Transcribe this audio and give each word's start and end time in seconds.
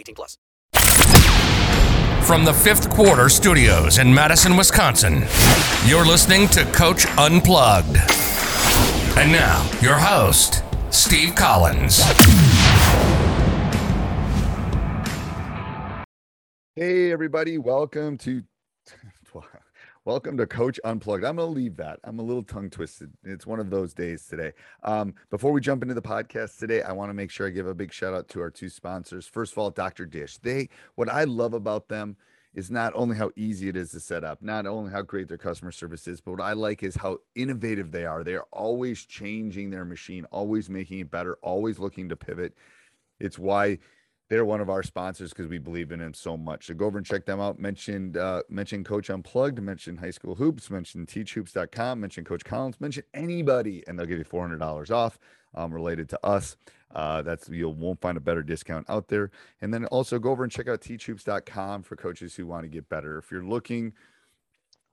18 0.00 0.14
plus. 0.14 0.38
From 2.26 2.44
the 2.44 2.52
fifth 2.52 2.90
quarter 2.90 3.28
studios 3.28 3.98
in 3.98 4.14
Madison, 4.14 4.56
Wisconsin, 4.56 5.24
you're 5.84 6.06
listening 6.06 6.48
to 6.48 6.64
Coach 6.66 7.06
Unplugged. 7.18 7.96
And 9.18 9.32
now, 9.32 9.68
your 9.82 9.96
host, 9.96 10.62
Steve 10.90 11.34
Collins. 11.34 12.02
Hey, 16.76 17.10
everybody. 17.12 17.58
Welcome 17.58 18.16
to. 18.18 18.44
Welcome 20.06 20.38
to 20.38 20.46
Coach 20.46 20.80
Unplugged. 20.82 21.24
I'm 21.24 21.36
going 21.36 21.48
to 21.48 21.54
leave 21.54 21.76
that. 21.76 22.00
I'm 22.04 22.20
a 22.20 22.22
little 22.22 22.42
tongue 22.42 22.70
twisted. 22.70 23.12
It's 23.22 23.46
one 23.46 23.60
of 23.60 23.68
those 23.68 23.92
days 23.92 24.24
today. 24.24 24.52
Um, 24.82 25.12
before 25.28 25.52
we 25.52 25.60
jump 25.60 25.82
into 25.82 25.92
the 25.92 26.00
podcast 26.00 26.58
today, 26.58 26.80
I 26.80 26.92
want 26.92 27.10
to 27.10 27.14
make 27.14 27.30
sure 27.30 27.46
I 27.46 27.50
give 27.50 27.66
a 27.66 27.74
big 27.74 27.92
shout 27.92 28.14
out 28.14 28.26
to 28.28 28.40
our 28.40 28.48
two 28.48 28.70
sponsors. 28.70 29.26
First 29.26 29.52
of 29.52 29.58
all, 29.58 29.68
Dr. 29.68 30.06
Dish. 30.06 30.38
They, 30.38 30.70
what 30.94 31.10
I 31.10 31.24
love 31.24 31.52
about 31.52 31.88
them 31.88 32.16
is 32.54 32.70
not 32.70 32.94
only 32.96 33.14
how 33.14 33.30
easy 33.36 33.68
it 33.68 33.76
is 33.76 33.90
to 33.90 34.00
set 34.00 34.24
up, 34.24 34.40
not 34.40 34.66
only 34.66 34.90
how 34.90 35.02
great 35.02 35.28
their 35.28 35.36
customer 35.36 35.70
service 35.70 36.08
is, 36.08 36.22
but 36.22 36.30
what 36.30 36.40
I 36.40 36.54
like 36.54 36.82
is 36.82 36.94
how 36.94 37.18
innovative 37.34 37.92
they 37.92 38.06
are. 38.06 38.24
They're 38.24 38.44
always 38.52 39.04
changing 39.04 39.68
their 39.68 39.84
machine, 39.84 40.24
always 40.32 40.70
making 40.70 41.00
it 41.00 41.10
better, 41.10 41.36
always 41.42 41.78
looking 41.78 42.08
to 42.08 42.16
pivot. 42.16 42.54
It's 43.18 43.38
why 43.38 43.80
they're 44.30 44.44
one 44.44 44.60
of 44.60 44.70
our 44.70 44.82
sponsors 44.84 45.30
because 45.30 45.48
we 45.48 45.58
believe 45.58 45.90
in 45.90 45.98
them 45.98 46.14
so 46.14 46.36
much. 46.36 46.68
So 46.68 46.74
go 46.74 46.86
over 46.86 46.96
and 46.96 47.06
check 47.06 47.26
them 47.26 47.40
out. 47.40 47.58
Mentioned 47.58 48.16
uh, 48.16 48.42
mention 48.48 48.84
Coach 48.84 49.10
Unplugged, 49.10 49.60
mention 49.60 49.96
High 49.96 50.12
School 50.12 50.36
Hoops, 50.36 50.70
mention 50.70 51.04
teachhoops.com, 51.04 52.00
mention 52.00 52.24
Coach 52.24 52.44
Collins, 52.44 52.80
mention 52.80 53.02
anybody, 53.12 53.82
and 53.86 53.98
they'll 53.98 54.06
give 54.06 54.18
you 54.18 54.24
four 54.24 54.40
hundred 54.40 54.60
dollars 54.60 54.90
off 54.90 55.18
um, 55.54 55.74
related 55.74 56.08
to 56.10 56.26
us. 56.26 56.56
Uh, 56.94 57.22
that's 57.22 57.48
you 57.48 57.68
won't 57.68 58.00
find 58.00 58.16
a 58.16 58.20
better 58.20 58.42
discount 58.42 58.88
out 58.88 59.08
there. 59.08 59.32
And 59.60 59.74
then 59.74 59.84
also 59.86 60.18
go 60.18 60.30
over 60.30 60.44
and 60.44 60.52
check 60.52 60.68
out 60.68 60.80
teachhoops.com 60.80 61.82
for 61.82 61.96
coaches 61.96 62.36
who 62.36 62.46
want 62.46 62.62
to 62.62 62.68
get 62.68 62.88
better. 62.88 63.18
If 63.18 63.32
you're 63.32 63.44
looking 63.44 63.92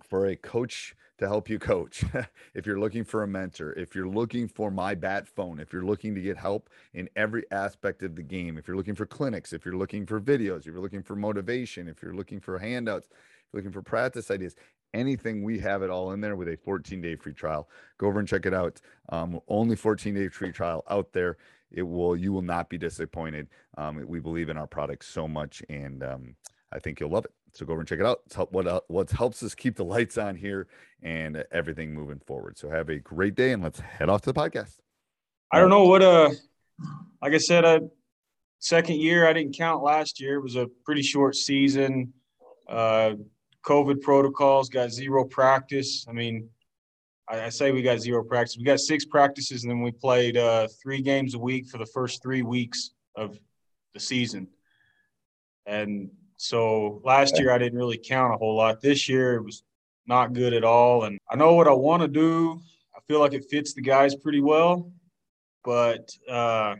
for 0.02 0.26
a 0.26 0.36
coach 0.36 0.96
to 1.18 1.28
help 1.28 1.50
you 1.50 1.60
coach. 1.60 2.04
if 2.54 2.66
you're 2.66 2.80
looking 2.80 3.04
for 3.04 3.24
a 3.24 3.28
mentor, 3.28 3.74
if 3.74 3.96
you're 3.96 4.08
looking 4.08 4.48
for 4.48 4.72
my 4.72 4.96
bat 4.96 5.28
phone, 5.28 5.60
if 5.60 5.74
you're 5.74 5.86
looking 5.86 6.16
to 6.16 6.22
get 6.22 6.38
help 6.38 6.70
in 6.94 7.10
every 7.16 7.44
aspect 7.52 8.04
of 8.04 8.16
the 8.16 8.24
game, 8.24 8.58
if 8.58 8.68
you're 8.68 8.78
looking 8.78 8.96
for 8.96 9.06
clinics, 9.06 9.54
if 9.54 9.66
you're 9.66 9.76
looking 9.76 10.06
for 10.06 10.20
videos, 10.20 10.60
if 10.60 10.68
you're 10.68 10.80
looking 10.80 11.04
for 11.04 11.16
motivation, 11.16 11.88
if 11.88 12.02
you're 12.02 12.14
looking 12.14 12.40
for 12.40 12.60
handouts, 12.60 13.08
if 13.08 13.54
you're 13.54 13.60
looking 13.60 13.72
for 13.72 13.82
practice 13.82 14.30
ideas, 14.30 14.56
anything, 14.94 15.44
we 15.44 15.60
have 15.60 15.82
it 15.82 15.90
all 15.90 16.12
in 16.12 16.22
there 16.22 16.36
with 16.36 16.48
a 16.48 16.58
14 16.58 17.02
day 17.02 17.16
free 17.16 17.34
trial. 17.34 17.70
Go 17.98 18.08
over 18.08 18.20
and 18.20 18.28
check 18.28 18.46
it 18.46 18.54
out. 18.54 18.80
Um, 19.10 19.40
only 19.48 19.76
14 19.76 20.14
day 20.14 20.28
free 20.30 20.52
trial 20.52 20.84
out 20.90 21.14
there. 21.14 21.38
It 21.72 21.84
will, 21.84 22.16
you 22.16 22.32
will 22.32 22.42
not 22.42 22.70
be 22.70 22.78
disappointed. 22.78 23.50
Um, 23.78 24.02
we 24.08 24.20
believe 24.20 24.50
in 24.50 24.58
our 24.58 24.68
product 24.68 25.04
so 25.04 25.28
much 25.28 25.62
and 25.70 26.04
um, 26.04 26.36
I 26.72 26.80
think 26.80 27.00
you'll 27.00 27.10
love 27.10 27.26
it. 27.26 27.32
So 27.58 27.66
go 27.66 27.74
over 27.74 27.82
and 27.82 27.90
check 27.90 28.00
it 28.00 28.06
out. 28.06 28.22
It's 28.28 28.36
help, 28.36 28.52
what, 28.52 28.84
what 28.88 29.10
helps 29.10 29.42
us 29.42 29.56
keep 29.56 29.76
the 29.76 29.84
lights 29.84 30.18
on 30.20 30.36
here 30.36 30.68
and 31.02 31.44
everything 31.52 31.92
moving 31.92 32.20
forward. 32.20 32.56
So 32.56 32.70
have 32.70 32.90
a 32.90 33.00
great 33.00 33.34
day 33.34 33.52
and 33.52 33.64
let's 33.64 33.80
head 33.80 34.10
off 34.10 34.22
to 34.22 34.32
the 34.32 34.40
podcast. 34.40 34.78
I 35.52 35.60
don't 35.60 35.72
know 35.72 35.86
what, 35.86 36.04
uh, 36.04 36.30
like 37.20 37.34
I 37.34 37.40
said, 37.40 37.66
uh, 37.66 37.80
second 38.60 39.02
year, 39.02 39.28
I 39.28 39.34
didn't 39.34 39.58
count 39.58 39.82
last 39.82 40.22
year. 40.22 40.36
It 40.36 40.44
was 40.44 40.56
a 40.56 40.68
pretty 40.86 41.02
short 41.02 41.36
season. 41.36 42.14
Uh, 42.70 43.14
COVID 43.66 44.02
protocols, 44.02 44.70
got 44.70 44.92
zero 44.92 45.26
practice. 45.26 46.06
I 46.08 46.12
mean, 46.12 46.50
I, 47.28 47.46
I, 47.46 47.50
say 47.50 47.72
we 47.72 47.82
got 47.82 48.00
zero 48.00 48.24
practice. 48.24 48.56
We 48.58 48.66
got 48.66 48.80
six 48.80 49.04
practices, 49.04 49.64
and 49.64 49.72
then 49.72 49.82
we 49.82 49.92
played 49.92 50.38
uh, 50.38 50.68
three 50.82 51.02
games 51.02 51.34
a 51.34 51.40
week 51.40 51.68
for 51.68 51.80
the 51.80 51.86
first 51.88 52.22
three 52.22 52.44
weeks 52.44 52.92
of 53.16 53.40
the 53.94 54.00
season. 54.00 54.48
And 55.66 56.12
so 56.38 57.02
last 57.04 57.40
year 57.40 57.52
I 57.52 57.58
didn't 57.58 57.78
really 57.78 57.98
count 57.98 58.34
a 58.34 58.38
whole 58.38 58.56
lot. 58.56 58.82
This 58.82 59.10
year 59.10 59.36
it 59.36 59.44
was 59.44 59.64
not 60.08 60.34
good 60.34 60.54
at 60.54 60.64
all. 60.64 61.04
And 61.04 61.20
I 61.30 61.36
know 61.36 61.54
what 61.54 61.68
I 61.68 61.74
want 61.74 62.02
to 62.02 62.08
do. 62.08 62.62
I 62.96 63.00
feel 63.08 63.20
like 63.20 63.34
it 63.34 63.46
fits 63.50 63.74
the 63.74 63.82
guys 63.82 64.16
pretty 64.16 64.42
well. 64.42 64.92
But, 65.64 66.10
uh, 66.30 66.76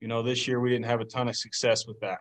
you 0.00 0.08
know, 0.08 0.22
this 0.22 0.46
year 0.46 0.60
we 0.60 0.68
didn't 0.68 0.84
have 0.84 1.00
a 1.00 1.04
ton 1.04 1.28
of 1.28 1.36
success 1.36 1.86
with 1.86 1.98
that. 2.00 2.18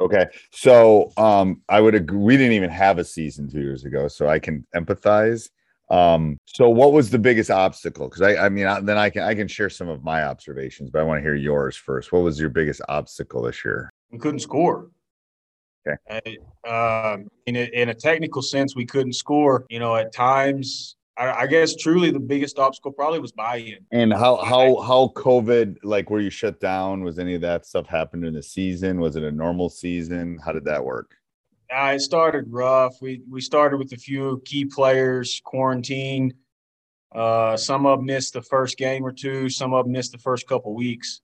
Okay. 0.00 0.26
So 0.52 1.12
um, 1.16 1.62
I 1.68 1.80
would 1.80 1.94
agree. 1.94 2.18
We 2.18 2.36
didn't 2.36 2.52
even 2.52 2.70
have 2.70 2.98
a 2.98 3.04
season 3.04 3.50
two 3.50 3.60
years 3.60 3.84
ago. 3.84 4.06
So 4.06 4.28
I 4.28 4.38
can 4.38 4.64
empathize. 4.76 5.50
Um, 5.90 6.38
so 6.44 6.68
what 6.68 6.92
was 6.92 7.10
the 7.10 7.18
biggest 7.18 7.50
obstacle? 7.50 8.08
Because 8.08 8.22
I, 8.22 8.46
I 8.46 8.48
mean, 8.48 8.66
I, 8.66 8.80
then 8.80 8.98
I 8.98 9.08
can 9.08 9.22
I 9.22 9.34
can 9.34 9.48
share 9.48 9.70
some 9.70 9.88
of 9.88 10.04
my 10.04 10.24
observations, 10.24 10.90
but 10.90 11.00
I 11.00 11.02
want 11.02 11.18
to 11.18 11.22
hear 11.22 11.34
yours 11.34 11.76
first. 11.76 12.12
What 12.12 12.22
was 12.22 12.38
your 12.38 12.50
biggest 12.50 12.82
obstacle 12.88 13.42
this 13.42 13.64
year? 13.64 13.90
We 14.10 14.18
couldn't 14.18 14.40
score. 14.40 14.90
Okay. 15.88 16.38
Um, 16.68 17.28
in, 17.46 17.56
a, 17.56 17.64
in 17.72 17.88
a 17.88 17.94
technical 17.94 18.42
sense, 18.42 18.76
we 18.76 18.86
couldn't 18.86 19.14
score. 19.14 19.64
You 19.70 19.78
know, 19.78 19.96
at 19.96 20.12
times, 20.12 20.96
I, 21.16 21.32
I 21.32 21.46
guess 21.46 21.74
truly 21.74 22.10
the 22.10 22.20
biggest 22.20 22.58
obstacle 22.58 22.92
probably 22.92 23.18
was 23.18 23.32
buy-in. 23.32 23.78
And 23.90 24.12
how 24.12 24.36
how 24.36 24.80
how 24.80 25.12
COVID 25.16 25.78
like 25.82 26.10
were 26.10 26.20
you 26.20 26.30
shut 26.30 26.60
down? 26.60 27.02
Was 27.02 27.18
any 27.18 27.34
of 27.34 27.40
that 27.40 27.66
stuff 27.66 27.86
happened 27.86 28.24
in 28.24 28.34
the 28.34 28.42
season? 28.42 29.00
Was 29.00 29.16
it 29.16 29.24
a 29.24 29.32
normal 29.32 29.68
season? 29.68 30.38
How 30.44 30.52
did 30.52 30.64
that 30.66 30.84
work? 30.84 31.16
Uh, 31.74 31.92
it 31.96 32.00
started 32.00 32.44
rough. 32.48 32.94
We 33.02 33.22
we 33.28 33.40
started 33.40 33.78
with 33.78 33.92
a 33.92 33.96
few 33.96 34.40
key 34.44 34.64
players 34.64 35.40
quarantined. 35.44 36.34
Uh, 37.14 37.56
some 37.56 37.86
of 37.86 37.98
them 37.98 38.06
missed 38.06 38.34
the 38.34 38.42
first 38.42 38.78
game 38.78 39.04
or 39.04 39.12
two. 39.12 39.48
Some 39.48 39.74
of 39.74 39.86
them 39.86 39.92
missed 39.92 40.12
the 40.12 40.18
first 40.18 40.46
couple 40.46 40.74
weeks. 40.74 41.20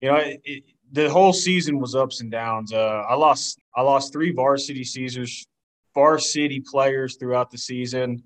You 0.00 0.10
know, 0.10 0.16
it, 0.16 0.40
it, 0.44 0.64
the 0.92 1.10
whole 1.10 1.32
season 1.32 1.78
was 1.78 1.94
ups 1.94 2.20
and 2.20 2.30
downs. 2.30 2.72
Uh, 2.72 3.02
I 3.08 3.14
lost 3.14 3.58
I 3.76 3.82
lost 3.82 4.12
three 4.12 4.32
varsity 4.32 4.84
Caesars, 4.84 5.46
varsity 5.94 6.60
players 6.60 7.16
throughout 7.16 7.50
the 7.50 7.58
season. 7.58 8.22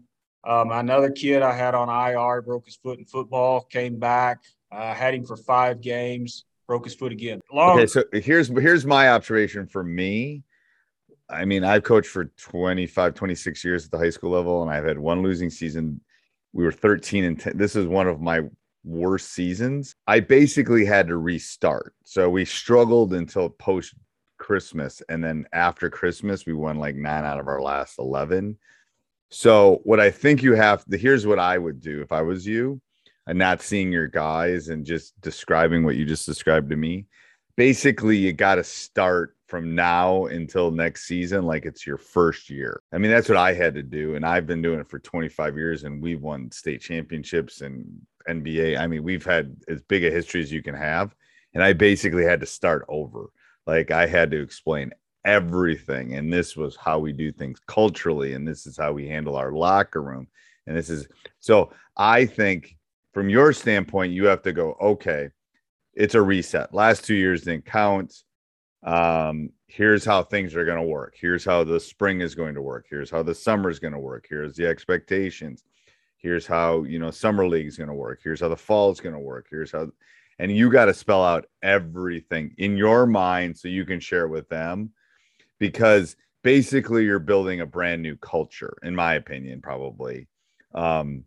Um, 0.46 0.70
another 0.70 1.10
kid 1.10 1.42
I 1.42 1.52
had 1.52 1.74
on 1.74 1.88
IR 1.88 2.40
broke 2.40 2.66
his 2.66 2.76
foot 2.76 2.98
in 2.98 3.04
football, 3.04 3.62
came 3.62 3.98
back. 3.98 4.38
Uh, 4.72 4.94
had 4.94 5.14
him 5.14 5.24
for 5.24 5.36
five 5.36 5.80
games, 5.80 6.44
broke 6.68 6.84
his 6.84 6.94
foot 6.94 7.10
again. 7.10 7.40
Long- 7.52 7.76
okay, 7.78 7.86
so 7.86 8.04
here's 8.12 8.46
here's 8.48 8.86
my 8.86 9.10
observation 9.10 9.66
for 9.66 9.82
me. 9.82 10.44
I 11.28 11.44
mean, 11.44 11.64
I've 11.64 11.82
coached 11.82 12.08
for 12.08 12.26
25, 12.26 13.14
26 13.14 13.64
years 13.64 13.84
at 13.84 13.90
the 13.90 13.98
high 13.98 14.10
school 14.10 14.30
level, 14.30 14.62
and 14.62 14.70
I've 14.70 14.84
had 14.84 14.98
one 14.98 15.22
losing 15.22 15.50
season. 15.50 16.00
We 16.52 16.64
were 16.64 16.72
13 16.72 17.24
and 17.24 17.38
10. 17.38 17.56
This 17.56 17.76
is 17.76 17.86
one 17.86 18.08
of 18.08 18.20
my 18.20 18.42
worst 18.84 19.32
seasons, 19.32 19.94
I 20.06 20.20
basically 20.20 20.84
had 20.84 21.08
to 21.08 21.16
restart. 21.16 21.94
So 22.04 22.30
we 22.30 22.44
struggled 22.44 23.12
until 23.12 23.48
post 23.48 23.94
Christmas, 24.50 25.00
and 25.08 25.22
then 25.22 25.46
after 25.52 25.88
Christmas, 25.88 26.44
we 26.44 26.54
won 26.54 26.76
like 26.76 26.96
nine 26.96 27.24
out 27.24 27.38
of 27.38 27.46
our 27.46 27.62
last 27.62 28.00
eleven. 28.00 28.58
So 29.28 29.80
what 29.84 30.00
I 30.00 30.10
think 30.10 30.42
you 30.42 30.54
have 30.54 30.84
to 30.86 30.96
here's 30.96 31.24
what 31.24 31.38
I 31.38 31.56
would 31.56 31.80
do 31.80 32.02
if 32.02 32.10
I 32.10 32.22
was 32.22 32.44
you, 32.44 32.80
and 33.28 33.38
not 33.38 33.62
seeing 33.62 33.92
your 33.92 34.08
guys 34.08 34.66
and 34.66 34.84
just 34.84 35.20
describing 35.20 35.84
what 35.84 35.94
you 35.94 36.04
just 36.04 36.26
described 36.26 36.68
to 36.70 36.76
me. 36.76 37.06
Basically, 37.56 38.16
you 38.16 38.32
got 38.32 38.56
to 38.56 38.64
start 38.64 39.36
from 39.46 39.76
now 39.76 40.26
until 40.26 40.72
next 40.72 41.06
season 41.06 41.44
like 41.44 41.64
it's 41.64 41.86
your 41.86 41.98
first 41.98 42.50
year. 42.50 42.82
I 42.92 42.98
mean, 42.98 43.12
that's 43.12 43.28
what 43.28 43.38
I 43.38 43.54
had 43.54 43.74
to 43.74 43.84
do. 43.84 44.16
And 44.16 44.26
I've 44.26 44.48
been 44.48 44.62
doing 44.62 44.80
it 44.80 44.90
for 44.90 44.98
25 44.98 45.56
years 45.56 45.84
and 45.84 46.02
we've 46.02 46.22
won 46.22 46.50
state 46.50 46.80
championships 46.80 47.60
and 47.60 47.86
NBA. 48.28 48.80
I 48.80 48.88
mean, 48.88 49.04
we've 49.04 49.24
had 49.24 49.54
as 49.68 49.80
big 49.82 50.04
a 50.04 50.10
history 50.10 50.42
as 50.42 50.50
you 50.50 50.60
can 50.60 50.74
have. 50.74 51.14
And 51.54 51.62
I 51.62 51.72
basically 51.72 52.24
had 52.24 52.40
to 52.40 52.46
start 52.46 52.84
over. 52.88 53.30
Like 53.70 53.92
I 53.92 54.06
had 54.06 54.32
to 54.32 54.42
explain 54.42 54.92
everything. 55.24 56.14
And 56.14 56.32
this 56.32 56.56
was 56.56 56.74
how 56.74 56.98
we 56.98 57.12
do 57.12 57.30
things 57.30 57.60
culturally. 57.68 58.34
And 58.34 58.46
this 58.46 58.66
is 58.66 58.76
how 58.76 58.92
we 58.92 59.06
handle 59.06 59.36
our 59.36 59.52
locker 59.52 60.02
room. 60.02 60.26
And 60.66 60.76
this 60.76 60.90
is 60.90 61.06
so 61.38 61.72
I 61.96 62.26
think 62.26 62.76
from 63.14 63.28
your 63.28 63.52
standpoint, 63.52 64.12
you 64.12 64.26
have 64.26 64.42
to 64.42 64.52
go, 64.52 64.76
okay, 64.80 65.28
it's 65.94 66.16
a 66.16 66.22
reset. 66.22 66.74
Last 66.74 67.04
two 67.04 67.14
years 67.14 67.42
didn't 67.42 67.64
count 67.64 68.24
um, 68.82 69.50
here's 69.66 70.04
how 70.04 70.24
things 70.24 70.56
are 70.56 70.64
going 70.64 70.78
to 70.78 70.82
work. 70.82 71.14
Here's 71.16 71.44
how 71.44 71.62
the 71.62 71.78
spring 71.78 72.22
is 72.22 72.34
going 72.34 72.54
to 72.54 72.62
work. 72.62 72.86
Here's 72.90 73.10
how 73.10 73.22
the 73.22 73.34
summer 73.34 73.70
is 73.70 73.78
going 73.78 73.92
to 73.92 73.98
work. 74.00 74.26
Here's 74.28 74.56
the 74.56 74.66
expectations. 74.66 75.62
Here's 76.16 76.46
how, 76.46 76.82
you 76.84 76.98
know, 76.98 77.10
summer 77.10 77.46
league 77.46 77.66
is 77.66 77.76
going 77.76 77.88
to 77.88 77.94
work. 77.94 78.20
Here's 78.24 78.40
how 78.40 78.48
the 78.48 78.56
fall 78.56 78.90
is 78.90 79.00
going 79.00 79.14
to 79.14 79.20
work. 79.20 79.46
Here's 79.48 79.72
how, 79.72 79.90
and 80.40 80.50
you 80.50 80.70
got 80.70 80.86
to 80.86 80.94
spell 80.94 81.22
out 81.22 81.44
everything 81.62 82.54
in 82.56 82.74
your 82.74 83.06
mind 83.06 83.58
so 83.58 83.68
you 83.68 83.84
can 83.84 84.00
share 84.00 84.24
it 84.24 84.30
with 84.30 84.48
them 84.48 84.90
because 85.58 86.16
basically 86.42 87.04
you're 87.04 87.18
building 87.18 87.60
a 87.60 87.66
brand 87.66 88.00
new 88.00 88.16
culture, 88.16 88.78
in 88.82 88.96
my 88.96 89.14
opinion, 89.14 89.60
probably. 89.60 90.28
Um, 90.74 91.24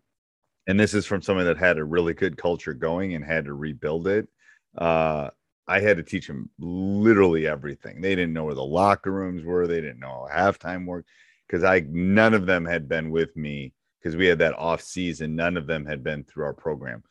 and 0.65 0.79
this 0.79 0.95
is 0.95 1.05
from 1.05 1.21
someone 1.21 1.45
that 1.45 1.57
had 1.57 1.77
a 1.77 1.83
really 1.83 2.15
good 2.15 2.37
culture 2.37 2.73
going 2.73 3.13
and 3.13 3.23
had 3.23 3.45
to 3.45 3.53
rebuild 3.53 4.07
it. 4.07 4.27
Uh, 4.75 5.29
I 5.67 5.79
had 5.79 5.97
to 5.97 6.03
teach 6.03 6.25
them 6.25 6.49
literally 6.57 7.45
everything. 7.45 8.01
They 8.01 8.15
didn't 8.15 8.33
know 8.33 8.45
where 8.45 8.55
the 8.55 8.63
locker 8.63 9.11
rooms 9.11 9.43
were. 9.43 9.67
They 9.67 9.79
didn't 9.79 9.99
know 9.99 10.27
how 10.31 10.51
halftime 10.51 10.87
worked 10.87 11.09
because 11.47 11.63
I 11.63 11.85
none 11.87 12.33
of 12.33 12.47
them 12.47 12.65
had 12.65 12.89
been 12.89 13.11
with 13.11 13.37
me 13.37 13.73
because 14.01 14.15
we 14.15 14.25
had 14.25 14.39
that 14.39 14.57
off 14.57 14.81
season. 14.81 15.35
None 15.35 15.55
of 15.55 15.67
them 15.67 15.85
had 15.85 16.03
been 16.03 16.23
through 16.23 16.45
our 16.45 16.53
program. 16.53 17.03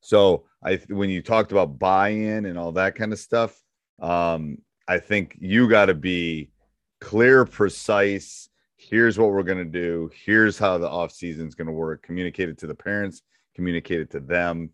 So 0.00 0.44
I 0.64 0.80
when 0.88 1.10
you 1.10 1.22
talked 1.22 1.52
about 1.52 1.78
buy-in 1.78 2.46
and 2.46 2.58
all 2.58 2.72
that 2.72 2.94
kind 2.94 3.12
of 3.12 3.18
stuff, 3.18 3.60
um, 4.00 4.58
I 4.88 4.98
think 4.98 5.36
you 5.40 5.68
got 5.68 5.86
to 5.86 5.94
be 5.94 6.50
clear, 7.00 7.44
precise. 7.44 8.48
Here's 8.76 9.18
what 9.18 9.30
we're 9.30 9.42
going 9.42 9.58
to 9.58 9.64
do. 9.64 10.10
Here's 10.24 10.58
how 10.58 10.78
the 10.78 10.88
off 10.88 11.12
season 11.12 11.46
is 11.46 11.54
going 11.54 11.66
to 11.66 11.72
work. 11.72 12.02
Communicate 12.02 12.48
it 12.48 12.58
to 12.58 12.66
the 12.66 12.74
parents. 12.74 13.22
Communicate 13.54 14.00
it 14.00 14.10
to 14.12 14.20
them 14.20 14.70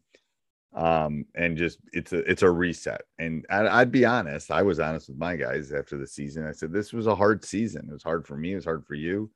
um, 0.76 1.24
and 1.34 1.56
just 1.56 1.78
it's 1.92 2.12
a 2.12 2.18
it's 2.30 2.42
a 2.42 2.50
reset. 2.50 3.00
And 3.18 3.46
I, 3.48 3.78
would 3.78 3.90
be 3.90 4.04
honest, 4.04 4.50
I 4.50 4.62
was 4.62 4.78
honest 4.78 5.08
with 5.08 5.18
my 5.18 5.34
guys 5.34 5.72
after 5.72 5.96
the 5.96 6.06
season. 6.06 6.46
I 6.46 6.52
said 6.52 6.70
this 6.70 6.92
was 6.92 7.06
a 7.06 7.14
hard 7.14 7.44
season. 7.44 7.86
It 7.88 7.92
was 7.92 8.02
hard 8.02 8.26
for 8.26 8.36
me. 8.36 8.52
It 8.52 8.56
was 8.56 8.66
hard 8.66 8.84
for 8.86 8.94
you. 8.94 9.30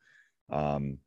Um, 0.50 0.98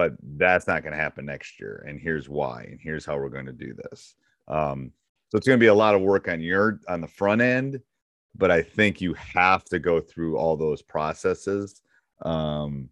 but 0.00 0.14
that's 0.38 0.66
not 0.66 0.82
going 0.82 0.94
to 0.94 0.98
happen 0.98 1.26
next 1.26 1.60
year. 1.60 1.84
And 1.86 2.00
here's 2.00 2.26
why. 2.26 2.62
And 2.70 2.80
here's 2.80 3.04
how 3.04 3.18
we're 3.18 3.28
going 3.28 3.44
to 3.44 3.52
do 3.52 3.74
this. 3.74 4.14
Um, 4.48 4.92
so 5.28 5.36
it's 5.36 5.46
going 5.46 5.58
to 5.58 5.62
be 5.62 5.66
a 5.66 5.74
lot 5.74 5.94
of 5.94 6.00
work 6.00 6.26
on 6.26 6.40
your 6.40 6.80
on 6.88 7.02
the 7.02 7.06
front 7.06 7.42
end, 7.42 7.82
but 8.34 8.50
I 8.50 8.62
think 8.62 9.02
you 9.02 9.12
have 9.12 9.62
to 9.66 9.78
go 9.78 10.00
through 10.00 10.38
all 10.38 10.56
those 10.56 10.80
processes. 10.80 11.82
Um, 12.22 12.88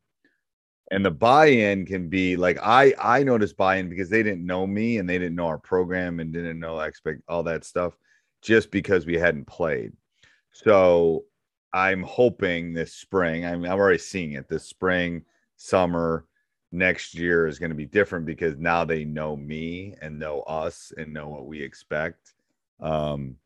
and 0.90 1.02
the 1.02 1.10
buy-in 1.10 1.84
can 1.84 2.08
be 2.08 2.34
like 2.34 2.58
i 2.62 2.94
i 2.98 3.22
noticed 3.22 3.58
buy-in 3.58 3.90
because 3.90 4.08
they 4.08 4.22
didn't 4.22 4.46
know 4.46 4.66
me 4.66 4.96
and 4.96 5.06
they 5.06 5.18
didn't 5.18 5.36
know 5.36 5.46
our 5.46 5.58
program 5.58 6.18
and 6.18 6.32
didn't 6.32 6.58
know 6.58 6.80
expect 6.80 7.20
all 7.28 7.42
that 7.42 7.62
stuff 7.62 7.92
just 8.40 8.70
because 8.70 9.04
we 9.04 9.18
hadn't 9.18 9.46
played 9.46 9.92
so 10.50 11.24
i'm 11.74 12.02
hoping 12.04 12.72
this 12.72 12.94
spring 12.94 13.44
I'm, 13.44 13.66
i'm 13.66 13.78
already 13.78 13.98
seeing 13.98 14.32
it 14.32 14.48
this 14.48 14.64
spring 14.64 15.26
summer 15.58 16.24
next 16.70 17.14
year 17.14 17.46
is 17.46 17.58
going 17.58 17.70
to 17.70 17.76
be 17.76 17.86
different 17.86 18.26
because 18.26 18.56
now 18.58 18.84
they 18.84 19.04
know 19.04 19.36
me 19.36 19.94
and 20.02 20.18
know 20.18 20.40
us 20.42 20.92
and 20.96 21.12
know 21.12 21.28
what 21.28 21.46
we 21.46 21.62
expect 21.62 22.34
um 22.80 23.36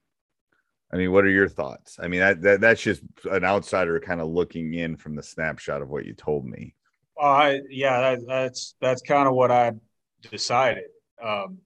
I 0.92 0.98
mean, 0.98 1.10
what 1.10 1.24
are 1.24 1.30
your 1.30 1.48
thoughts? 1.48 1.98
I 2.00 2.06
mean, 2.06 2.20
that, 2.20 2.42
that 2.42 2.60
that's 2.60 2.82
just 2.82 3.02
an 3.30 3.44
outsider 3.44 3.98
kind 3.98 4.20
of 4.20 4.28
looking 4.28 4.74
in 4.74 4.96
from 4.96 5.16
the 5.16 5.22
snapshot 5.22 5.80
of 5.80 5.88
what 5.88 6.04
you 6.04 6.12
told 6.12 6.44
me. 6.44 6.74
Uh, 7.19 7.54
yeah, 7.70 8.00
that, 8.00 8.26
that's 8.26 8.74
that's 8.80 9.00
kind 9.00 9.26
of 9.26 9.34
what 9.34 9.50
I 9.50 9.72
decided. 10.30 10.84
Um, 11.22 11.58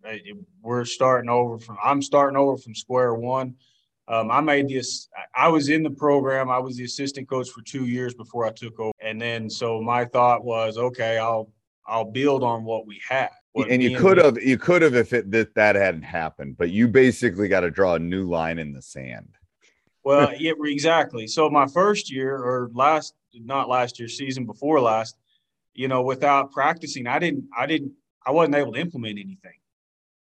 we're 0.63 0.85
starting 0.85 1.29
over 1.29 1.59
from. 1.59 1.77
I'm 1.83 2.03
starting 2.03 2.37
over 2.37 2.57
from 2.57 2.75
square 2.75 3.15
one. 3.15 3.57
Um, 4.09 4.31
I 4.31 4.41
made 4.41 4.69
this. 4.69 5.09
I 5.35 5.49
was 5.49 5.69
in 5.69 5.83
the 5.83 5.91
program. 5.91 6.49
I 6.49 6.59
was 6.59 6.77
the 6.77 6.85
assistant 6.85 7.29
coach 7.29 7.49
for 7.51 7.63
two 7.63 7.87
years 7.87 8.15
before 8.15 8.47
I 8.47 8.51
took 8.51 8.79
over, 8.79 8.93
and 9.01 9.21
then 9.21 9.51
so 9.51 9.81
my 9.81 10.05
thought 10.05 10.45
was, 10.45 10.79
okay, 10.79 11.19
I'll 11.19 11.51
I'll 11.87 12.05
build 12.05 12.43
on 12.43 12.65
what 12.65 12.87
we 12.87 13.01
had. 13.09 13.31
What 13.53 13.71
and 13.71 13.83
you 13.83 13.99
could 13.99 14.19
have 14.19 14.41
you 14.41 14.59
could 14.59 14.83
have 14.83 14.95
if 14.95 15.13
it 15.13 15.31
that, 15.33 15.55
that 15.55 15.77
hadn't 15.77 16.03
happened, 16.03 16.57
but 16.57 16.71
you 16.71 16.87
basically 16.87 17.49
got 17.49 17.61
to 17.61 17.71
draw 17.71 17.95
a 17.95 17.99
new 17.99 18.29
line 18.29 18.59
in 18.59 18.73
the 18.73 18.83
sand. 18.83 19.29
Well, 20.05 20.33
yeah, 20.39 20.53
exactly. 20.63 21.27
So 21.27 21.51
my 21.51 21.67
first 21.67 22.13
year 22.13 22.37
or 22.37 22.71
last, 22.73 23.15
not 23.35 23.69
last 23.69 23.99
year, 23.99 24.09
season 24.09 24.47
before 24.47 24.81
last, 24.81 25.17
you 25.75 25.89
know, 25.89 26.03
without 26.03 26.53
practicing, 26.53 27.09
I 27.09 27.19
didn't, 27.19 27.47
I 27.59 27.67
didn't, 27.67 27.91
I 28.25 28.31
wasn't 28.31 28.55
able 28.55 28.73
to 28.75 28.79
implement 28.79 29.19
anything. 29.19 29.59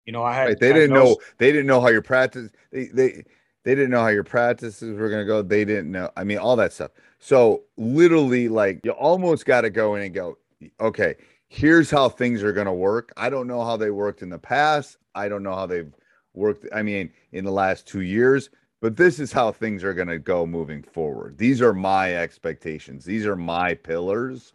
You 0.05 0.11
know, 0.11 0.21
I 0.21 0.33
had. 0.33 0.47
Right. 0.47 0.59
They 0.59 0.73
didn't 0.73 0.93
no, 0.93 1.03
know. 1.03 1.17
They 1.37 1.53
didn't 1.53 1.67
know 1.67 1.79
how 1.79 1.87
your 1.89 2.01
practice. 2.01 2.49
They 2.73 2.87
they 2.87 3.23
they 3.63 3.75
didn't 3.75 3.91
know 3.91 4.01
how 4.01 4.07
your 4.07 4.23
practices 4.23 4.97
were 4.97 5.09
going 5.09 5.21
to 5.21 5.27
go. 5.27 5.41
They 5.41 5.65
didn't 5.65 5.91
know. 5.91 6.09
I 6.15 6.23
mean, 6.23 6.37
all 6.37 6.55
that 6.57 6.73
stuff. 6.73 6.91
So 7.19 7.63
literally, 7.77 8.47
like 8.49 8.81
you 8.83 8.91
almost 8.91 9.45
got 9.45 9.61
to 9.61 9.69
go 9.69 9.95
in 9.95 10.03
and 10.03 10.13
go. 10.13 10.37
Okay, 10.79 11.15
here's 11.47 11.91
how 11.91 12.09
things 12.09 12.43
are 12.43 12.53
going 12.53 12.67
to 12.67 12.73
work. 12.73 13.11
I 13.17 13.29
don't 13.29 13.47
know 13.47 13.63
how 13.63 13.77
they 13.77 13.91
worked 13.91 14.21
in 14.21 14.29
the 14.29 14.39
past. 14.39 14.97
I 15.15 15.29
don't 15.29 15.43
know 15.43 15.55
how 15.55 15.65
they've 15.65 15.93
worked. 16.33 16.65
I 16.73 16.81
mean, 16.83 17.11
in 17.31 17.45
the 17.45 17.51
last 17.51 17.87
two 17.87 18.01
years. 18.01 18.49
But 18.81 18.95
this 18.95 19.19
is 19.19 19.33
how 19.33 19.51
things 19.51 19.83
are 19.83 19.93
going 19.93 20.07
to 20.07 20.19
go 20.19 20.45
moving 20.45 20.83
forward. 20.83 21.37
These 21.37 21.61
are 21.61 21.73
my 21.73 22.15
expectations. 22.15 23.03
These 23.03 23.25
are 23.25 23.35
my 23.35 23.73
pillars 23.73 24.53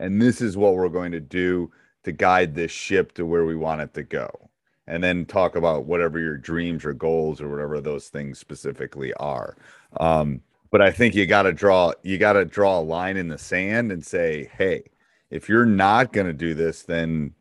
and 0.00 0.20
this 0.20 0.40
is 0.40 0.56
what 0.56 0.74
we're 0.74 0.88
going 0.88 1.12
to 1.12 1.20
do 1.20 1.70
to 2.02 2.10
guide 2.10 2.54
this 2.54 2.72
ship 2.72 3.12
to 3.12 3.26
where 3.26 3.44
we 3.44 3.54
want 3.54 3.82
it 3.82 3.94
to 3.94 4.02
go 4.02 4.49
and 4.90 5.02
then 5.02 5.24
talk 5.24 5.56
about 5.56 5.84
whatever 5.84 6.18
your 6.18 6.36
dreams 6.36 6.84
or 6.84 6.92
goals 6.92 7.40
or 7.40 7.48
whatever 7.48 7.80
those 7.80 8.08
things 8.08 8.38
specifically 8.38 9.12
are 9.14 9.56
um, 9.98 10.40
but 10.70 10.82
i 10.82 10.90
think 10.90 11.14
you 11.14 11.26
got 11.26 11.42
to 11.42 11.52
draw 11.52 11.92
you 12.02 12.18
got 12.18 12.34
to 12.34 12.44
draw 12.44 12.78
a 12.78 12.80
line 12.80 13.16
in 13.16 13.28
the 13.28 13.38
sand 13.38 13.92
and 13.92 14.04
say 14.04 14.50
hey 14.56 14.82
if 15.30 15.48
you're 15.48 15.66
not 15.66 16.12
going 16.12 16.26
to 16.26 16.32
do 16.32 16.54
this 16.54 16.82
then 16.82 17.32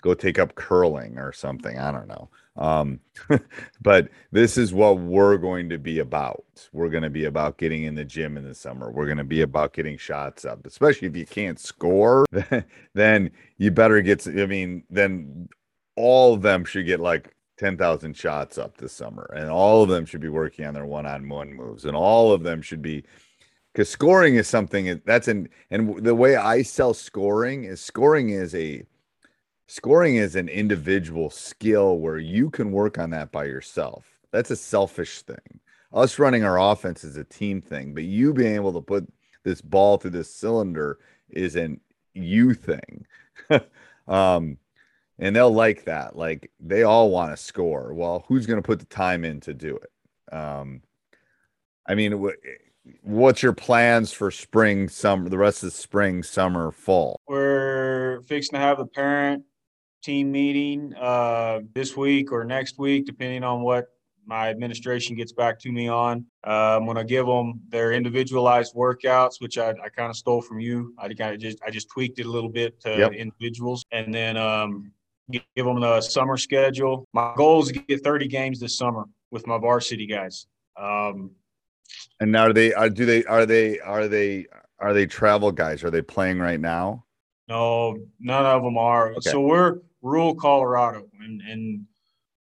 go 0.00 0.14
take 0.14 0.38
up 0.38 0.54
curling 0.54 1.18
or 1.18 1.32
something 1.32 1.78
i 1.78 1.92
don't 1.92 2.08
know 2.08 2.28
um, 2.58 2.98
but 3.80 4.08
this 4.32 4.58
is 4.58 4.74
what 4.74 4.98
we're 4.98 5.38
going 5.38 5.68
to 5.70 5.78
be 5.78 6.00
about. 6.00 6.44
We're 6.72 6.90
going 6.90 7.04
to 7.04 7.10
be 7.10 7.26
about 7.26 7.56
getting 7.56 7.84
in 7.84 7.94
the 7.94 8.04
gym 8.04 8.36
in 8.36 8.44
the 8.44 8.54
summer. 8.54 8.90
We're 8.90 9.06
going 9.06 9.18
to 9.18 9.24
be 9.24 9.42
about 9.42 9.72
getting 9.72 9.96
shots 9.96 10.44
up, 10.44 10.66
especially 10.66 11.08
if 11.08 11.16
you 11.16 11.24
can't 11.24 11.58
score, 11.58 12.26
then 12.94 13.30
you 13.56 13.70
better 13.70 14.02
get, 14.02 14.26
I 14.26 14.46
mean, 14.46 14.82
then 14.90 15.48
all 15.98 16.34
of 16.34 16.42
them 16.42 16.64
should 16.64 16.86
get 16.86 17.00
like 17.00 17.34
10,000 17.58 18.16
shots 18.16 18.56
up 18.56 18.76
this 18.76 18.92
summer. 18.92 19.30
And 19.34 19.50
all 19.50 19.82
of 19.82 19.88
them 19.88 20.06
should 20.06 20.20
be 20.20 20.28
working 20.28 20.64
on 20.64 20.74
their 20.74 20.86
one 20.86 21.06
on 21.06 21.28
one 21.28 21.52
moves. 21.52 21.84
And 21.84 21.96
all 21.96 22.32
of 22.32 22.42
them 22.42 22.62
should 22.62 22.80
be, 22.80 23.04
because 23.72 23.90
scoring 23.90 24.36
is 24.36 24.48
something 24.48 25.00
that's 25.04 25.28
an, 25.28 25.48
and 25.70 26.02
the 26.04 26.14
way 26.14 26.36
I 26.36 26.62
sell 26.62 26.94
scoring 26.94 27.64
is 27.64 27.80
scoring 27.80 28.30
is 28.30 28.54
a, 28.54 28.84
scoring 29.66 30.16
is 30.16 30.36
an 30.36 30.48
individual 30.48 31.30
skill 31.30 31.98
where 31.98 32.18
you 32.18 32.48
can 32.48 32.70
work 32.70 32.96
on 32.96 33.10
that 33.10 33.32
by 33.32 33.44
yourself. 33.44 34.06
That's 34.30 34.50
a 34.50 34.56
selfish 34.56 35.22
thing. 35.22 35.60
Us 35.92 36.18
running 36.18 36.44
our 36.44 36.60
offense 36.60 37.02
is 37.02 37.16
a 37.16 37.24
team 37.24 37.60
thing, 37.60 37.92
but 37.92 38.04
you 38.04 38.32
being 38.32 38.54
able 38.54 38.72
to 38.74 38.80
put 38.80 39.08
this 39.42 39.60
ball 39.60 39.96
through 39.96 40.10
this 40.10 40.32
cylinder 40.32 40.98
is 41.30 41.56
an 41.56 41.80
you 42.14 42.54
thing. 42.54 43.06
um, 44.08 44.58
and 45.18 45.34
they'll 45.34 45.52
like 45.52 45.84
that. 45.84 46.16
Like 46.16 46.50
they 46.60 46.82
all 46.82 47.10
want 47.10 47.32
to 47.32 47.36
score. 47.36 47.92
Well, 47.92 48.24
who's 48.28 48.46
going 48.46 48.60
to 48.60 48.66
put 48.66 48.78
the 48.78 48.86
time 48.86 49.24
in 49.24 49.40
to 49.40 49.54
do 49.54 49.76
it? 49.76 50.34
Um, 50.34 50.82
I 51.86 51.94
mean, 51.94 52.30
what's 53.02 53.42
your 53.42 53.54
plans 53.54 54.12
for 54.12 54.30
spring, 54.30 54.88
summer, 54.88 55.28
the 55.28 55.38
rest 55.38 55.62
of 55.62 55.70
the 55.70 55.76
spring, 55.76 56.22
summer, 56.22 56.70
fall? 56.70 57.20
We're 57.26 58.22
fixing 58.26 58.58
to 58.58 58.60
have 58.60 58.78
a 58.78 58.86
parent 58.86 59.44
team 60.02 60.30
meeting 60.30 60.94
uh, 60.94 61.60
this 61.74 61.96
week 61.96 62.30
or 62.30 62.44
next 62.44 62.78
week, 62.78 63.06
depending 63.06 63.42
on 63.42 63.62
what 63.62 63.86
my 64.26 64.50
administration 64.50 65.16
gets 65.16 65.32
back 65.32 65.58
to 65.58 65.72
me 65.72 65.88
on. 65.88 66.26
Um, 66.44 66.84
when 66.84 66.98
I 66.98 67.02
give 67.02 67.26
them 67.26 67.60
their 67.68 67.92
individualized 67.92 68.74
workouts, 68.74 69.40
which 69.40 69.56
I, 69.56 69.70
I 69.70 69.88
kind 69.88 70.10
of 70.10 70.16
stole 70.16 70.42
from 70.42 70.60
you, 70.60 70.94
I 70.98 71.08
kind 71.14 71.34
of 71.34 71.40
just 71.40 71.58
I 71.66 71.70
just 71.70 71.88
tweaked 71.88 72.18
it 72.18 72.26
a 72.26 72.30
little 72.30 72.50
bit 72.50 72.78
to 72.82 72.98
Yep. 72.98 73.12
individuals, 73.12 73.86
and 73.90 74.12
then 74.14 74.36
um, 74.36 74.92
give 75.30 75.42
them 75.54 75.80
the 75.80 76.00
summer 76.00 76.36
schedule. 76.36 77.06
My 77.12 77.32
goal 77.36 77.62
is 77.62 77.68
to 77.68 77.74
get 77.74 78.02
30 78.02 78.28
games 78.28 78.60
this 78.60 78.76
summer 78.76 79.04
with 79.30 79.46
my 79.46 79.58
varsity 79.58 80.06
guys. 80.06 80.46
Um, 80.76 81.32
And 82.20 82.32
now 82.32 82.46
are 82.46 82.52
they 82.52 82.72
are 82.74 82.88
do 82.88 83.04
they 83.06 83.24
are 83.24 83.46
they 83.46 83.78
are 83.80 84.08
they 84.08 84.46
are 84.78 84.92
they 84.92 85.06
travel 85.06 85.52
guys? 85.52 85.84
Are 85.84 85.90
they 85.90 86.02
playing 86.02 86.38
right 86.38 86.60
now? 86.60 87.04
no, 87.48 87.96
none 88.20 88.44
of 88.44 88.62
them 88.62 88.76
are. 88.76 89.12
Okay. 89.12 89.30
So 89.30 89.40
we're 89.40 89.78
rural 90.02 90.34
Colorado, 90.34 91.08
and 91.20 91.40
and 91.40 91.86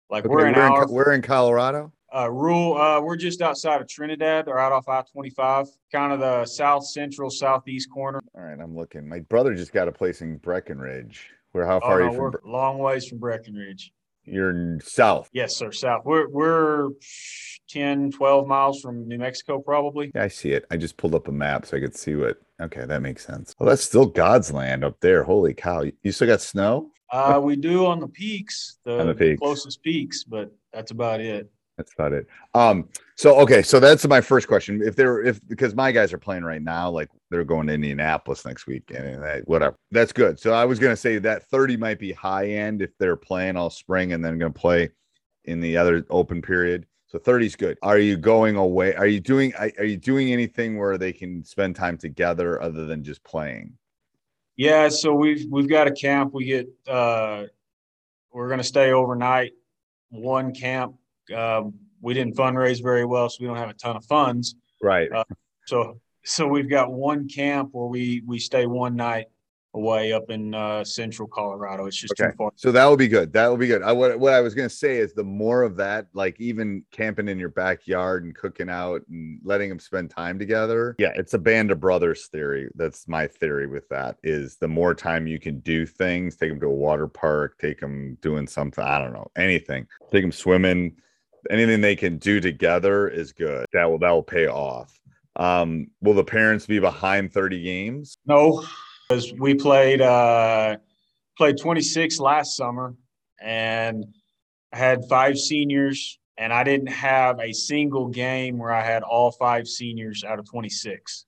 like 0.09 0.25
Okay, 0.25 0.33
we're 0.33 0.45
an 0.45 0.55
we're, 0.55 0.83
in, 0.83 0.89
we're 0.89 1.13
in 1.13 1.21
Colorado. 1.21 1.93
Uh, 2.13 2.29
rural, 2.31 2.77
uh, 2.77 3.01
we're 3.01 3.17
just 3.17 3.41
outside 3.41 3.81
of 3.81 3.87
Trinidad 3.87 4.47
or 4.47 4.57
out 4.57 4.71
off 4.71 4.87
I 4.87 5.01
25, 5.01 5.67
kind 5.91 6.13
of 6.13 6.19
the 6.19 6.45
south 6.45 6.85
central, 6.85 7.29
southeast 7.29 7.89
corner. 7.91 8.21
All 8.33 8.43
right, 8.43 8.57
I'm 8.59 8.75
looking. 8.75 9.07
My 9.07 9.19
brother 9.19 9.53
just 9.53 9.73
got 9.73 9.89
a 9.89 9.91
place 9.91 10.21
in 10.21 10.37
Breckenridge. 10.37 11.31
How 11.65 11.77
Oh, 11.77 11.81
far 11.81 11.99
no, 11.99 12.05
are 12.05 12.11
you 12.11 12.17
from? 12.17 12.33
long 12.51 12.77
ways 12.79 13.07
from 13.07 13.17
Breckenridge. 13.19 13.91
You're 14.25 14.49
in 14.49 14.81
south. 14.83 15.29
Yes, 15.31 15.55
sir. 15.55 15.71
South. 15.71 16.01
We're, 16.03 16.27
we're 16.27 16.89
10, 17.69 18.11
12 18.11 18.45
miles 18.47 18.81
from 18.81 19.07
New 19.07 19.17
Mexico, 19.17 19.59
probably. 19.59 20.11
Yeah, 20.13 20.23
I 20.23 20.27
see 20.27 20.51
it. 20.51 20.65
I 20.69 20.75
just 20.77 20.97
pulled 20.97 21.15
up 21.15 21.27
a 21.27 21.31
map 21.31 21.65
so 21.65 21.77
I 21.77 21.79
could 21.79 21.95
see 21.95 22.15
what. 22.15 22.37
Okay, 22.61 22.85
that 22.85 23.01
makes 23.01 23.25
sense. 23.25 23.53
Well, 23.59 23.69
that's 23.69 23.83
still 23.83 24.05
God's 24.05 24.51
land 24.51 24.83
up 24.83 24.99
there. 24.99 25.23
Holy 25.23 25.53
cow! 25.53 25.81
You- 25.81 25.93
You 26.03 26.11
still 26.11 26.27
got 26.27 26.41
snow? 26.41 26.89
Uh, 27.11 27.39
we 27.41 27.55
do 27.55 27.85
on 27.85 27.99
the 28.01 28.07
peaks, 28.07 28.79
the, 28.83 28.99
On 28.99 29.07
the 29.07 29.15
peaks. 29.15 29.39
closest 29.39 29.81
peaks, 29.81 30.25
but 30.25 30.51
that's 30.73 30.91
about 30.91 31.21
it. 31.21 31.49
That's 31.77 31.93
about 31.93 32.11
it. 32.11 32.27
Um, 32.55 32.89
so 33.15 33.39
okay, 33.41 33.61
so 33.61 33.79
that's 33.79 34.05
my 34.07 34.19
first 34.19 34.47
question. 34.47 34.81
If 34.83 34.95
they're 34.95 35.23
if 35.23 35.39
because 35.47 35.75
my 35.75 35.91
guys 35.91 36.11
are 36.11 36.17
playing 36.17 36.43
right 36.43 36.61
now, 36.61 36.89
like 36.89 37.09
they're 37.29 37.43
going 37.43 37.67
to 37.67 37.73
Indianapolis 37.73 38.45
next 38.45 38.65
week 38.65 38.91
and 38.95 39.43
whatever. 39.45 39.75
That's 39.91 40.11
good. 40.11 40.39
So 40.39 40.53
I 40.53 40.65
was 40.65 40.79
gonna 40.79 40.95
say 40.95 41.19
that 41.19 41.43
30 41.43 41.77
might 41.77 41.99
be 41.99 42.11
high 42.11 42.47
end 42.47 42.81
if 42.81 42.97
they're 42.97 43.15
playing 43.15 43.57
all 43.57 43.69
spring 43.69 44.13
and 44.13 44.25
then 44.25 44.39
gonna 44.39 44.51
play 44.51 44.89
in 45.45 45.59
the 45.59 45.77
other 45.77 46.05
open 46.09 46.41
period. 46.41 46.87
So 47.05 47.19
30 47.19 47.45
is 47.45 47.55
good. 47.55 47.77
Are 47.83 47.99
you 47.99 48.17
going 48.17 48.55
away? 48.57 48.95
Are 48.95 49.07
you 49.07 49.19
doing 49.19 49.53
are 49.55 49.71
are 49.77 49.85
you 49.85 49.97
doing 49.97 50.33
anything 50.33 50.79
where 50.79 50.97
they 50.97 51.13
can 51.13 51.43
spend 51.43 51.75
time 51.75 51.97
together 51.97 52.61
other 52.61 52.85
than 52.85 53.03
just 53.03 53.23
playing? 53.23 53.73
Yeah, 54.55 54.89
so 54.89 55.13
we've 55.13 55.45
we've 55.51 55.69
got 55.69 55.85
a 55.85 55.91
camp. 55.91 56.33
We 56.33 56.45
get 56.45 56.67
uh, 56.87 57.43
we're 58.33 58.49
gonna 58.49 58.63
stay 58.63 58.91
overnight. 58.91 59.53
One 60.09 60.53
camp. 60.53 60.95
Um, 61.31 61.73
we 62.01 62.13
didn't 62.13 62.35
fundraise 62.35 62.81
very 62.81 63.05
well, 63.05 63.29
so 63.29 63.37
we 63.41 63.47
don't 63.47 63.57
have 63.57 63.69
a 63.69 63.73
ton 63.73 63.95
of 63.95 64.05
funds. 64.05 64.55
Right. 64.81 65.11
Uh, 65.11 65.23
So 65.65 65.99
so 66.23 66.47
we've 66.47 66.69
got 66.69 66.91
one 66.91 67.27
camp 67.27 67.69
where 67.71 67.87
we 67.87 68.21
we 68.25 68.39
stay 68.39 68.65
one 68.65 68.95
night 68.95 69.27
away 69.73 70.11
up 70.13 70.29
in 70.29 70.53
uh, 70.55 70.83
central 70.83 71.27
Colorado. 71.27 71.85
It's 71.85 71.95
just 71.97 72.19
Okay. 72.19 72.31
too 72.31 72.37
far. 72.37 72.51
So 72.55 72.71
that 72.71 72.85
will 72.85 72.97
be 72.97 73.07
good. 73.07 73.31
That 73.33 73.47
will 73.47 73.57
be 73.57 73.67
good. 73.67 73.81
I 73.83 73.91
what 73.91 74.17
what 74.19 74.33
I 74.33 74.39
was 74.41 74.55
gonna 74.55 74.69
say 74.69 74.97
is 74.97 75.13
the 75.13 75.23
more 75.23 75.63
of 75.63 75.75
that, 75.77 76.07
like 76.13 76.39
even 76.39 76.83
camping 76.91 77.27
in 77.27 77.37
your 77.37 77.49
backyard 77.49 78.23
and 78.23 78.33
cooking 78.33 78.69
out 78.69 79.01
and 79.09 79.39
letting 79.43 79.69
them 79.69 79.79
spend 79.79 80.09
time 80.09 80.39
together. 80.39 80.95
Yeah, 80.99 81.11
it's 81.15 81.33
a 81.33 81.39
band 81.39 81.71
of 81.71 81.79
brothers 81.79 82.27
theory. 82.27 82.69
That's 82.75 83.07
my 83.07 83.27
theory 83.27 83.67
with 83.67 83.87
that. 83.89 84.17
Is 84.23 84.57
the 84.57 84.67
more 84.67 84.95
time 84.95 85.27
you 85.27 85.39
can 85.39 85.59
do 85.59 85.85
things, 85.85 86.37
take 86.37 86.49
them 86.49 86.59
to 86.61 86.67
a 86.67 86.73
water 86.73 87.07
park, 87.07 87.57
take 87.59 87.79
them 87.79 88.17
doing 88.21 88.47
something. 88.47 88.83
I 88.83 88.99
don't 88.99 89.13
know 89.13 89.29
anything. 89.35 89.85
Take 90.11 90.23
them 90.23 90.31
swimming. 90.31 90.95
Anything 91.49 91.81
they 91.81 91.95
can 91.95 92.17
do 92.17 92.39
together 92.39 93.07
is 93.07 93.33
good. 93.33 93.65
That 93.73 93.85
will 93.85 93.99
that 93.99 94.11
will 94.11 94.23
pay 94.23 94.47
off. 94.47 94.99
Um, 95.35 95.87
will 96.01 96.15
the 96.15 96.23
parents 96.23 96.65
be 96.65 96.79
behind 96.79 97.31
30 97.31 97.61
games? 97.61 98.17
No, 98.25 98.65
because 99.07 99.33
we 99.33 99.53
played 99.53 100.01
uh, 100.01 100.77
played 101.37 101.57
26 101.57 102.19
last 102.19 102.57
summer, 102.57 102.95
and 103.39 104.05
I 104.73 104.77
had 104.77 105.05
five 105.07 105.37
seniors, 105.37 106.19
and 106.37 106.51
I 106.51 106.63
didn't 106.63 106.87
have 106.87 107.39
a 107.39 107.53
single 107.53 108.07
game 108.07 108.57
where 108.57 108.71
I 108.71 108.83
had 108.83 109.03
all 109.03 109.31
five 109.31 109.67
seniors 109.67 110.23
out 110.23 110.39
of 110.39 110.49
26. 110.49 111.25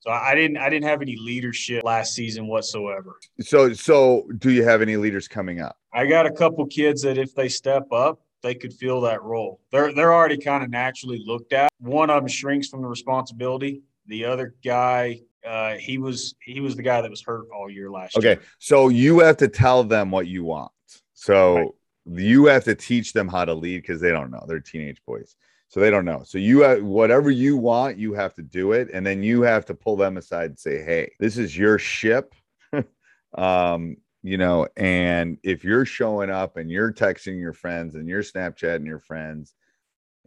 So 0.00 0.10
I 0.10 0.34
didn't 0.34 0.56
I 0.56 0.70
didn't 0.70 0.88
have 0.88 1.02
any 1.02 1.16
leadership 1.16 1.82
last 1.84 2.14
season 2.14 2.46
whatsoever. 2.46 3.18
So 3.40 3.72
so 3.72 4.28
do 4.38 4.50
you 4.50 4.62
have 4.62 4.80
any 4.80 4.96
leaders 4.96 5.28
coming 5.28 5.60
up? 5.60 5.76
I 5.92 6.06
got 6.06 6.26
a 6.26 6.30
couple 6.30 6.64
kids 6.66 7.02
that 7.02 7.18
if 7.18 7.34
they 7.34 7.48
step 7.48 7.90
up, 7.92 8.20
they 8.46 8.54
could 8.54 8.72
fill 8.72 9.00
that 9.02 9.22
role. 9.22 9.60
They're 9.72 9.92
they're 9.92 10.14
already 10.14 10.38
kind 10.38 10.62
of 10.62 10.70
naturally 10.70 11.22
looked 11.26 11.52
at. 11.52 11.70
One 11.80 12.10
of 12.10 12.22
them 12.22 12.28
shrinks 12.28 12.68
from 12.68 12.80
the 12.80 12.88
responsibility. 12.88 13.82
The 14.06 14.24
other 14.24 14.54
guy, 14.64 15.20
uh, 15.44 15.74
he 15.74 15.98
was 15.98 16.36
he 16.40 16.60
was 16.60 16.76
the 16.76 16.82
guy 16.82 17.00
that 17.00 17.10
was 17.10 17.22
hurt 17.22 17.46
all 17.54 17.68
year 17.68 17.90
last 17.90 18.16
year. 18.16 18.32
Okay, 18.32 18.42
so 18.58 18.88
you 18.88 19.18
have 19.18 19.36
to 19.38 19.48
tell 19.48 19.82
them 19.82 20.10
what 20.10 20.28
you 20.28 20.44
want. 20.44 20.70
So 21.14 21.56
Right. 21.56 21.68
you 22.06 22.46
have 22.46 22.64
to 22.64 22.74
teach 22.74 23.12
them 23.12 23.26
how 23.28 23.44
to 23.44 23.54
lead 23.54 23.82
because 23.82 24.00
they 24.00 24.10
don't 24.10 24.30
know. 24.30 24.44
They're 24.46 24.60
teenage 24.60 25.02
boys, 25.04 25.34
so 25.68 25.80
they 25.80 25.90
don't 25.90 26.04
know. 26.04 26.22
So 26.24 26.38
you 26.38 26.60
have 26.60 26.84
whatever 26.84 27.30
you 27.30 27.56
want, 27.56 27.98
you 27.98 28.14
have 28.14 28.34
to 28.34 28.42
do 28.42 28.72
it, 28.72 28.90
and 28.92 29.04
then 29.04 29.24
you 29.24 29.42
have 29.42 29.66
to 29.66 29.74
pull 29.74 29.96
them 29.96 30.16
aside 30.18 30.50
and 30.50 30.58
say, 30.58 30.84
"Hey, 30.84 31.10
this 31.18 31.36
is 31.36 31.56
your 31.56 31.78
ship." 31.78 32.32
um, 33.36 33.96
you 34.26 34.38
know, 34.38 34.66
and 34.76 35.38
if 35.44 35.62
you're 35.62 35.84
showing 35.84 36.30
up 36.30 36.56
and 36.56 36.68
you're 36.68 36.92
texting 36.92 37.38
your 37.38 37.52
friends 37.52 37.94
and 37.94 38.08
you're 38.08 38.22
Snapchatting 38.22 38.84
your 38.84 38.98
friends 38.98 39.54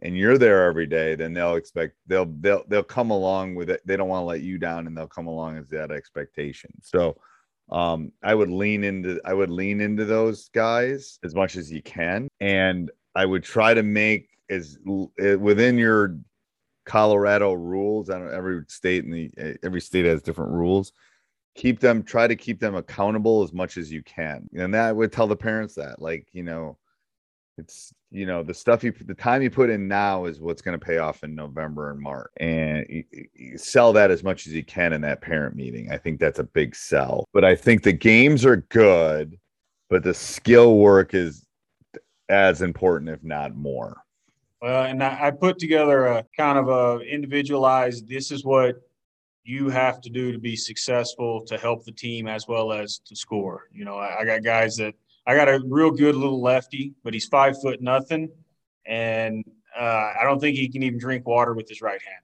and 0.00 0.16
you're 0.16 0.38
there 0.38 0.64
every 0.64 0.86
day, 0.86 1.14
then 1.14 1.34
they'll 1.34 1.56
expect 1.56 1.96
they'll 2.06 2.32
they'll 2.40 2.64
they'll 2.68 2.82
come 2.82 3.10
along 3.10 3.56
with 3.56 3.68
it. 3.68 3.82
They 3.84 3.98
don't 3.98 4.08
want 4.08 4.22
to 4.22 4.26
let 4.26 4.40
you 4.40 4.56
down 4.56 4.86
and 4.86 4.96
they'll 4.96 5.06
come 5.06 5.26
along 5.26 5.58
as 5.58 5.68
that 5.68 5.90
expectation. 5.90 6.70
So 6.82 7.18
um 7.70 8.10
I 8.22 8.34
would 8.34 8.48
lean 8.48 8.84
into 8.84 9.20
I 9.24 9.34
would 9.34 9.50
lean 9.50 9.82
into 9.82 10.06
those 10.06 10.48
guys 10.48 11.18
as 11.22 11.34
much 11.34 11.56
as 11.56 11.70
you 11.70 11.82
can. 11.82 12.28
And 12.40 12.90
I 13.14 13.26
would 13.26 13.42
try 13.42 13.74
to 13.74 13.82
make 13.82 14.30
as 14.48 14.78
eh, 15.20 15.34
within 15.34 15.76
your 15.76 16.16
Colorado 16.86 17.52
rules. 17.52 18.08
I 18.08 18.18
don't 18.18 18.32
every 18.32 18.62
state 18.68 19.04
in 19.04 19.10
the 19.10 19.30
eh, 19.36 19.54
every 19.62 19.82
state 19.82 20.06
has 20.06 20.22
different 20.22 20.52
rules 20.52 20.94
keep 21.54 21.80
them 21.80 22.02
try 22.02 22.26
to 22.26 22.36
keep 22.36 22.60
them 22.60 22.74
accountable 22.74 23.42
as 23.42 23.52
much 23.52 23.76
as 23.76 23.90
you 23.90 24.02
can 24.02 24.48
and 24.54 24.72
that 24.72 24.94
would 24.94 25.12
tell 25.12 25.26
the 25.26 25.36
parents 25.36 25.74
that 25.74 26.00
like 26.00 26.26
you 26.32 26.42
know 26.42 26.76
it's 27.58 27.92
you 28.10 28.24
know 28.24 28.42
the 28.42 28.54
stuff 28.54 28.82
you 28.82 28.92
the 29.04 29.14
time 29.14 29.42
you 29.42 29.50
put 29.50 29.68
in 29.68 29.86
now 29.86 30.24
is 30.24 30.40
what's 30.40 30.62
going 30.62 30.78
to 30.78 30.84
pay 30.84 30.98
off 30.98 31.22
in 31.24 31.34
november 31.34 31.90
and 31.90 32.00
march 32.00 32.30
and 32.38 32.86
you, 32.88 33.04
you 33.34 33.58
sell 33.58 33.92
that 33.92 34.10
as 34.10 34.22
much 34.22 34.46
as 34.46 34.52
you 34.52 34.64
can 34.64 34.92
in 34.92 35.00
that 35.00 35.20
parent 35.20 35.54
meeting 35.54 35.90
i 35.90 35.96
think 35.96 36.18
that's 36.18 36.38
a 36.38 36.44
big 36.44 36.74
sell 36.74 37.24
but 37.32 37.44
i 37.44 37.54
think 37.54 37.82
the 37.82 37.92
games 37.92 38.44
are 38.44 38.56
good 38.56 39.38
but 39.88 40.02
the 40.02 40.14
skill 40.14 40.78
work 40.78 41.14
is 41.14 41.44
as 42.28 42.62
important 42.62 43.10
if 43.10 43.22
not 43.24 43.54
more 43.56 44.02
Well, 44.62 44.84
and 44.84 45.02
I, 45.02 45.26
I 45.26 45.30
put 45.32 45.58
together 45.58 46.06
a 46.06 46.24
kind 46.36 46.58
of 46.58 46.68
a 46.68 47.00
individualized. 47.00 48.08
This 48.08 48.30
is 48.30 48.44
what 48.44 48.76
you 49.44 49.68
have 49.68 50.00
to 50.02 50.10
do 50.10 50.32
to 50.32 50.38
be 50.38 50.54
successful 50.56 51.44
to 51.46 51.56
help 51.58 51.84
the 51.84 51.92
team 51.92 52.28
as 52.28 52.46
well 52.46 52.72
as 52.72 52.98
to 53.06 53.16
score. 53.16 53.68
You 53.72 53.84
know, 53.84 53.96
I, 53.96 54.20
I 54.20 54.24
got 54.24 54.42
guys 54.44 54.76
that 54.76 54.94
I 55.26 55.34
got 55.34 55.48
a 55.48 55.60
real 55.66 55.90
good 55.90 56.14
little 56.14 56.40
lefty, 56.42 56.94
but 57.04 57.14
he's 57.14 57.26
five 57.26 57.60
foot 57.60 57.80
nothing, 57.80 58.30
and 58.86 59.44
uh, 59.78 60.12
I 60.20 60.24
don't 60.24 60.40
think 60.40 60.56
he 60.56 60.68
can 60.68 60.82
even 60.82 60.98
drink 60.98 61.26
water 61.26 61.54
with 61.54 61.68
his 61.68 61.80
right 61.80 62.00
hand. 62.02 62.22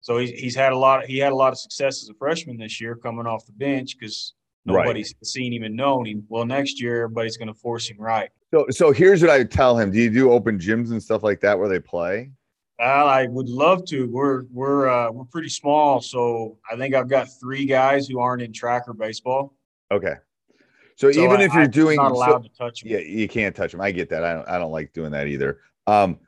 So 0.00 0.18
he's, 0.18 0.30
he's 0.30 0.54
had 0.54 0.72
a 0.72 0.76
lot. 0.76 1.06
he 1.06 1.18
had 1.18 1.32
a 1.32 1.36
lot 1.36 1.52
of 1.52 1.58
success 1.58 2.02
as 2.02 2.08
a 2.10 2.14
freshman 2.14 2.58
this 2.58 2.80
year, 2.80 2.94
coming 2.94 3.26
off 3.26 3.46
the 3.46 3.52
bench 3.52 3.96
because 3.98 4.34
Right. 4.66 4.76
nobody's 4.82 5.14
seen 5.22 5.52
him 5.52 5.62
and 5.64 5.76
known 5.76 6.06
him. 6.06 6.24
Well, 6.30 6.46
next 6.46 6.80
year 6.80 7.02
everybody's 7.02 7.36
going 7.36 7.48
to 7.48 7.54
force 7.54 7.86
him 7.86 7.98
right. 7.98 8.30
so 8.50 8.64
so 8.70 8.92
here's 8.92 9.20
what 9.20 9.30
i 9.30 9.44
tell 9.44 9.78
him 9.78 9.90
do 9.90 9.98
you 9.98 10.08
do 10.08 10.32
open 10.32 10.58
gyms 10.58 10.90
and 10.90 11.02
stuff 11.02 11.22
like 11.22 11.38
that 11.40 11.58
where 11.58 11.68
they 11.68 11.78
play 11.78 12.30
Well, 12.78 13.06
I 13.06 13.26
would 13.26 13.48
love 13.48 13.84
to. 13.86 14.08
We're 14.10 14.44
we're 14.50 14.88
uh, 14.88 15.10
we're 15.12 15.24
pretty 15.24 15.48
small, 15.48 16.00
so 16.00 16.58
I 16.70 16.76
think 16.76 16.94
I've 16.94 17.08
got 17.08 17.28
three 17.40 17.66
guys 17.66 18.08
who 18.08 18.18
aren't 18.18 18.42
in 18.42 18.52
tracker 18.52 18.92
baseball. 18.92 19.54
okay. 19.90 20.14
So, 20.96 21.10
So 21.10 21.20
even 21.24 21.40
I- 21.40 21.44
if 21.44 21.52
you're 21.54 21.64
I'm 21.64 21.70
doing 21.70 21.96
not 21.96 22.14
so- 22.16 22.38
to 22.38 22.48
touch 22.56 22.82
them. 22.82 22.92
yeah 22.92 22.98
you 22.98 23.26
can't 23.28 23.54
touch 23.56 23.72
them 23.72 23.80
i 23.80 23.90
get 23.90 24.08
that. 24.10 24.22
I 24.24 24.32
don't 24.32 24.48
i 24.48 24.58
don't 24.58 24.70
like 24.72 24.92
doing 24.92 25.10
that 25.12 25.26
either. 25.26 25.58
Um 25.86 26.18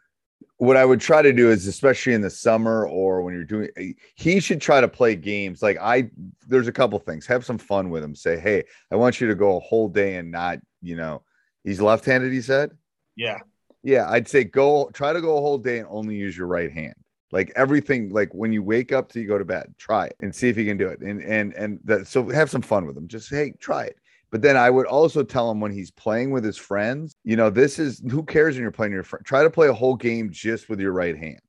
what 0.59 0.77
i 0.77 0.85
would 0.85 1.01
try 1.01 1.21
to 1.23 1.33
do 1.33 1.51
is 1.51 1.67
especially 1.69 2.15
in 2.15 2.21
the 2.21 2.31
summer 2.31 2.87
or 2.89 3.23
when 3.23 3.33
you're 3.35 3.45
doing 3.45 3.69
eh, 3.77 3.93
he 4.17 4.41
should 4.41 4.61
try 4.61 4.81
to 4.81 4.89
play 4.89 5.15
games. 5.15 5.63
Like 5.63 5.79
i 5.81 6.11
there's 6.49 6.67
a 6.69 6.73
couple 6.73 6.99
things. 6.99 7.27
Have 7.27 7.45
some 7.45 7.59
fun 7.59 7.91
with 7.91 8.03
him. 8.03 8.15
Say 8.17 8.39
hey 8.41 8.65
i 8.91 8.97
want 8.97 9.21
you 9.21 9.29
to 9.29 9.35
go 9.37 9.57
a 9.57 9.61
whole 9.61 9.89
day 9.89 10.17
and 10.17 10.31
not 10.33 10.59
you 10.83 10.97
know 10.97 11.23
he's 11.63 11.81
left-handed 11.81 12.33
he 12.33 12.41
said? 12.41 12.71
Yeah, 13.17 13.39
yeah 13.87 14.11
i'd 14.11 14.29
say 14.29 14.43
go 14.43 14.91
try 14.93 15.13
to 15.13 15.21
go 15.21 15.39
a 15.39 15.41
whole 15.41 15.59
day 15.59 15.79
and 15.79 15.89
only 15.91 16.17
use 16.17 16.37
your 16.37 16.49
right 16.49 16.73
hand 16.73 16.95
like 17.31 17.53
everything 17.57 18.11
like 18.11 18.33
when 18.35 18.53
you 18.53 18.63
wake 18.63 18.93
up 18.93 19.09
till 19.09 19.23
you 19.23 19.29
go 19.29 19.39
to 19.39 19.45
bed 19.45 19.73
try 19.79 20.07
it 20.07 20.17
and 20.21 20.35
see 20.35 20.49
if 20.49 20.57
you 20.57 20.65
can 20.65 20.77
do 20.77 20.89
it 20.89 21.01
and 21.01 21.23
and 21.23 21.55
and 21.55 21.79
that 21.85 22.07
so 22.07 22.29
have 22.29 22.51
some 22.51 22.63
fun 22.63 22.85
with 22.85 22.95
them 22.95 23.07
just 23.09 23.31
hey 23.31 23.53
try 23.61 23.85
it 23.85 23.97
But 24.31 24.43
then 24.43 24.57
I 24.57 24.71
would 24.71 24.87
also 24.87 25.23
tell 25.23 25.51
him 25.51 25.61
when 25.61 25.73
he's 25.73 25.93
playing 25.93 26.33
with 26.33 26.45
his 26.45 26.59
friends, 26.59 27.15
you 27.23 27.37
know, 27.37 27.49
this 27.49 27.79
is 27.79 28.03
who 28.11 28.25
cares 28.25 28.57
when 28.57 28.63
you're 28.63 28.73
playing 28.73 28.93
your 28.93 29.05
friend. 29.05 29.25
Try 29.25 29.45
to 29.45 29.51
play 29.51 29.69
a 29.69 29.73
whole 29.73 29.97
game 29.97 30.31
just 30.33 30.69
with 30.69 30.81
your 30.81 30.93
right 30.93 31.17
hand, 31.17 31.47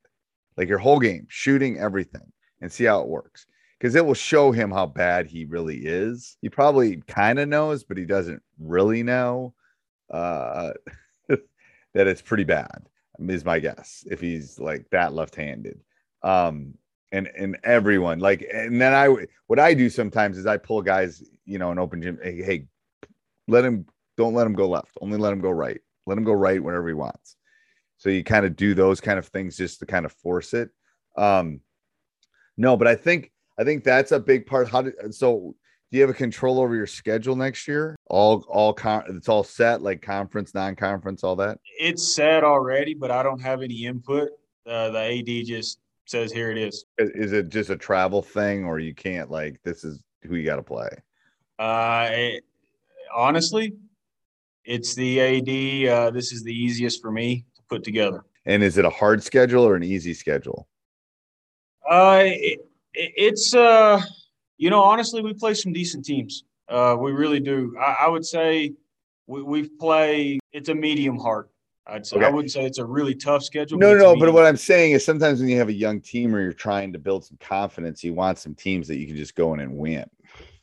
like 0.58 0.70
your 0.70 0.77
whole 0.77 1.00
game, 1.00 1.25
shooting 1.27 1.79
everything, 1.79 2.32
and 2.62 2.72
see 2.72 2.86
how 2.86 3.01
it 3.01 3.08
works. 3.08 3.48
Because 3.79 3.96
it 3.96 4.06
will 4.06 4.13
show 4.13 4.51
him 4.51 4.72
how 4.72 4.86
bad 4.86 5.25
he 5.27 5.46
really 5.46 5.79
is. 5.86 6.38
He 6.41 6.50
probably 6.50 7.01
kind 7.08 7.39
of 7.39 7.50
knows, 7.50 7.84
but 7.84 7.98
he 7.98 8.06
doesn't 8.06 8.41
really 8.60 9.03
know 9.03 9.56
uh, 10.13 10.72
that 11.98 12.08
it's 12.08 12.22
pretty 12.22 12.44
bad. 12.44 12.88
Is 13.20 13.44
my 13.44 13.60
guess 13.60 14.06
if 14.10 14.22
he's 14.22 14.60
like 14.60 14.88
that 14.92 15.13
left-handed. 15.13 15.80
Um, 16.22 16.75
and 17.12 17.27
and 17.38 17.58
everyone 17.63 18.20
like 18.20 18.46
and 18.54 18.82
then 18.82 18.94
i 18.94 19.08
what 19.48 19.60
i 19.60 19.74
do 19.74 19.89
sometimes 19.89 20.38
is 20.38 20.46
i 20.46 20.58
pull 20.58 20.82
guys 20.82 21.24
you 21.46 21.58
know 21.58 21.72
an 21.72 21.80
open 21.80 22.01
gym 22.01 22.20
hey, 22.22 22.42
hey 22.44 22.68
let 23.48 23.63
him 23.63 23.86
don't 24.18 24.34
let 24.34 24.46
him 24.46 24.51
go 24.51 24.68
left 24.68 24.98
only 25.00 25.18
let 25.18 25.32
him 25.32 25.39
go 25.39 25.50
right 25.50 25.80
let 26.06 26.18
him 26.18 26.25
go 26.25 26.34
right 26.34 26.62
whenever 26.62 26.86
he 26.86 26.94
wants 26.94 27.38
so 27.98 28.10
you 28.10 28.25
kind 28.25 28.46
of 28.46 28.58
do 28.58 28.74
those 28.74 29.00
kind 29.00 29.18
of 29.18 29.25
things 29.27 29.56
just 29.56 29.80
to 29.80 29.86
kind 29.86 30.06
of 30.06 30.12
force 30.12 30.54
it 30.54 30.70
um 31.16 31.62
no 32.58 32.75
but 32.75 32.89
i 32.89 32.96
think 32.96 33.32
i 33.58 33.63
think 33.63 33.86
that's 33.86 34.12
a 34.12 34.20
big 34.20 34.46
part 34.46 34.68
how 34.68 34.82
do 34.82 34.92
so 35.12 35.56
do 35.91 35.98
you 35.98 36.01
have 36.03 36.10
a 36.10 36.13
control 36.13 36.60
over 36.60 36.75
your 36.75 36.88
schedule 36.88 37.36
next 37.36 37.67
year 37.67 37.96
all 38.08 38.46
all 38.50 38.74
con 38.74 39.03
it's 39.10 39.29
all 39.29 39.44
set 39.44 39.82
like 39.82 40.01
conference 40.01 40.53
non-conference 40.53 41.24
all 41.24 41.36
that 41.36 41.60
It's 41.79 42.13
set 42.15 42.44
already, 42.44 42.94
but 42.94 43.12
I 43.12 43.24
don't 43.24 43.39
have 43.41 43.62
any 43.62 43.86
input. 43.86 44.29
Uh, 44.65 44.89
the 44.89 45.00
AD 45.00 45.46
just 45.46 45.79
says 46.06 46.32
here 46.32 46.51
it 46.51 46.58
is. 46.58 46.86
is 46.98 47.32
it 47.34 47.50
just 47.50 47.70
a 47.70 47.77
travel 47.77 48.22
thing 48.22 48.65
or 48.65 48.79
you 48.79 48.94
can't 48.94 49.29
like 49.32 49.60
this 49.63 49.84
is 49.84 50.01
who 50.24 50.36
you 50.36 50.46
got 50.46 50.58
to 50.58 50.63
play 50.63 50.89
Uh, 51.60 52.08
it- 52.12 52.44
honestly, 53.15 53.74
it's 54.65 54.94
the 54.96 55.20
AD. 55.22 55.88
Uh, 55.89 56.12
this 56.12 56.32
is 56.34 56.44
the 56.44 56.53
easiest 56.53 57.01
for 57.01 57.12
me 57.12 57.46
to 57.56 57.62
put 57.70 57.84
together. 57.84 58.24
and 58.46 58.62
is 58.63 58.77
it 58.77 58.86
a 58.86 58.89
hard 58.89 59.24
schedule 59.24 59.63
or 59.63 59.75
an 59.75 59.84
easy 59.84 60.13
schedule 60.13 60.67
Uh, 61.89 62.24
it, 62.25 62.60
it- 62.94 63.13
it's 63.15 63.53
uh, 63.53 64.01
you 64.57 64.69
know, 64.69 64.81
honestly, 64.81 65.21
we 65.21 65.33
play 65.33 65.53
some 65.53 65.73
decent 65.73 66.05
teams. 66.05 66.43
Uh, 66.67 66.97
we 66.99 67.11
really 67.11 67.39
do. 67.39 67.75
I, 67.79 68.05
I 68.05 68.07
would 68.09 68.25
say 68.25 68.73
we 69.27 69.41
we 69.43 69.69
play. 69.69 70.39
It's 70.51 70.69
a 70.69 70.75
medium 70.75 71.17
hard. 71.17 71.47
I'd 71.85 72.05
say 72.05 72.19
I 72.19 72.29
wouldn't 72.29 72.51
say 72.51 72.65
it's 72.65 72.79
a 72.79 72.85
really 72.85 73.15
tough 73.15 73.43
schedule. 73.43 73.79
No, 73.79 73.93
it's 73.93 74.03
a 74.03 74.07
no, 74.07 74.19
but 74.19 74.33
what 74.33 74.45
I'm 74.45 74.57
saying 74.57 74.91
is 74.91 75.05
sometimes 75.05 75.39
when 75.39 75.47
you 75.47 75.57
have 75.57 75.69
a 75.69 75.73
young 75.73 76.01
team 76.01 76.35
or 76.35 76.41
you're 76.41 76.51
trying 76.51 76.91
to 76.93 76.99
build 76.99 77.23
some 77.23 77.37
confidence, 77.39 78.03
you 78.03 78.13
want 78.13 78.39
some 78.39 78.55
teams 78.55 78.89
that 78.89 78.97
you 78.97 79.07
can 79.07 79.15
just 79.15 79.35
go 79.35 79.53
in 79.53 79.61
and 79.61 79.77
win. 79.77 80.05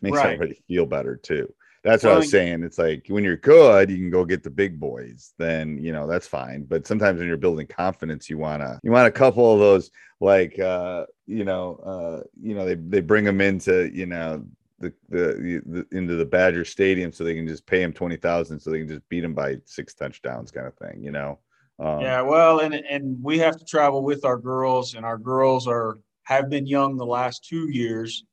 Makes 0.03 0.19
Right. 0.19 0.35
everybody 0.35 0.61
feel 0.69 0.85
better 0.85 1.17
too. 1.17 1.51
That's 1.85 2.03
what 2.03 2.13
I 2.13 2.17
was 2.17 2.31
saying. 2.31 2.63
It's 2.63 2.79
like 2.79 3.05
when 3.09 3.25
you're 3.25 3.37
good, 3.37 3.91
you 3.91 3.99
can 3.99 4.11
go 4.11 4.25
get 4.25 4.43
the 4.43 4.51
big 4.51 4.81
boys. 4.81 5.35
Then 5.39 5.79
you 5.79 5.93
know 5.93 6.07
that's 6.07 6.27
fine. 6.27 6.65
But 6.65 6.87
sometimes 6.87 7.19
when 7.19 7.29
you're 7.29 7.37
building 7.37 7.67
confidence, 7.67 8.31
you 8.31 8.39
wanna 8.39 8.81
you 8.83 8.91
want 8.91 9.07
a 9.07 9.13
couple 9.13 9.53
of 9.53 9.61
those 9.61 9.91
like 10.21 10.59
uh 10.59 11.05
you 11.27 11.45
know 11.45 11.77
uh 11.85 12.27
you 12.41 12.55
know 12.55 12.65
they 12.65 12.75
they 12.75 13.01
bring 13.01 13.25
them 13.25 13.43
into 13.43 13.91
you 13.93 14.07
know 14.07 14.45
the 14.79 14.95
the, 15.11 15.63
the 15.67 15.87
into 15.97 16.15
the 16.15 16.25
Badger 16.25 16.65
Stadium 16.65 17.13
so 17.13 17.23
they 17.23 17.35
can 17.35 17.47
just 17.47 17.67
pay 17.67 17.83
him 17.83 17.93
twenty 17.93 18.17
thousand 18.17 18.61
so 18.61 18.71
they 18.71 18.79
can 18.79 18.89
just 18.89 19.07
beat 19.11 19.23
him 19.23 19.35
by 19.35 19.59
six 19.67 19.93
touchdowns 19.93 20.51
kind 20.51 20.67
of 20.67 20.75
thing. 20.77 21.03
You 21.03 21.13
know. 21.13 21.39
Um, 21.79 22.01
Yeah, 22.01 22.23
well, 22.23 22.61
and 22.61 22.75
and 22.75 23.23
we 23.23 23.39
have 23.41 23.59
to 23.59 23.65
travel 23.65 24.03
with 24.03 24.25
our 24.25 24.39
girls, 24.39 24.95
and 24.95 25.05
our 25.05 25.19
girls 25.19 25.67
are 25.67 25.99
have 26.23 26.49
been 26.49 26.67
young 26.67 26.97
the 26.97 27.05
last 27.05 27.45
two 27.45 27.69
years, 27.71 28.25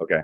Okay. 0.00 0.22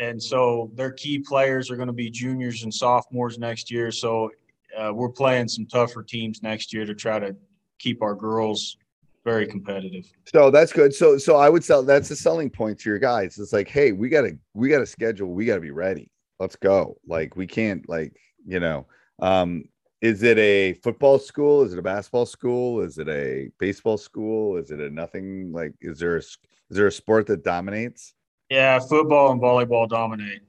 And 0.00 0.22
so 0.22 0.70
their 0.74 0.90
key 0.90 1.18
players 1.18 1.70
are 1.70 1.76
going 1.76 1.88
to 1.88 1.92
be 1.92 2.10
juniors 2.10 2.64
and 2.64 2.72
sophomores 2.72 3.38
next 3.38 3.70
year. 3.70 3.90
So 3.90 4.30
uh, 4.76 4.92
we're 4.94 5.08
playing 5.08 5.48
some 5.48 5.66
tougher 5.66 6.02
teams 6.02 6.42
next 6.42 6.72
year 6.72 6.84
to 6.84 6.94
try 6.94 7.18
to 7.18 7.36
keep 7.78 8.02
our 8.02 8.14
girls 8.14 8.76
very 9.24 9.46
competitive. 9.46 10.10
So 10.32 10.50
that's 10.50 10.72
good. 10.72 10.94
So 10.94 11.16
so 11.18 11.36
I 11.36 11.48
would 11.48 11.62
sell 11.62 11.82
that's 11.82 12.10
a 12.10 12.16
selling 12.16 12.50
point 12.50 12.78
to 12.80 12.90
your 12.90 12.98
guys. 12.98 13.38
It's 13.38 13.52
like, 13.52 13.68
hey, 13.68 13.92
we 13.92 14.08
gotta 14.08 14.36
we 14.54 14.68
gotta 14.68 14.86
schedule, 14.86 15.32
we 15.32 15.44
gotta 15.44 15.60
be 15.60 15.70
ready. 15.70 16.10
Let's 16.40 16.56
go. 16.56 16.96
Like 17.06 17.36
we 17.36 17.46
can't 17.46 17.88
like, 17.88 18.16
you 18.44 18.58
know, 18.58 18.86
um, 19.20 19.64
is 20.00 20.24
it 20.24 20.38
a 20.38 20.74
football 20.82 21.18
school? 21.18 21.62
Is 21.62 21.72
it 21.72 21.78
a 21.78 21.82
basketball 21.82 22.26
school? 22.26 22.80
Is 22.80 22.98
it 22.98 23.08
a 23.08 23.50
baseball 23.58 23.96
school? 23.96 24.56
Is 24.56 24.72
it 24.72 24.80
a 24.80 24.90
nothing 24.90 25.52
like 25.52 25.72
is 25.80 26.00
there 26.00 26.16
a 26.16 26.18
is 26.20 26.38
there 26.70 26.88
a 26.88 26.92
sport 26.92 27.26
that 27.28 27.44
dominates? 27.44 28.14
Yeah, 28.52 28.80
football 28.80 29.32
and 29.32 29.40
volleyball 29.40 29.88
dominate, 29.88 30.42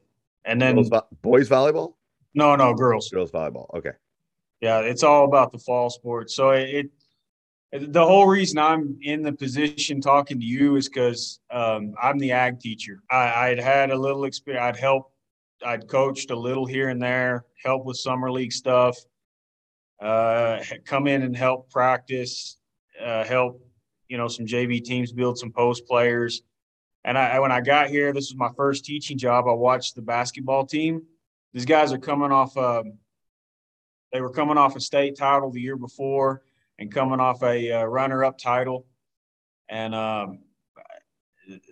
and 0.43 0.61
then 0.61 0.75
Girls 0.75 0.89
vo- 0.89 1.07
boys 1.21 1.47
volleyball? 1.47 1.93
no, 2.33 2.53
no, 2.57 2.73
girls. 2.73 3.09
Girls 3.09 3.31
volleyball. 3.31 3.73
Okay. 3.73 3.91
Yeah, 4.59 4.79
it's 4.79 5.03
all 5.03 5.23
about 5.23 5.53
the 5.53 5.57
fall 5.59 5.89
sports. 5.89 6.35
So 6.35 6.49
it, 6.49 6.91
it 7.71 7.93
the 7.93 8.05
whole 8.05 8.27
reason 8.27 8.57
I'm 8.59 8.97
in 9.03 9.21
the 9.21 9.31
position 9.31 10.01
talking 10.01 10.37
to 10.37 10.45
you 10.45 10.75
is 10.75 10.89
because 10.89 11.39
um, 11.49 11.93
I'm 12.01 12.17
the 12.17 12.33
ag 12.33 12.59
teacher. 12.59 13.01
I, 13.09 13.51
I'd 13.51 13.59
had 13.59 13.89
a 13.89 13.95
little 13.95 14.25
experience. 14.25 14.63
I'd 14.63 14.75
helped. 14.77 15.13
I'd 15.65 15.87
coached 15.87 16.29
a 16.29 16.35
little 16.35 16.65
here 16.65 16.89
and 16.89 17.01
there, 17.01 17.45
help 17.63 17.85
with 17.85 17.95
summer 17.95 18.29
league 18.29 18.51
stuff. 18.51 18.97
Uh, 20.01 20.59
come 20.83 21.07
in 21.07 21.21
and 21.21 21.37
help 21.37 21.69
practice, 21.69 22.57
uh, 23.01 23.23
help 23.23 23.65
you 24.09 24.17
know 24.17 24.27
some 24.27 24.45
JV 24.45 24.83
teams 24.83 25.13
build 25.13 25.37
some 25.37 25.53
post 25.53 25.87
players. 25.87 26.41
And 27.05 27.17
I 27.17 27.39
when 27.39 27.51
I 27.51 27.61
got 27.61 27.89
here, 27.89 28.13
this 28.13 28.31
was 28.31 28.35
my 28.35 28.49
first 28.55 28.85
teaching 28.85 29.17
job. 29.17 29.45
I 29.47 29.53
watched 29.53 29.95
the 29.95 30.01
basketball 30.01 30.65
team. 30.65 31.03
These 31.53 31.65
guys 31.65 31.91
are 31.91 31.97
coming 31.97 32.31
off. 32.31 32.55
Um, 32.55 32.93
they 34.11 34.21
were 34.21 34.29
coming 34.29 34.57
off 34.57 34.75
a 34.75 34.79
state 34.79 35.17
title 35.17 35.51
the 35.51 35.61
year 35.61 35.75
before 35.75 36.43
and 36.79 36.91
coming 36.91 37.19
off 37.19 37.43
a 37.43 37.71
uh, 37.71 37.83
runner-up 37.83 38.37
title, 38.37 38.85
and 39.69 39.93
um, 39.93 40.39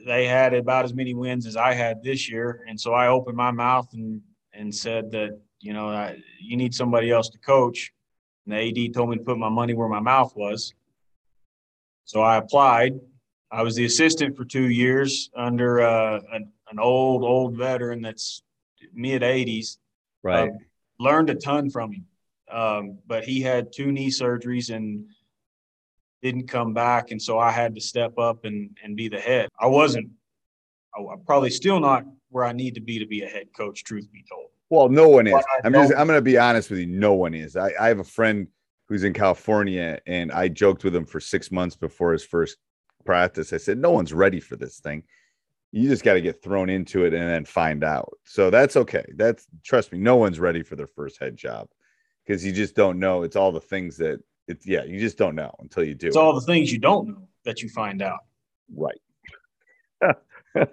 they 0.06 0.28
had 0.28 0.54
about 0.54 0.86
as 0.86 0.94
many 0.94 1.14
wins 1.14 1.46
as 1.46 1.56
I 1.56 1.74
had 1.74 2.04
this 2.04 2.30
year. 2.30 2.66
And 2.68 2.80
so 2.80 2.94
I 2.94 3.08
opened 3.08 3.38
my 3.38 3.52
mouth 3.52 3.88
and 3.94 4.22
and 4.54 4.74
said 4.74 5.12
that 5.12 5.40
you 5.62 5.74
know 5.74 5.90
I, 5.90 6.18
you 6.40 6.58
need 6.58 6.74
somebody 6.74 7.10
else 7.10 7.30
to 7.30 7.38
coach. 7.40 7.94
And 8.46 8.54
the 8.54 8.88
AD 8.88 8.94
told 8.94 9.10
me 9.10 9.18
to 9.18 9.24
put 9.24 9.38
my 9.38 9.50
money 9.50 9.74
where 9.74 9.88
my 9.88 10.00
mouth 10.00 10.36
was. 10.36 10.74
So 12.04 12.22
I 12.22 12.38
applied. 12.38 13.00
I 13.52 13.64
was 13.64 13.76
the 13.76 13.86
assistant 13.86 14.38
for 14.38 14.46
two 14.46 14.70
years 14.70 15.30
under 15.36 15.82
uh, 15.82 16.20
an, 16.32 16.52
an 16.72 16.80
old 16.80 17.24
old 17.24 17.56
veteran 17.58 18.02
that's 18.02 18.44
mid 18.94 19.22
80s 19.22 19.78
Right. 20.24 20.50
Um, 20.50 20.58
learned 21.00 21.30
a 21.32 21.36
ton 21.36 21.70
from 21.70 21.94
him. 21.94 22.06
Um, 22.52 22.98
but 23.08 23.24
he 23.24 23.42
had 23.42 23.72
two 23.74 23.92
knee 23.92 24.10
surgeries 24.10 24.74
and 24.74 25.06
didn't 26.22 26.48
come 26.48 26.74
back. 26.74 27.12
And 27.12 27.22
so 27.22 27.40
I 27.40 27.52
had 27.52 27.74
to 27.76 27.82
step 27.82 28.18
up 28.20 28.46
and, 28.46 28.70
and 28.84 28.96
be 28.96 29.08
the 29.08 29.20
head. 29.20 29.50
I 29.60 29.68
wasn't, 29.68 30.10
I- 30.96 31.14
I'm 31.14 31.24
probably 31.26 31.50
still 31.50 31.80
not 31.80 32.06
where 32.30 32.46
I 32.46 32.52
need 32.52 32.76
to 32.76 32.82
be 32.82 33.00
to 33.00 33.06
be 33.06 33.24
a 33.24 33.28
head 33.28 33.48
coach, 33.56 33.84
truth 33.84 34.12
be 34.12 34.24
told. 34.30 34.48
Well, 34.70 34.90
no 34.90 35.10
one 35.10 35.28
is. 35.28 35.34
But 35.34 35.46
I'm 35.66 35.74
just 35.74 35.94
I'm 35.98 36.08
gonna 36.08 36.22
be 36.22 36.38
honest 36.38 36.70
with 36.70 36.80
you. 36.80 36.86
No 36.86 37.14
one 37.14 37.34
is. 37.34 37.58
I, 37.58 37.72
I 37.80 37.88
have 37.90 38.00
a 38.00 38.06
friend 38.06 38.48
who's 38.88 39.04
in 39.04 39.12
California 39.12 40.00
and 40.08 40.32
I 40.32 40.48
joked 40.48 40.84
with 40.86 40.96
him 40.96 41.06
for 41.06 41.20
six 41.20 41.52
months 41.52 41.76
before 41.76 42.14
his 42.14 42.24
first 42.24 42.58
practice. 43.06 43.54
I 43.54 43.58
said, 43.58 43.78
No 43.78 43.92
one's 43.92 44.14
ready 44.14 44.40
for 44.40 44.56
this 44.56 44.80
thing. 44.80 45.04
You 45.72 45.88
just 45.88 46.04
got 46.04 46.16
to 46.16 46.22
get 46.22 46.44
thrown 46.44 46.70
into 46.70 47.06
it 47.06 47.14
and 47.14 47.24
then 47.24 47.46
find 47.46 47.84
out. 47.84 48.18
So 48.26 48.50
that's 48.50 48.76
okay. 48.76 49.06
That's 49.16 49.48
trust 49.64 49.92
me, 49.92 50.00
no 50.00 50.18
one's 50.18 50.40
ready 50.40 50.64
for 50.64 50.76
their 50.76 50.88
first 50.88 51.20
head 51.20 51.38
job 51.38 51.70
because 52.26 52.46
you 52.46 52.52
just 52.52 52.76
don't 52.76 53.00
know. 53.00 53.24
It's 53.24 53.36
all 53.36 53.52
the 53.52 53.62
things 53.62 53.98
that 53.98 54.22
it's 54.48 54.68
yeah, 54.68 54.84
you 54.84 55.00
just 55.00 55.18
don't 55.18 55.36
know 55.36 55.54
until 55.60 55.84
you 55.84 55.96
do. 55.96 56.08
It's 56.08 56.16
it. 56.16 56.20
all 56.20 56.34
the 56.34 56.42
things 56.42 56.72
you 56.72 56.80
don't 56.80 57.08
know 57.08 57.28
that 57.46 57.62
you 57.62 57.70
find 57.70 58.02
out. 58.02 58.20
Right. 58.76 59.00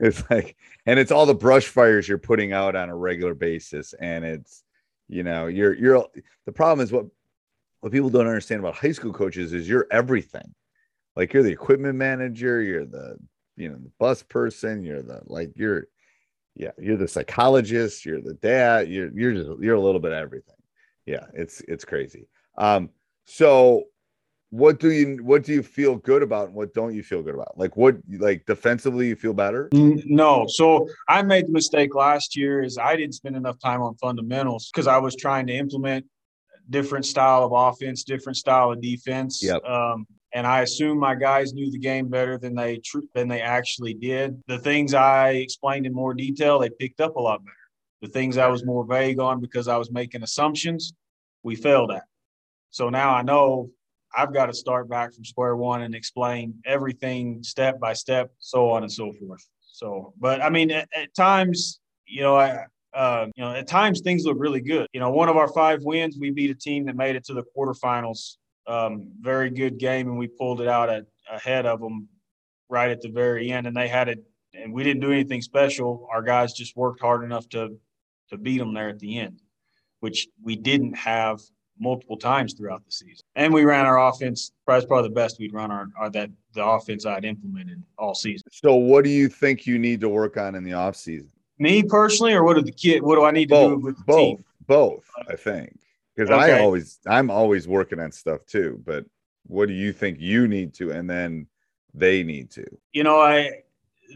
it's 0.00 0.28
like, 0.30 0.56
and 0.86 0.98
it's 0.98 1.10
all 1.10 1.26
the 1.26 1.34
brush 1.34 1.66
fires 1.66 2.08
you're 2.08 2.18
putting 2.18 2.52
out 2.52 2.76
on 2.76 2.88
a 2.88 2.96
regular 2.96 3.34
basis. 3.34 3.94
And 4.00 4.24
it's, 4.24 4.64
you 5.08 5.22
know, 5.22 5.46
you're, 5.46 5.74
you're, 5.74 6.06
the 6.44 6.52
problem 6.52 6.84
is 6.84 6.92
what, 6.92 7.06
what 7.80 7.92
people 7.92 8.10
don't 8.10 8.26
understand 8.26 8.60
about 8.60 8.74
high 8.74 8.92
school 8.92 9.12
coaches 9.12 9.52
is 9.52 9.68
you're 9.68 9.86
everything. 9.90 10.54
Like 11.18 11.32
you're 11.32 11.42
the 11.42 11.50
equipment 11.50 11.96
manager, 11.96 12.62
you're 12.62 12.86
the, 12.86 13.16
you 13.56 13.68
know, 13.68 13.74
the 13.74 13.90
bus 13.98 14.22
person, 14.22 14.84
you're 14.84 15.02
the, 15.02 15.20
like, 15.26 15.50
you're, 15.56 15.88
yeah, 16.54 16.70
you're 16.78 16.96
the 16.96 17.08
psychologist, 17.08 18.06
you're 18.06 18.20
the 18.20 18.34
dad, 18.34 18.88
you're, 18.88 19.10
you're 19.12 19.32
just, 19.32 19.50
you're 19.60 19.74
a 19.74 19.80
little 19.80 20.00
bit 20.00 20.12
of 20.12 20.18
everything. 20.18 20.54
Yeah. 21.06 21.26
It's, 21.34 21.60
it's 21.66 21.84
crazy. 21.84 22.28
Um, 22.56 22.90
so 23.24 23.86
what 24.50 24.78
do 24.78 24.92
you 24.92 25.18
what 25.24 25.44
do 25.44 25.52
you 25.52 25.62
feel 25.62 25.96
good 25.96 26.22
about 26.22 26.46
and 26.46 26.54
what 26.54 26.72
don't 26.72 26.94
you 26.94 27.02
feel 27.02 27.22
good 27.22 27.34
about 27.34 27.58
like 27.58 27.76
what 27.76 27.96
like 28.18 28.46
defensively 28.46 29.08
you 29.08 29.14
feel 29.14 29.34
better 29.34 29.68
No. 29.72 30.46
So 30.48 30.88
I 31.06 31.20
made 31.20 31.48
the 31.48 31.52
mistake 31.52 31.94
last 31.94 32.34
year 32.34 32.62
is 32.62 32.78
I 32.78 32.96
didn't 32.96 33.14
spend 33.14 33.36
enough 33.36 33.58
time 33.58 33.82
on 33.82 33.94
fundamentals 33.96 34.70
because 34.72 34.86
I 34.86 34.96
was 34.96 35.14
trying 35.14 35.48
to 35.48 35.52
implement 35.52 36.06
different 36.70 37.04
style 37.04 37.44
of 37.44 37.52
offense, 37.52 38.04
different 38.04 38.36
style 38.36 38.72
of 38.72 38.80
defense. 38.80 39.42
Yep. 39.42 39.64
Um, 39.64 40.06
and 40.38 40.46
I 40.46 40.60
assume 40.60 40.98
my 40.98 41.16
guys 41.16 41.52
knew 41.52 41.68
the 41.68 41.80
game 41.80 42.06
better 42.06 42.38
than 42.38 42.54
they 42.54 42.76
tr- 42.76 43.10
than 43.12 43.26
they 43.26 43.40
actually 43.40 43.92
did. 43.92 44.40
The 44.46 44.60
things 44.60 44.94
I 44.94 45.30
explained 45.30 45.84
in 45.84 45.92
more 45.92 46.14
detail, 46.14 46.60
they 46.60 46.70
picked 46.70 47.00
up 47.00 47.16
a 47.16 47.20
lot 47.20 47.44
better. 47.44 47.54
The 48.02 48.08
things 48.08 48.38
I 48.38 48.46
was 48.46 48.64
more 48.64 48.86
vague 48.86 49.18
on 49.18 49.40
because 49.40 49.66
I 49.66 49.76
was 49.76 49.90
making 49.90 50.22
assumptions, 50.22 50.92
we 51.42 51.56
failed 51.56 51.90
at. 51.90 52.04
So 52.70 52.88
now 52.88 53.16
I 53.16 53.22
know 53.22 53.70
I've 54.16 54.32
got 54.32 54.46
to 54.46 54.54
start 54.54 54.88
back 54.88 55.12
from 55.12 55.24
square 55.24 55.56
one 55.56 55.82
and 55.82 55.92
explain 55.92 56.54
everything 56.64 57.42
step 57.42 57.80
by 57.80 57.94
step, 57.94 58.30
so 58.38 58.70
on 58.70 58.84
and 58.84 58.92
so 58.92 59.12
forth. 59.14 59.44
So, 59.72 60.14
but 60.20 60.40
I 60.40 60.50
mean, 60.50 60.70
at, 60.70 60.88
at 60.94 61.12
times, 61.16 61.80
you 62.06 62.20
know, 62.20 62.36
I, 62.36 62.64
uh, 62.94 63.26
you 63.34 63.44
know, 63.44 63.50
at 63.50 63.66
times 63.66 64.02
things 64.02 64.24
look 64.24 64.36
really 64.38 64.60
good. 64.60 64.86
You 64.92 65.00
know, 65.00 65.10
one 65.10 65.28
of 65.28 65.36
our 65.36 65.48
five 65.48 65.82
wins, 65.82 66.16
we 66.16 66.30
beat 66.30 66.50
a 66.50 66.54
team 66.54 66.86
that 66.86 66.94
made 66.94 67.16
it 67.16 67.24
to 67.24 67.34
the 67.34 67.42
quarterfinals. 67.56 68.36
Um, 68.68 69.10
very 69.20 69.50
good 69.50 69.78
game, 69.78 70.08
and 70.08 70.18
we 70.18 70.28
pulled 70.28 70.60
it 70.60 70.68
out 70.68 70.90
at, 70.90 71.06
ahead 71.32 71.66
of 71.66 71.80
them 71.80 72.06
right 72.68 72.90
at 72.90 73.00
the 73.00 73.08
very 73.08 73.50
end. 73.50 73.66
And 73.66 73.74
they 73.76 73.88
had 73.88 74.08
it, 74.08 74.22
and 74.54 74.72
we 74.72 74.84
didn't 74.84 75.00
do 75.00 75.10
anything 75.10 75.40
special. 75.40 76.06
Our 76.12 76.22
guys 76.22 76.52
just 76.52 76.76
worked 76.76 77.00
hard 77.00 77.24
enough 77.24 77.48
to 77.50 77.76
to 78.30 78.36
beat 78.36 78.58
them 78.58 78.74
there 78.74 78.90
at 78.90 78.98
the 78.98 79.18
end, 79.18 79.40
which 80.00 80.28
we 80.42 80.54
didn't 80.54 80.94
have 80.94 81.40
multiple 81.80 82.16
times 82.16 82.54
throughout 82.54 82.84
the 82.84 82.92
season. 82.92 83.24
And 83.36 83.54
we 83.54 83.64
ran 83.64 83.86
our 83.86 84.08
offense. 84.08 84.52
Probably 84.66 84.86
probably 84.86 85.08
the 85.08 85.14
best 85.14 85.38
we'd 85.38 85.54
run 85.54 85.70
our, 85.70 85.86
our 85.96 86.10
that 86.10 86.30
the 86.54 86.64
offense 86.64 87.06
I'd 87.06 87.24
implemented 87.24 87.82
all 87.96 88.14
season. 88.14 88.46
So, 88.52 88.74
what 88.74 89.04
do 89.04 89.10
you 89.10 89.28
think 89.28 89.66
you 89.66 89.78
need 89.78 90.00
to 90.02 90.08
work 90.08 90.36
on 90.36 90.54
in 90.54 90.64
the 90.64 90.74
off 90.74 90.96
season? 90.96 91.30
Me 91.58 91.82
personally, 91.82 92.34
or 92.34 92.44
what 92.44 92.54
do 92.54 92.62
the 92.62 92.72
kid? 92.72 93.02
What 93.02 93.16
do 93.16 93.24
I 93.24 93.30
need 93.30 93.48
to 93.48 93.54
Both, 93.54 93.70
do 93.70 93.84
with 93.86 93.98
the 93.98 94.04
both, 94.04 94.36
team? 94.36 94.44
both. 94.66 95.04
I 95.28 95.36
think 95.36 95.78
because 96.18 96.30
I 96.30 96.58
always, 96.60 96.98
I'm 97.06 97.30
always 97.30 97.68
working 97.68 98.00
on 98.00 98.10
stuff 98.10 98.44
too. 98.46 98.82
But 98.84 99.04
what 99.46 99.68
do 99.68 99.74
you 99.74 99.92
think 99.92 100.18
you 100.20 100.48
need 100.48 100.74
to, 100.74 100.90
and 100.90 101.08
then 101.08 101.46
they 101.94 102.24
need 102.24 102.50
to? 102.52 102.64
You 102.92 103.04
know, 103.04 103.20
I 103.20 103.62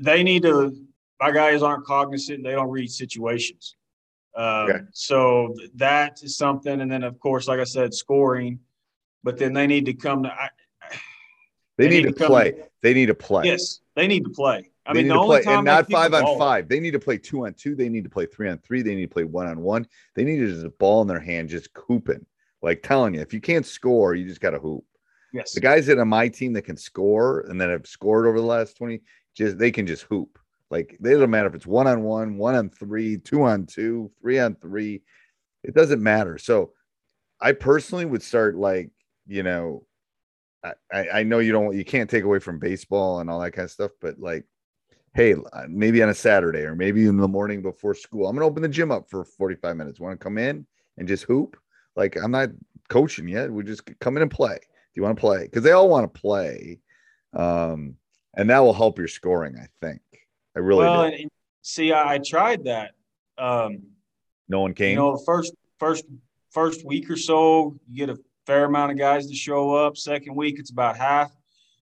they 0.01 0.23
need 0.25 0.43
to. 0.43 0.77
My 1.21 1.31
guys 1.31 1.62
aren't 1.62 1.85
cognizant. 1.87 2.43
They 2.43 2.51
don't 2.53 2.71
read 2.71 2.91
situations. 2.91 3.77
Um, 4.35 4.45
Okay. 4.45 4.79
So 4.93 5.55
that 5.77 6.21
is 6.23 6.37
something. 6.37 6.81
And 6.81 6.91
then, 6.91 7.05
of 7.05 7.21
course, 7.21 7.47
like 7.47 7.61
I 7.61 7.65
said, 7.65 7.95
scoring. 7.95 8.59
But 9.23 9.38
then 9.38 9.53
they 9.53 9.69
need 9.69 9.87
to 9.87 9.95
come 9.95 10.25
to. 10.25 10.31
I, 10.33 10.49
They, 11.79 11.87
They 11.87 11.91
need, 11.91 12.05
need 12.07 12.15
to 12.15 12.19
to 12.19 12.27
play. 12.27 12.55
They 12.83 12.95
need 12.95 13.07
to 13.07 13.15
play. 13.15 13.45
yes, 13.45 13.81
they 13.95 14.09
need 14.09 14.25
to 14.25 14.31
play. 14.31 14.72
I 14.85 14.92
They 14.95 15.01
mean, 15.01 15.09
the 15.09 15.14
only 15.14 15.27
play, 15.38 15.42
time 15.45 15.59
and 15.59 15.64
not 15.66 15.90
five 15.90 16.12
on 16.12 16.23
ball- 16.25 16.38
five. 16.38 16.68
They 16.68 16.81
need 16.81 16.90
to 16.92 16.99
play 16.99 17.16
two 17.18 17.47
on 17.47 17.55
two. 17.55 17.75
They 17.77 17.88
need 17.88 18.05
to 18.05 18.11
play 18.11 18.27
three 18.27 18.49
on 18.49 18.59
three. 18.59 18.83
They 18.83 18.95
need 18.95 19.09
to 19.09 19.14
play 19.14 19.25
one 19.25 19.47
on 19.47 19.61
one. 19.61 19.87
They 20.16 20.25
need 20.25 20.38
to 20.38 20.49
just 20.49 20.79
ball 20.79 21.03
in 21.03 21.09
their 21.09 21.21
hand, 21.21 21.49
just 21.51 21.68
hooping. 21.77 22.27
Like 22.62 22.83
telling 22.83 23.14
you, 23.14 23.21
if 23.21 23.33
you 23.33 23.40
can't 23.40 23.66
score, 23.66 24.14
you 24.14 24.27
just 24.27 24.40
got 24.40 24.51
to 24.51 24.59
hoop. 24.59 24.85
Yes. 25.33 25.53
The 25.53 25.61
guys 25.61 25.87
that 25.87 25.99
on 25.99 26.09
my 26.09 26.29
team 26.29 26.53
that 26.55 26.62
can 26.62 26.77
score 26.77 27.40
and 27.49 27.61
that 27.61 27.71
have 27.71 27.87
scored 27.87 28.27
over 28.27 28.38
the 28.38 28.47
last 28.47 28.77
20, 28.77 29.01
just 29.35 29.57
they 29.59 29.71
can 29.71 29.87
just 29.87 30.03
hoop. 30.03 30.38
Like 30.71 30.92
it 30.95 31.03
doesn't 31.03 31.31
matter 31.31 31.49
if 31.49 31.55
it's 31.55 31.66
one 31.66 31.87
on 31.87 32.03
one, 32.03 32.37
one 32.37 32.55
on 32.55 32.71
three, 32.71 33.18
two 33.18 33.42
on 33.42 33.66
two, 33.66 34.11
three 34.21 34.38
on 34.38 34.55
three. 34.57 35.03
It 35.64 35.75
doesn't 35.75 36.03
matter. 36.03 36.38
So 36.38 36.73
I 37.40 37.53
personally 37.53 38.05
would 38.05 38.23
start 38.23 38.57
like, 38.57 38.90
you 39.27 39.42
know, 39.42 39.87
I 40.64 41.09
I 41.12 41.23
know 41.25 41.38
you 41.40 41.53
don't 41.53 41.77
you 41.77 41.85
can't 41.85 42.09
take 42.11 42.25
away 42.25 42.38
from 42.38 42.59
baseball 42.59 43.21
and 43.21 43.29
all 43.31 43.40
that 43.40 43.51
kind 43.53 43.64
of 43.64 43.71
stuff, 43.71 43.90
but 44.01 44.18
like, 44.21 44.45
hey, 45.14 45.35
uh, 45.35 45.66
maybe 45.68 46.03
on 46.03 46.09
a 46.09 46.14
Saturday 46.14 46.61
or 46.61 46.75
maybe 46.75 47.07
in 47.07 47.16
the 47.16 47.29
morning 47.29 47.62
before 47.62 47.94
school, 47.94 48.27
I'm 48.27 48.35
gonna 48.37 48.46
open 48.46 48.62
the 48.62 48.68
gym 48.68 48.90
up 48.90 49.09
for 49.11 49.25
45 49.25 49.77
minutes. 49.77 50.01
Want 50.01 50.18
to 50.18 50.22
come 50.22 50.38
in 50.38 50.66
and 50.98 51.07
just 51.09 51.25
hoop? 51.25 51.57
Like 51.96 52.16
I'm 52.16 52.31
not 52.31 52.51
coaching 52.88 53.29
yet. 53.29 53.51
We 53.51 53.64
just 53.64 53.83
come 54.01 54.16
in 54.16 54.22
and 54.22 54.31
play. 54.31 54.55
Do 54.57 55.01
you 55.01 55.03
want 55.03 55.16
to 55.16 55.20
play? 55.20 55.44
Because 55.44 55.62
they 55.62 55.72
all 55.72 55.88
want 55.88 56.12
to 56.12 56.20
play. 56.20 56.81
Um, 57.35 57.96
and 58.35 58.51
that 58.51 58.61
will 58.61 58.75
help 58.75 58.98
your 58.98 59.09
scoring, 59.09 59.57
I 59.59 59.66
think. 59.85 60.01
I 60.55 60.61
really 60.61 60.85
well, 60.85 61.03
do. 61.03 61.07
and, 61.07 61.14
and 61.14 61.31
see, 61.62 61.92
I, 61.92 62.14
I 62.14 62.18
tried 62.18 62.64
that. 62.64 62.92
Um, 63.38 63.83
No 64.48 64.61
one 64.61 64.75
came. 64.75 64.90
you 64.90 64.96
know, 64.96 65.16
first 65.25 65.55
first 65.79 66.05
first 66.51 66.85
week 66.85 67.11
or 67.11 67.16
so, 67.16 67.79
you 67.88 68.07
get 68.07 68.11
a 68.11 68.18
fair 68.46 68.64
amount 68.64 68.92
of 68.92 68.98
guys 68.98 69.27
to 69.29 69.35
show 69.35 69.75
up. 69.75 69.96
Second 69.96 70.35
week, 70.35 70.59
it's 70.59 70.70
about 70.70 70.96
half. 70.96 71.33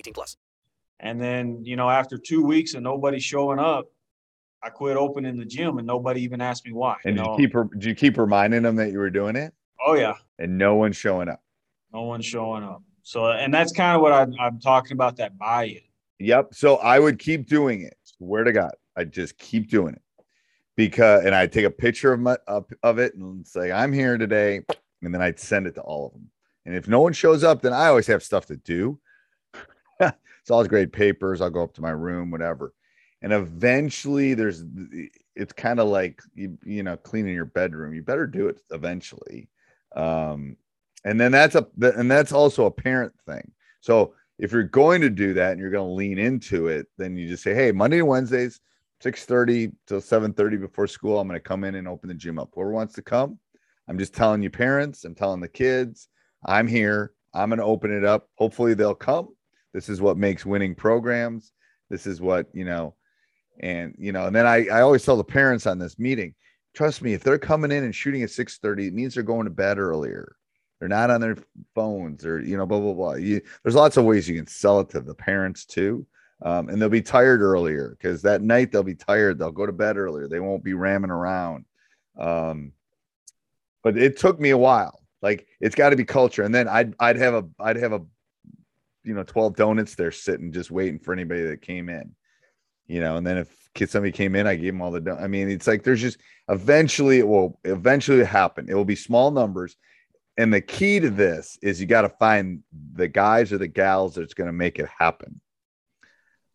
18 0.00 0.14
plus. 0.14 0.36
And 0.98 1.20
then, 1.20 1.64
you 1.64 1.76
know, 1.76 1.88
after 1.88 2.18
two 2.18 2.42
weeks 2.42 2.74
and 2.74 2.82
nobody 2.84 3.18
showing 3.18 3.58
up, 3.58 3.86
I 4.62 4.68
quit 4.68 4.96
opening 4.96 5.38
the 5.38 5.46
gym 5.46 5.78
and 5.78 5.86
nobody 5.86 6.22
even 6.22 6.40
asked 6.40 6.66
me 6.66 6.72
why. 6.72 6.96
and 7.04 7.16
you 7.16 7.22
did 7.24 7.30
you 7.30 7.48
keep 7.48 7.70
did 7.72 7.84
you 7.84 7.94
keep 7.94 8.18
reminding 8.18 8.62
them 8.62 8.76
that 8.76 8.90
you 8.92 8.98
were 8.98 9.10
doing 9.10 9.36
it? 9.36 9.54
oh 9.86 9.94
yeah, 9.94 10.14
And 10.38 10.58
no 10.58 10.74
one's 10.74 10.96
showing 10.96 11.28
up. 11.30 11.42
no 11.94 12.02
one's 12.02 12.26
showing 12.26 12.62
up. 12.62 12.82
So, 13.02 13.30
and 13.30 13.52
that's 13.52 13.72
kind 13.72 13.96
of 13.96 14.02
what 14.02 14.12
I, 14.12 14.26
I'm 14.38 14.60
talking 14.60 14.92
about 14.92 15.16
that 15.16 15.38
buy-in. 15.38 15.80
Yep. 16.18 16.54
So 16.54 16.76
I 16.76 16.98
would 16.98 17.18
keep 17.18 17.48
doing 17.48 17.80
it. 17.82 17.96
Swear 18.04 18.44
to 18.44 18.52
God, 18.52 18.72
I 18.94 19.04
just 19.04 19.38
keep 19.38 19.70
doing 19.70 19.94
it 19.94 20.02
because, 20.76 21.24
and 21.24 21.34
I 21.34 21.46
take 21.46 21.64
a 21.64 21.70
picture 21.70 22.12
of 22.12 22.20
my 22.20 22.36
of, 22.46 22.66
of 22.82 22.98
it 22.98 23.14
and 23.14 23.46
say 23.46 23.72
I'm 23.72 23.92
here 23.94 24.18
today, 24.18 24.60
and 25.02 25.14
then 25.14 25.22
I'd 25.22 25.40
send 25.40 25.66
it 25.66 25.74
to 25.76 25.80
all 25.80 26.06
of 26.08 26.12
them. 26.12 26.30
And 26.66 26.74
if 26.76 26.86
no 26.86 27.00
one 27.00 27.14
shows 27.14 27.42
up, 27.42 27.62
then 27.62 27.72
I 27.72 27.86
always 27.86 28.06
have 28.08 28.22
stuff 28.22 28.44
to 28.46 28.56
do. 28.56 29.00
It's 30.00 30.50
always 30.50 30.68
grade 30.68 30.92
papers. 30.92 31.40
I'll 31.40 31.50
go 31.50 31.62
up 31.62 31.74
to 31.74 31.82
my 31.82 31.90
room, 31.90 32.30
whatever. 32.30 32.74
And 33.22 33.32
eventually, 33.32 34.34
there's 34.34 34.64
it's 35.36 35.52
kind 35.52 35.78
of 35.78 35.88
like 35.88 36.22
you 36.34 36.56
you 36.64 36.82
know 36.82 36.96
cleaning 36.96 37.34
your 37.34 37.44
bedroom. 37.44 37.94
You 37.94 38.02
better 38.02 38.26
do 38.26 38.48
it 38.48 38.60
eventually. 38.70 39.48
Um, 39.94 40.56
and 41.04 41.20
then 41.20 41.32
that's 41.32 41.54
a 41.54 41.66
and 41.82 42.10
that's 42.10 42.32
also 42.32 42.66
a 42.66 42.70
parent 42.70 43.12
thing. 43.26 43.50
So 43.80 44.14
if 44.38 44.52
you're 44.52 44.62
going 44.64 45.02
to 45.02 45.10
do 45.10 45.34
that 45.34 45.52
and 45.52 45.60
you're 45.60 45.70
going 45.70 45.86
to 45.88 45.92
lean 45.94 46.18
into 46.18 46.68
it, 46.68 46.86
then 46.96 47.16
you 47.16 47.28
just 47.28 47.42
say, 47.42 47.54
hey, 47.54 47.72
Monday 47.72 47.98
and 47.98 48.08
Wednesdays, 48.08 48.60
6:30 49.02 49.72
till 49.86 50.00
7:30 50.00 50.60
before 50.60 50.86
school, 50.86 51.18
I'm 51.18 51.28
going 51.28 51.38
to 51.38 51.46
come 51.46 51.64
in 51.64 51.74
and 51.74 51.86
open 51.88 52.08
the 52.08 52.14
gym 52.14 52.38
up. 52.38 52.50
Whoever 52.54 52.72
wants 52.72 52.94
to 52.94 53.02
come, 53.02 53.38
I'm 53.88 53.98
just 53.98 54.14
telling 54.14 54.42
you 54.42 54.50
parents, 54.50 55.04
I'm 55.04 55.14
telling 55.14 55.40
the 55.40 55.48
kids, 55.48 56.08
I'm 56.46 56.66
here. 56.66 57.12
I'm 57.32 57.48
going 57.48 57.58
to 57.58 57.64
open 57.64 57.92
it 57.92 58.04
up. 58.04 58.28
Hopefully 58.36 58.74
they'll 58.74 58.94
come. 58.94 59.28
This 59.72 59.88
is 59.88 60.00
what 60.00 60.16
makes 60.16 60.46
winning 60.46 60.74
programs. 60.74 61.52
This 61.88 62.06
is 62.06 62.20
what, 62.20 62.46
you 62.52 62.64
know, 62.64 62.94
and 63.60 63.94
you 63.98 64.12
know, 64.12 64.26
and 64.26 64.34
then 64.34 64.46
I, 64.46 64.66
I 64.68 64.80
always 64.80 65.04
tell 65.04 65.16
the 65.16 65.24
parents 65.24 65.66
on 65.66 65.78
this 65.78 65.98
meeting, 65.98 66.34
trust 66.74 67.02
me, 67.02 67.12
if 67.12 67.22
they're 67.22 67.38
coming 67.38 67.70
in 67.72 67.84
and 67.84 67.94
shooting 67.94 68.22
at 68.22 68.30
6:30, 68.30 68.88
it 68.88 68.94
means 68.94 69.14
they're 69.14 69.22
going 69.22 69.44
to 69.44 69.50
bed 69.50 69.78
earlier. 69.78 70.36
They're 70.78 70.88
not 70.88 71.10
on 71.10 71.20
their 71.20 71.36
phones 71.74 72.24
or 72.24 72.40
you 72.40 72.56
know, 72.56 72.66
blah 72.66 72.80
blah 72.80 72.94
blah. 72.94 73.14
You, 73.14 73.40
there's 73.62 73.74
lots 73.74 73.96
of 73.96 74.04
ways 74.04 74.28
you 74.28 74.36
can 74.36 74.46
sell 74.46 74.80
it 74.80 74.88
to 74.90 75.00
the 75.00 75.14
parents 75.14 75.66
too. 75.66 76.06
Um, 76.42 76.70
and 76.70 76.80
they'll 76.80 76.88
be 76.88 77.02
tired 77.02 77.42
earlier 77.42 77.90
because 77.90 78.22
that 78.22 78.40
night 78.40 78.72
they'll 78.72 78.82
be 78.82 78.94
tired. 78.94 79.38
They'll 79.38 79.52
go 79.52 79.66
to 79.66 79.72
bed 79.72 79.98
earlier. 79.98 80.26
They 80.26 80.40
won't 80.40 80.64
be 80.64 80.72
ramming 80.72 81.10
around. 81.10 81.66
Um, 82.18 82.72
but 83.82 83.98
it 83.98 84.16
took 84.16 84.40
me 84.40 84.50
a 84.50 84.58
while. 84.58 85.00
Like 85.20 85.46
it's 85.60 85.74
got 85.74 85.90
to 85.90 85.96
be 85.96 86.04
culture. 86.04 86.42
And 86.42 86.54
then 86.54 86.66
I'd 86.66 86.94
I'd 86.98 87.16
have 87.16 87.34
a 87.34 87.44
I'd 87.58 87.76
have 87.76 87.92
a 87.92 88.00
you 89.04 89.14
know 89.14 89.22
12 89.22 89.56
donuts 89.56 89.94
there 89.94 90.12
sitting 90.12 90.52
just 90.52 90.70
waiting 90.70 90.98
for 90.98 91.12
anybody 91.12 91.42
that 91.42 91.62
came 91.62 91.88
in. 91.88 92.14
You 92.86 93.00
know, 93.00 93.16
and 93.16 93.26
then 93.26 93.38
if 93.38 93.90
somebody 93.90 94.10
came 94.10 94.34
in, 94.34 94.46
I 94.46 94.56
gave 94.56 94.72
them 94.72 94.82
all 94.82 94.90
the. 94.90 95.00
don- 95.00 95.22
I 95.22 95.28
mean, 95.28 95.48
it's 95.48 95.66
like 95.66 95.84
there's 95.84 96.00
just 96.00 96.18
eventually 96.48 97.18
it 97.18 97.28
will 97.28 97.60
eventually 97.64 98.24
happen. 98.24 98.68
It 98.68 98.74
will 98.74 98.84
be 98.84 98.96
small 98.96 99.30
numbers, 99.30 99.76
and 100.36 100.52
the 100.52 100.60
key 100.60 100.98
to 101.00 101.10
this 101.10 101.58
is 101.62 101.80
you 101.80 101.86
got 101.86 102.02
to 102.02 102.08
find 102.08 102.62
the 102.94 103.08
guys 103.08 103.52
or 103.52 103.58
the 103.58 103.68
gals 103.68 104.14
that's 104.14 104.34
going 104.34 104.48
to 104.48 104.52
make 104.52 104.78
it 104.78 104.88
happen. 104.98 105.40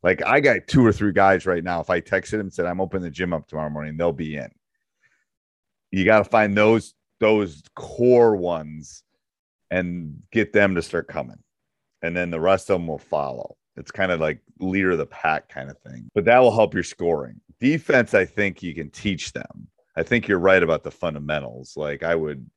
Like 0.03 0.23
I 0.25 0.39
got 0.39 0.67
two 0.67 0.85
or 0.85 0.91
three 0.91 1.13
guys 1.13 1.45
right 1.45 1.63
now. 1.63 1.79
If 1.79 1.89
I 1.89 2.01
texted 2.01 2.31
them 2.31 2.41
and 2.41 2.53
said 2.53 2.65
I'm 2.65 2.81
opening 2.81 3.03
the 3.03 3.09
gym 3.09 3.33
up 3.33 3.47
tomorrow 3.47 3.69
morning, 3.69 3.95
they'll 3.97 4.11
be 4.11 4.35
in. 4.35 4.49
You 5.91 6.03
got 6.03 6.19
to 6.19 6.25
find 6.25 6.55
those 6.55 6.93
those 7.19 7.63
core 7.75 8.35
ones 8.35 9.03
and 9.71 10.21
get 10.31 10.53
them 10.53 10.75
to 10.75 10.81
start 10.81 11.07
coming, 11.07 11.37
and 12.01 12.15
then 12.15 12.29
the 12.29 12.39
rest 12.39 12.69
of 12.69 12.79
them 12.79 12.87
will 12.87 12.97
follow. 12.97 13.55
It's 13.77 13.91
kind 13.91 14.11
of 14.11 14.19
like 14.19 14.39
leader 14.59 14.91
of 14.91 14.97
the 14.97 15.05
pack 15.05 15.49
kind 15.49 15.69
of 15.69 15.77
thing, 15.79 16.07
but 16.13 16.25
that 16.25 16.39
will 16.39 16.53
help 16.53 16.73
your 16.73 16.83
scoring. 16.83 17.41
Defense, 17.59 18.13
I 18.13 18.25
think 18.25 18.63
you 18.63 18.73
can 18.73 18.89
teach 18.89 19.33
them. 19.33 19.67
I 19.97 20.03
think 20.03 20.27
you're 20.27 20.39
right 20.39 20.61
about 20.61 20.83
the 20.83 20.91
fundamentals. 20.91 21.75
Like 21.75 22.03
I 22.03 22.15
would, 22.15 22.49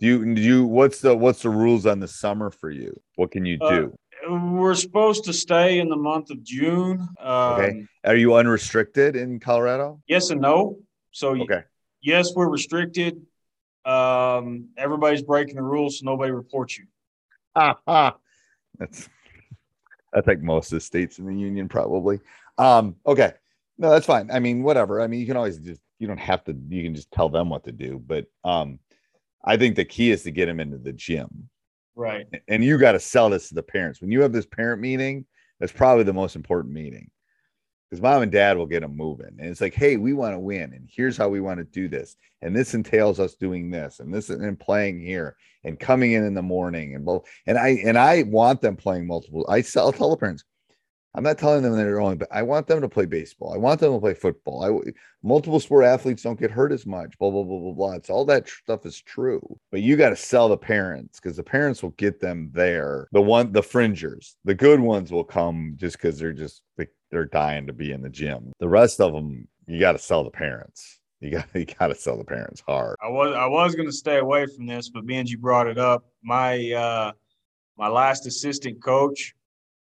do 0.00 0.06
you 0.06 0.34
do 0.34 0.40
you 0.40 0.64
what's 0.64 1.00
the 1.00 1.14
what's 1.16 1.42
the 1.42 1.50
rules 1.50 1.86
on 1.86 2.00
the 2.00 2.08
summer 2.08 2.50
for 2.50 2.70
you? 2.70 3.00
What 3.16 3.30
can 3.30 3.44
you 3.46 3.58
Uh, 3.60 3.68
do? 3.70 3.94
We're 4.28 4.74
supposed 4.74 5.24
to 5.24 5.32
stay 5.32 5.80
in 5.80 5.88
the 5.88 5.96
month 5.96 6.30
of 6.30 6.42
June. 6.42 7.00
Um, 7.18 7.52
Okay. 7.52 7.86
Are 8.04 8.16
you 8.16 8.34
unrestricted 8.34 9.16
in 9.16 9.38
Colorado? 9.40 10.00
Yes 10.06 10.30
and 10.30 10.40
no. 10.40 10.78
So 11.10 11.36
Okay. 11.42 11.62
yes, 12.00 12.32
we're 12.34 12.48
restricted. 12.48 13.20
Um, 13.84 14.68
everybody's 14.76 15.22
breaking 15.22 15.56
the 15.56 15.62
rules, 15.62 15.98
so 15.98 16.06
nobody 16.06 16.32
reports 16.32 16.78
you. 16.78 16.86
that's 18.78 19.08
I 20.14 20.20
think 20.20 20.42
most 20.42 20.72
of 20.72 20.76
the 20.76 20.80
states 20.80 21.18
in 21.18 21.26
the 21.26 21.34
union, 21.34 21.68
probably. 21.68 22.20
Um, 22.56 22.96
okay. 23.06 23.32
No, 23.78 23.90
that's 23.90 24.06
fine. 24.06 24.30
I 24.30 24.38
mean, 24.38 24.62
whatever. 24.62 25.00
I 25.00 25.08
mean, 25.08 25.20
you 25.20 25.26
can 25.26 25.36
always 25.36 25.58
just 25.58 25.80
you 25.98 26.06
don't 26.06 26.18
have 26.18 26.44
to, 26.44 26.56
you 26.68 26.82
can 26.82 26.94
just 26.94 27.10
tell 27.10 27.28
them 27.28 27.48
what 27.50 27.64
to 27.64 27.72
do. 27.72 28.00
But 28.04 28.26
um, 28.44 28.78
I 29.44 29.56
think 29.56 29.74
the 29.74 29.84
key 29.84 30.10
is 30.10 30.22
to 30.22 30.30
get 30.30 30.46
them 30.46 30.60
into 30.60 30.78
the 30.78 30.92
gym. 30.92 31.48
Right. 31.96 32.26
And 32.48 32.62
you 32.64 32.78
got 32.78 32.92
to 32.92 33.00
sell 33.00 33.30
this 33.30 33.48
to 33.48 33.54
the 33.54 33.62
parents. 33.62 34.00
When 34.00 34.10
you 34.10 34.22
have 34.22 34.32
this 34.32 34.46
parent 34.46 34.80
meeting, 34.80 35.26
that's 35.58 35.72
probably 35.72 36.04
the 36.04 36.12
most 36.12 36.36
important 36.36 36.74
meeting 36.74 37.10
because 37.94 38.02
mom 38.02 38.22
and 38.22 38.32
dad 38.32 38.56
will 38.56 38.66
get 38.66 38.80
them 38.80 38.96
moving. 38.96 39.36
And 39.38 39.48
it's 39.48 39.60
like, 39.60 39.74
hey, 39.74 39.96
we 39.96 40.14
want 40.14 40.34
to 40.34 40.40
win, 40.40 40.72
and 40.72 40.88
here's 40.90 41.16
how 41.16 41.28
we 41.28 41.40
want 41.40 41.58
to 41.58 41.64
do 41.64 41.86
this. 41.86 42.16
And 42.42 42.54
this 42.54 42.74
entails 42.74 43.20
us 43.20 43.36
doing 43.36 43.70
this, 43.70 44.00
and 44.00 44.12
this 44.12 44.30
and 44.30 44.58
playing 44.58 45.00
here, 45.00 45.36
and 45.62 45.78
coming 45.78 46.12
in 46.12 46.24
in 46.24 46.34
the 46.34 46.42
morning, 46.42 46.96
and 46.96 47.04
both. 47.04 47.24
And 47.46 47.56
I 47.56 47.80
and 47.84 47.96
I 47.96 48.24
want 48.24 48.60
them 48.62 48.74
playing 48.74 49.06
multiple. 49.06 49.46
I 49.48 49.60
sell 49.60 49.92
tell 49.92 50.10
the 50.10 50.16
parents, 50.16 50.44
I'm 51.14 51.22
not 51.22 51.38
telling 51.38 51.62
them 51.62 51.76
they're 51.76 51.94
wrong, 51.94 52.18
but 52.18 52.26
I 52.32 52.42
want 52.42 52.66
them 52.66 52.80
to 52.80 52.88
play 52.88 53.06
baseball. 53.06 53.54
I 53.54 53.58
want 53.58 53.78
them 53.78 53.92
to 53.92 54.00
play 54.00 54.14
football. 54.14 54.64
I 54.64 54.90
multiple 55.22 55.60
sport 55.60 55.84
athletes 55.84 56.24
don't 56.24 56.38
get 56.38 56.50
hurt 56.50 56.72
as 56.72 56.84
much. 56.84 57.16
Blah 57.18 57.30
blah 57.30 57.44
blah 57.44 57.60
blah 57.60 57.72
blah. 57.72 57.92
It's 57.92 58.10
all 58.10 58.24
that 58.24 58.48
stuff 58.48 58.84
is 58.84 59.00
true, 59.00 59.40
but 59.70 59.82
you 59.82 59.96
got 59.96 60.10
to 60.10 60.16
sell 60.16 60.48
the 60.48 60.56
parents 60.56 61.20
because 61.20 61.36
the 61.36 61.44
parents 61.44 61.80
will 61.80 61.90
get 61.90 62.18
them 62.18 62.50
there. 62.52 63.06
The 63.12 63.22
one, 63.22 63.52
the 63.52 63.62
fringers, 63.62 64.36
the 64.44 64.54
good 64.54 64.80
ones 64.80 65.12
will 65.12 65.22
come 65.22 65.74
just 65.76 65.96
because 65.96 66.18
they're 66.18 66.32
just 66.32 66.62
they're 67.14 67.24
dying 67.24 67.68
to 67.68 67.72
be 67.72 67.92
in 67.92 68.02
the 68.02 68.10
gym. 68.10 68.52
The 68.58 68.68
rest 68.68 69.00
of 69.00 69.12
them, 69.12 69.46
you 69.68 69.78
got 69.78 69.92
to 69.92 69.98
sell 69.98 70.24
the 70.24 70.30
parents. 70.30 70.98
You 71.20 71.30
got 71.30 71.46
you 71.54 71.64
got 71.64 71.86
to 71.86 71.94
sell 71.94 72.18
the 72.18 72.24
parents 72.24 72.62
hard. 72.66 72.96
I 73.02 73.08
was 73.08 73.34
I 73.34 73.46
was 73.46 73.74
going 73.74 73.88
to 73.88 73.94
stay 73.94 74.18
away 74.18 74.46
from 74.46 74.66
this, 74.66 74.90
but 74.90 75.06
being 75.06 75.26
you 75.26 75.38
brought 75.38 75.68
it 75.68 75.78
up, 75.78 76.04
my 76.22 76.72
uh 76.72 77.12
my 77.78 77.88
last 77.88 78.26
assistant 78.26 78.82
coach 78.82 79.34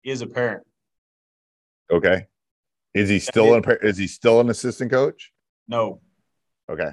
is 0.03 0.21
a 0.21 0.27
parent. 0.27 0.63
Okay. 1.91 2.27
Is 2.93 3.09
he 3.09 3.19
still 3.19 3.55
an 3.55 3.63
is 3.81 3.97
he 3.97 4.07
still 4.07 4.39
an 4.39 4.49
assistant 4.49 4.91
coach? 4.91 5.33
No. 5.67 5.99
Okay. 6.69 6.91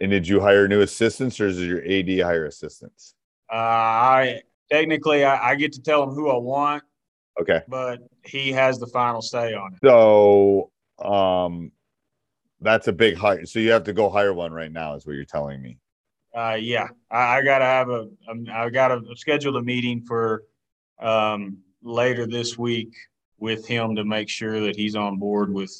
And 0.00 0.10
did 0.10 0.26
you 0.26 0.40
hire 0.40 0.66
new 0.68 0.80
assistants 0.80 1.38
or 1.38 1.48
is 1.48 1.60
your 1.60 1.82
AD 1.82 2.08
hire 2.20 2.46
assistants? 2.46 3.14
Uh, 3.52 3.56
I 3.56 4.40
technically 4.72 5.22
I, 5.24 5.50
I 5.50 5.54
get 5.56 5.72
to 5.74 5.82
tell 5.82 6.06
them 6.06 6.14
who 6.14 6.30
I 6.30 6.38
want. 6.38 6.82
Okay. 7.40 7.62
But 7.68 8.00
he 8.24 8.52
has 8.52 8.78
the 8.78 8.86
final 8.86 9.22
say 9.22 9.54
on 9.54 9.72
it. 9.74 9.78
So 9.82 10.70
um 11.04 11.72
that's 12.60 12.88
a 12.88 12.92
big 12.92 13.16
hire. 13.16 13.46
So 13.46 13.58
you 13.58 13.70
have 13.70 13.84
to 13.84 13.92
go 13.92 14.10
hire 14.10 14.34
one 14.34 14.52
right 14.52 14.70
now, 14.70 14.94
is 14.94 15.06
what 15.06 15.16
you're 15.16 15.24
telling 15.24 15.62
me. 15.62 15.78
Uh 16.36 16.58
yeah. 16.60 16.88
I, 17.10 17.38
I 17.38 17.42
gotta 17.42 17.64
have 17.64 17.88
a 17.88 18.08
um, 18.28 18.46
I 18.52 18.68
gotta 18.70 19.00
schedule 19.16 19.56
a 19.56 19.62
meeting 19.62 20.02
for 20.06 20.44
um 21.00 21.58
later 21.82 22.26
this 22.26 22.58
week 22.58 22.92
with 23.38 23.66
him 23.66 23.96
to 23.96 24.04
make 24.04 24.28
sure 24.28 24.60
that 24.60 24.76
he's 24.76 24.94
on 24.94 25.16
board 25.16 25.52
with, 25.52 25.74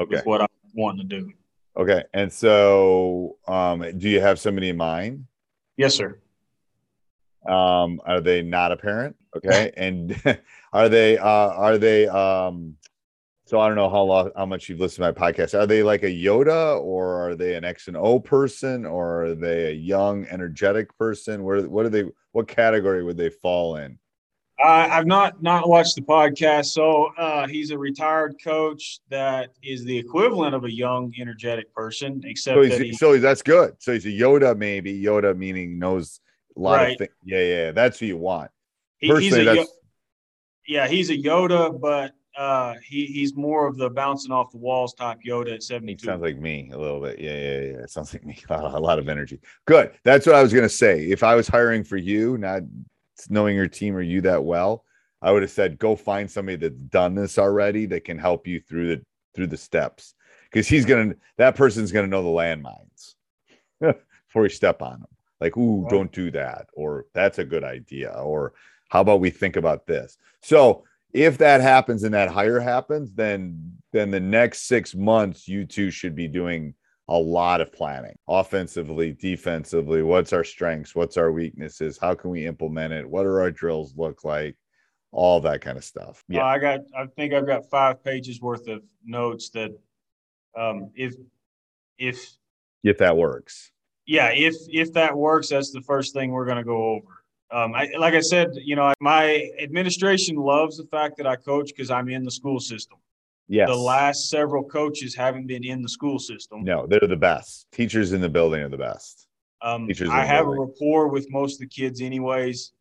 okay. 0.00 0.16
with 0.16 0.24
what 0.24 0.40
I'm 0.40 0.48
wanting 0.72 1.08
to 1.08 1.20
do. 1.20 1.32
Okay. 1.76 2.04
And 2.14 2.32
so, 2.32 3.36
um, 3.48 3.98
do 3.98 4.08
you 4.08 4.20
have 4.20 4.38
somebody 4.38 4.68
in 4.68 4.76
mind? 4.76 5.26
Yes, 5.76 5.96
sir. 5.96 6.20
Um, 7.46 8.00
are 8.04 8.20
they 8.20 8.42
not 8.42 8.72
a 8.72 8.76
parent? 8.76 9.16
Okay. 9.36 9.72
and 9.76 10.20
are 10.72 10.88
they, 10.88 11.18
uh, 11.18 11.26
are 11.26 11.78
they, 11.78 12.06
um, 12.08 12.76
so 13.46 13.60
I 13.60 13.66
don't 13.66 13.76
know 13.76 13.90
how 13.90 14.02
long, 14.02 14.30
how 14.34 14.46
much 14.46 14.68
you've 14.68 14.80
listened 14.80 15.04
to 15.04 15.12
my 15.12 15.30
podcast. 15.30 15.58
Are 15.58 15.66
they 15.66 15.82
like 15.82 16.02
a 16.02 16.06
Yoda 16.06 16.80
or 16.80 17.28
are 17.28 17.34
they 17.34 17.54
an 17.54 17.64
X 17.64 17.88
and 17.88 17.96
O 17.96 18.18
person 18.18 18.86
or 18.86 19.24
are 19.24 19.34
they 19.34 19.66
a 19.66 19.74
young, 19.74 20.26
energetic 20.26 20.96
person? 20.96 21.44
Where, 21.44 21.68
what 21.68 21.84
are 21.84 21.90
they, 21.90 22.04
what 22.32 22.48
category 22.48 23.04
would 23.04 23.18
they 23.18 23.30
fall 23.30 23.76
in? 23.76 23.98
Uh, 24.62 24.88
I've 24.90 25.06
not 25.06 25.42
not 25.42 25.68
watched 25.68 25.96
the 25.96 26.02
podcast. 26.02 26.66
So 26.66 27.06
uh, 27.18 27.48
he's 27.48 27.70
a 27.72 27.78
retired 27.78 28.36
coach 28.42 29.00
that 29.10 29.50
is 29.64 29.84
the 29.84 29.98
equivalent 29.98 30.54
of 30.54 30.64
a 30.64 30.72
young, 30.72 31.12
energetic 31.20 31.72
person, 31.74 32.22
except 32.24 32.56
so, 32.56 32.68
that 32.68 32.80
he, 32.80 32.92
so 32.92 33.18
that's 33.18 33.42
good. 33.42 33.74
So 33.80 33.92
he's 33.92 34.06
a 34.06 34.10
Yoda, 34.10 34.56
maybe 34.56 35.02
Yoda 35.02 35.36
meaning 35.36 35.78
knows 35.78 36.20
a 36.56 36.60
lot 36.60 36.76
right. 36.76 36.92
of 36.92 36.98
things. 36.98 37.10
Yeah, 37.24 37.40
yeah, 37.40 37.70
that's 37.72 37.98
who 37.98 38.06
you 38.06 38.16
want. 38.16 38.50
He, 38.98 39.08
he's 39.16 39.36
a, 39.36 39.66
yeah, 40.66 40.88
he's 40.88 41.10
a 41.10 41.16
Yoda, 41.16 41.78
but 41.78 42.12
uh, 42.36 42.74
he 42.84 43.06
he's 43.06 43.36
more 43.36 43.66
of 43.66 43.76
the 43.76 43.90
bouncing 43.90 44.32
off 44.32 44.50
the 44.50 44.58
walls 44.58 44.94
type 44.94 45.18
Yoda 45.26 45.54
at 45.54 45.62
72. 45.62 46.04
Sounds 46.04 46.22
like 46.22 46.38
me 46.38 46.70
a 46.72 46.78
little 46.78 47.00
bit. 47.00 47.18
Yeah, 47.18 47.36
yeah, 47.36 47.60
yeah. 47.60 47.82
It 47.82 47.90
sounds 47.90 48.12
like 48.12 48.24
me. 48.24 48.38
a 48.50 48.80
lot 48.80 48.98
of 48.98 49.08
energy. 49.08 49.40
Good. 49.66 49.92
That's 50.04 50.26
what 50.26 50.34
I 50.34 50.42
was 50.42 50.52
gonna 50.52 50.68
say. 50.68 51.04
If 51.04 51.22
I 51.22 51.34
was 51.34 51.48
hiring 51.48 51.84
for 51.84 51.96
you, 51.96 52.38
not 52.38 52.62
knowing 53.28 53.54
your 53.54 53.68
team 53.68 53.94
or 53.94 54.02
you 54.02 54.20
that 54.22 54.42
well, 54.42 54.84
I 55.22 55.32
would 55.32 55.42
have 55.42 55.50
said 55.50 55.78
go 55.78 55.96
find 55.96 56.30
somebody 56.30 56.56
that's 56.56 56.82
done 56.82 57.14
this 57.14 57.38
already 57.38 57.86
that 57.86 58.04
can 58.04 58.18
help 58.18 58.46
you 58.46 58.60
through 58.60 58.96
the 58.96 59.02
through 59.34 59.48
the 59.48 59.56
steps 59.56 60.14
because 60.50 60.66
he's 60.66 60.84
gonna 60.84 61.14
that 61.36 61.56
person's 61.56 61.92
gonna 61.92 62.06
know 62.06 62.22
the 62.22 62.28
landmines 62.28 63.14
before 63.80 64.42
you 64.42 64.48
step 64.48 64.82
on 64.82 65.00
them. 65.00 65.08
Like, 65.44 65.58
ooh, 65.58 65.86
don't 65.90 66.10
do 66.10 66.30
that, 66.30 66.68
or 66.72 67.04
that's 67.12 67.38
a 67.38 67.44
good 67.44 67.64
idea, 67.64 68.12
or 68.12 68.54
how 68.88 69.02
about 69.02 69.20
we 69.20 69.28
think 69.28 69.56
about 69.56 69.86
this? 69.86 70.16
So 70.40 70.84
if 71.12 71.36
that 71.36 71.60
happens 71.60 72.02
and 72.02 72.14
that 72.14 72.30
hire 72.30 72.60
happens, 72.60 73.12
then 73.12 73.74
then 73.92 74.10
the 74.10 74.20
next 74.20 74.62
six 74.62 74.94
months 74.94 75.46
you 75.46 75.66
two 75.66 75.90
should 75.90 76.16
be 76.16 76.28
doing 76.28 76.72
a 77.08 77.18
lot 77.18 77.60
of 77.60 77.70
planning 77.70 78.16
offensively, 78.26 79.12
defensively. 79.12 80.02
What's 80.02 80.32
our 80.32 80.44
strengths? 80.44 80.94
What's 80.94 81.18
our 81.18 81.30
weaknesses? 81.30 81.98
How 82.00 82.14
can 82.14 82.30
we 82.30 82.46
implement 82.46 82.94
it? 82.94 83.06
What 83.06 83.26
are 83.26 83.42
our 83.42 83.50
drills 83.50 83.92
look 83.98 84.24
like? 84.24 84.56
All 85.12 85.40
that 85.42 85.60
kind 85.60 85.76
of 85.76 85.84
stuff. 85.84 86.24
Yeah, 86.26 86.44
uh, 86.44 86.46
I 86.46 86.58
got. 86.58 86.80
I 86.96 87.04
think 87.16 87.34
I've 87.34 87.46
got 87.46 87.68
five 87.68 88.02
pages 88.02 88.40
worth 88.40 88.66
of 88.66 88.80
notes 89.04 89.50
that, 89.50 89.72
um, 90.58 90.90
if, 90.94 91.14
if, 91.98 92.32
if 92.82 92.96
that 92.96 93.14
works. 93.14 93.72
Yeah, 94.06 94.28
if 94.32 94.54
if 94.68 94.92
that 94.94 95.16
works, 95.16 95.48
that's 95.48 95.70
the 95.72 95.80
first 95.80 96.12
thing 96.14 96.30
we're 96.30 96.44
going 96.44 96.58
to 96.58 96.64
go 96.64 96.82
over. 96.94 97.22
Um, 97.50 97.74
I, 97.74 97.90
like 97.98 98.14
I 98.14 98.20
said, 98.20 98.50
you 98.56 98.74
know, 98.76 98.92
my 99.00 99.48
administration 99.60 100.36
loves 100.36 100.76
the 100.76 100.84
fact 100.84 101.16
that 101.18 101.26
I 101.26 101.36
coach 101.36 101.68
because 101.68 101.90
I'm 101.90 102.08
in 102.08 102.24
the 102.24 102.30
school 102.30 102.58
system. 102.60 102.98
Yes. 103.48 103.68
The 103.68 103.76
last 103.76 104.28
several 104.30 104.64
coaches 104.64 105.14
haven't 105.14 105.46
been 105.46 105.64
in 105.64 105.82
the 105.82 105.88
school 105.88 106.18
system. 106.18 106.64
No, 106.64 106.86
they're 106.86 107.00
the 107.00 107.16
best. 107.16 107.66
Teachers 107.72 108.12
in 108.12 108.20
the 108.20 108.28
building 108.28 108.62
are 108.62 108.70
the 108.70 108.78
best. 108.78 109.26
Um, 109.62 109.86
Teachers 109.86 110.08
I 110.10 110.24
have 110.24 110.46
building. 110.46 110.62
a 110.62 110.64
rapport 110.64 111.08
with 111.08 111.30
most 111.30 111.54
of 111.54 111.60
the 111.60 111.66
kids, 111.66 112.00
anyways. 112.00 112.72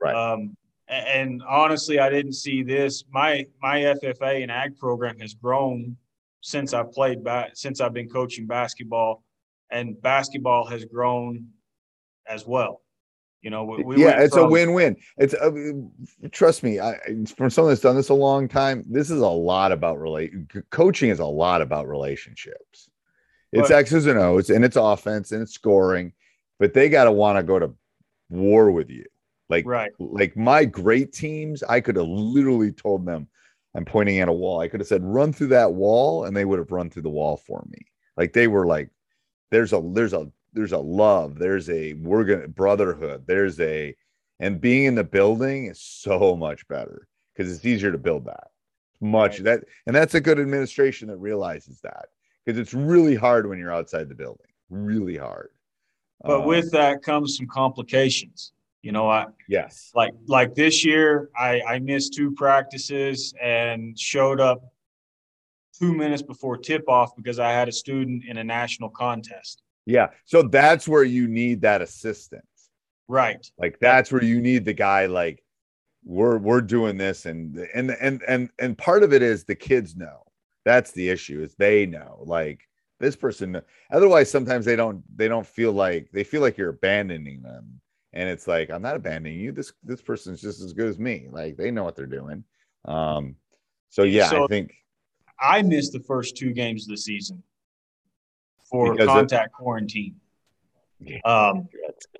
Right. 0.00 0.14
Um, 0.14 0.56
and 0.88 1.42
honestly, 1.48 1.98
I 1.98 2.10
didn't 2.10 2.34
see 2.34 2.62
this. 2.62 3.04
My 3.10 3.44
my 3.62 3.80
FFA 3.80 4.42
and 4.42 4.50
ag 4.50 4.76
program 4.78 5.18
has 5.20 5.34
grown 5.34 5.96
since 6.40 6.74
I 6.74 6.82
played 6.82 7.22
ba- 7.24 7.50
since 7.54 7.80
I've 7.80 7.92
been 7.92 8.08
coaching 8.08 8.46
basketball, 8.46 9.22
and 9.70 10.00
basketball 10.00 10.66
has 10.66 10.84
grown 10.84 11.48
as 12.28 12.46
well. 12.46 12.82
You 13.42 13.50
know, 13.50 13.64
we, 13.64 13.84
we 13.84 14.02
yeah, 14.02 14.22
it's 14.22 14.34
from, 14.34 14.46
a 14.46 14.48
win-win. 14.48 14.96
It's 15.18 15.34
uh, 15.34 15.52
trust 16.32 16.62
me, 16.62 16.80
I, 16.80 16.94
from 17.36 17.50
someone 17.50 17.70
that's 17.70 17.82
done 17.82 17.94
this 17.94 18.08
a 18.08 18.14
long 18.14 18.48
time, 18.48 18.84
this 18.88 19.10
is 19.10 19.20
a 19.20 19.28
lot 19.28 19.70
about 19.70 20.00
relate. 20.00 20.32
Coaching 20.70 21.10
is 21.10 21.20
a 21.20 21.26
lot 21.26 21.62
about 21.62 21.86
relationships. 21.86 22.88
It's 23.52 23.68
but, 23.68 23.76
X's 23.76 24.06
and 24.06 24.18
O's, 24.18 24.50
and 24.50 24.64
it's 24.64 24.76
offense 24.76 25.30
and 25.30 25.42
it's 25.42 25.52
scoring, 25.52 26.12
but 26.58 26.74
they 26.74 26.88
got 26.88 27.04
to 27.04 27.12
want 27.12 27.38
to 27.38 27.44
go 27.44 27.58
to 27.58 27.72
war 28.30 28.70
with 28.72 28.90
you. 28.90 29.04
Like, 29.48 29.64
right. 29.64 29.92
like 30.00 30.36
my 30.36 30.64
great 30.64 31.12
teams, 31.12 31.62
I 31.62 31.80
could 31.80 31.94
have 31.96 32.08
literally 32.08 32.72
told 32.72 33.06
them, 33.06 33.28
I'm 33.76 33.84
pointing 33.84 34.18
at 34.18 34.28
a 34.28 34.32
wall. 34.32 34.58
I 34.60 34.66
could 34.66 34.80
have 34.80 34.88
said, 34.88 35.04
run 35.04 35.32
through 35.32 35.48
that 35.48 35.72
wall, 35.72 36.24
and 36.24 36.36
they 36.36 36.44
would 36.44 36.58
have 36.58 36.72
run 36.72 36.90
through 36.90 37.02
the 37.02 37.10
wall 37.10 37.36
for 37.36 37.64
me. 37.70 37.78
Like 38.16 38.32
they 38.32 38.48
were 38.48 38.66
like, 38.66 38.90
there's 39.50 39.72
a 39.72 39.80
there's 39.92 40.12
a 40.12 40.30
there's 40.52 40.72
a 40.72 40.78
love 40.78 41.38
there's 41.38 41.68
a 41.70 41.92
we're 41.94 42.24
gonna 42.24 42.48
brotherhood 42.48 43.24
there's 43.26 43.60
a 43.60 43.94
and 44.40 44.60
being 44.60 44.84
in 44.84 44.94
the 44.94 45.04
building 45.04 45.66
is 45.66 45.80
so 45.80 46.36
much 46.36 46.66
better 46.68 47.08
because 47.34 47.54
it's 47.54 47.64
easier 47.64 47.92
to 47.92 47.98
build 47.98 48.26
that. 48.26 48.48
Much 49.00 49.34
right. 49.34 49.44
that 49.44 49.64
and 49.86 49.94
that's 49.94 50.14
a 50.14 50.20
good 50.20 50.40
administration 50.40 51.08
that 51.08 51.18
realizes 51.18 51.80
that 51.82 52.06
because 52.44 52.58
it's 52.58 52.72
really 52.72 53.14
hard 53.14 53.46
when 53.46 53.58
you're 53.58 53.72
outside 53.72 54.08
the 54.08 54.14
building 54.14 54.46
really 54.70 55.16
hard. 55.16 55.50
But 56.22 56.40
um, 56.40 56.46
with 56.46 56.72
that 56.72 57.02
comes 57.02 57.36
some 57.36 57.46
complications 57.46 58.52
you 58.86 58.92
know 58.92 59.08
i 59.08 59.26
yes. 59.48 59.90
like 59.96 60.12
like 60.26 60.54
this 60.54 60.84
year 60.84 61.28
i 61.36 61.60
i 61.62 61.78
missed 61.80 62.14
two 62.14 62.30
practices 62.30 63.34
and 63.42 63.98
showed 63.98 64.40
up 64.40 64.72
two 65.78 65.94
minutes 65.94 66.22
before 66.22 66.56
tip 66.56 66.88
off 66.88 67.14
because 67.16 67.38
i 67.38 67.50
had 67.50 67.68
a 67.68 67.72
student 67.72 68.24
in 68.24 68.38
a 68.38 68.44
national 68.44 68.88
contest 68.90 69.62
yeah. 69.86 70.08
So 70.24 70.42
that's 70.42 70.86
where 70.88 71.04
you 71.04 71.28
need 71.28 71.62
that 71.62 71.80
assistance. 71.80 72.44
Right. 73.08 73.48
Like 73.56 73.78
that's 73.80 74.10
where 74.10 74.24
you 74.24 74.40
need 74.40 74.64
the 74.64 74.72
guy 74.72 75.06
like 75.06 75.42
we're 76.04 76.38
we're 76.38 76.60
doing 76.60 76.96
this 76.96 77.24
and 77.26 77.56
and 77.74 77.90
and 77.92 78.22
and 78.28 78.50
and 78.58 78.76
part 78.76 79.04
of 79.04 79.12
it 79.12 79.22
is 79.22 79.44
the 79.44 79.54
kids 79.54 79.96
know. 79.96 80.24
That's 80.64 80.90
the 80.90 81.08
issue 81.08 81.40
is 81.40 81.54
they 81.54 81.86
know. 81.86 82.22
Like 82.26 82.60
this 82.98 83.14
person 83.14 83.62
otherwise 83.92 84.28
sometimes 84.30 84.64
they 84.64 84.74
don't 84.76 85.02
they 85.16 85.28
don't 85.28 85.46
feel 85.46 85.72
like 85.72 86.08
they 86.12 86.24
feel 86.24 86.40
like 86.40 86.56
you're 86.58 86.70
abandoning 86.70 87.42
them 87.42 87.78
and 88.14 88.26
it's 88.26 88.48
like 88.48 88.70
i'm 88.70 88.80
not 88.80 88.96
abandoning 88.96 89.38
you 89.38 89.52
this 89.52 89.70
this 89.84 90.00
person's 90.00 90.40
just 90.40 90.62
as 90.62 90.72
good 90.72 90.88
as 90.88 90.98
me 90.98 91.26
like 91.30 91.58
they 91.58 91.70
know 91.70 91.84
what 91.84 91.94
they're 91.94 92.06
doing 92.06 92.42
um 92.86 93.36
so 93.90 94.02
yeah 94.02 94.30
So- 94.30 94.44
i 94.44 94.46
think 94.46 94.72
I 95.40 95.62
missed 95.62 95.92
the 95.92 96.00
first 96.00 96.36
two 96.36 96.52
games 96.52 96.84
of 96.84 96.90
the 96.90 96.96
season 96.96 97.42
for 98.70 98.92
Because 98.92 99.08
of- 99.08 99.14
contact 99.14 99.52
quarantine. 99.52 100.16
Um, 101.24 101.68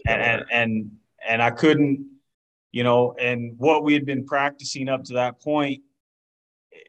and, 0.06 0.22
and 0.22 0.44
and 0.52 0.90
and 1.26 1.42
I 1.42 1.50
couldn't, 1.50 2.06
you 2.72 2.84
know, 2.84 3.14
and 3.18 3.58
what 3.58 3.84
we 3.84 3.94
had 3.94 4.04
been 4.04 4.26
practicing 4.26 4.88
up 4.90 5.02
to 5.04 5.14
that 5.14 5.40
point, 5.40 5.82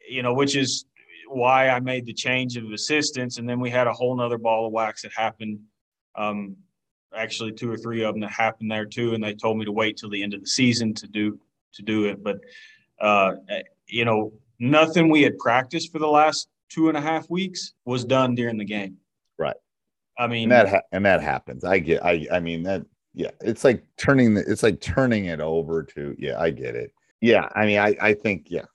you 0.10 0.22
know, 0.22 0.34
which 0.34 0.58
is 0.58 0.86
why 1.30 1.70
I 1.70 1.80
made 1.80 2.06
the 2.06 2.13
change 2.13 2.58
of 2.58 2.72
assistants, 2.72 3.38
and 3.38 3.48
then 3.48 3.62
we 3.62 3.70
had 3.70 3.88
a 3.88 3.94
whole 3.94 4.16
nother 4.18 4.38
ball 4.38 4.68
of 4.68 4.74
wax 4.74 5.04
that 5.04 5.13
happened. 5.13 5.60
Um, 6.16 6.58
actually, 7.16 7.54
two 7.54 7.72
or 7.72 7.78
three 7.78 8.04
of 8.04 8.13
them 8.13 8.22
that 8.22 8.32
happened 8.32 8.70
there 8.70 8.86
too, 8.86 9.13
and 9.13 9.24
they 9.24 9.34
told 9.34 9.58
me 9.58 9.63
to 9.63 9.72
wait 9.72 9.96
till 9.96 10.10
the 10.10 10.22
end 10.22 10.34
of 10.34 10.42
the 10.42 10.48
season 10.48 10.94
to 10.96 11.08
do 11.08 11.40
to 11.74 11.84
do 11.84 12.06
it. 12.06 12.22
But 12.22 12.40
uh, 13.00 13.36
you 13.88 14.04
know, 14.04 14.34
nothing 14.60 15.10
we 15.10 15.22
had 15.22 15.38
practiced 15.38 15.91
for 15.91 16.00
the 16.00 16.08
last 16.08 16.48
two 16.70 16.89
and 16.89 16.98
a 16.98 17.02
half 17.02 17.30
weeks 17.30 17.74
was 17.86 18.04
done 18.04 18.36
during 18.36 18.58
the 18.58 18.65
game. 18.65 18.98
Right. 19.38 19.56
I 20.17 20.28
mean, 20.28 20.43
and 20.43 20.52
that 20.52 20.70
ha- 20.70 20.82
and 20.91 21.06
that 21.06 21.22
happens. 21.22 21.63
I 21.63 21.80
get 21.80 22.04
i 22.04 22.26
i 22.32 22.39
mean 22.39 22.63
that 22.63 22.84
yeah 23.13 23.32
it's 23.41 23.63
like 23.63 23.84
turning 23.98 24.34
the 24.34 24.43
it's 24.48 24.63
like 24.63 24.82
turning 24.82 25.26
it 25.26 25.39
over 25.39 25.84
to 25.84 26.15
yeah 26.17 26.39
i 26.39 26.50
get 26.50 26.76
it. 26.76 26.91
Yeah 27.22 27.48
i 27.56 27.65
mean 27.65 27.80
i 27.80 27.96
i 28.02 28.13
think 28.13 28.48
yeah. 28.50 28.65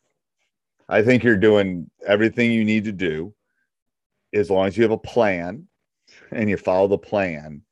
I 0.89 1.03
think 1.03 1.23
you're 1.23 1.37
doing 1.39 1.91
everything 2.07 2.53
you 2.53 2.65
need 2.65 2.85
to 2.85 2.93
do 2.93 3.35
as 4.35 4.51
long 4.51 4.67
as 4.67 4.77
you 4.77 4.83
have 4.83 4.93
a 4.93 4.99
plan 4.99 5.67
and 6.31 6.51
you 6.51 6.57
follow 6.57 6.89
the 6.89 6.99
plan. 6.99 7.63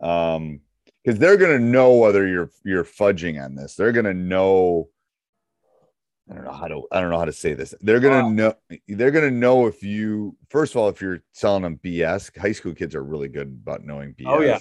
Um 0.00 0.60
because 1.04 1.18
they're 1.18 1.38
going 1.38 1.56
to 1.58 1.64
know 1.64 1.94
whether 1.94 2.26
you're 2.26 2.50
you're 2.64 2.84
fudging 2.84 3.42
on 3.42 3.54
this. 3.54 3.74
They're 3.74 3.92
going 3.92 4.04
to 4.04 4.12
know 4.14 4.90
I 6.30 6.34
don't 6.34 6.44
know 6.44 6.52
how 6.52 6.68
to 6.68 6.82
I 6.92 7.00
don't 7.00 7.10
know 7.10 7.18
how 7.18 7.24
to 7.24 7.32
say 7.32 7.54
this. 7.54 7.74
They're 7.80 8.00
gonna 8.00 8.22
Wow. 8.22 8.30
know 8.30 8.54
they're 8.88 9.10
gonna 9.10 9.30
know 9.30 9.66
if 9.66 9.82
you 9.82 10.36
first 10.50 10.74
of 10.74 10.78
all 10.78 10.88
if 10.88 11.00
you're 11.00 11.22
selling 11.32 11.62
them 11.62 11.78
BS. 11.82 12.36
High 12.36 12.52
school 12.52 12.74
kids 12.74 12.94
are 12.94 13.02
really 13.02 13.28
good 13.28 13.48
about 13.48 13.84
knowing 13.84 14.14
BS. 14.14 14.26
Oh, 14.26 14.40
yeah. 14.40 14.58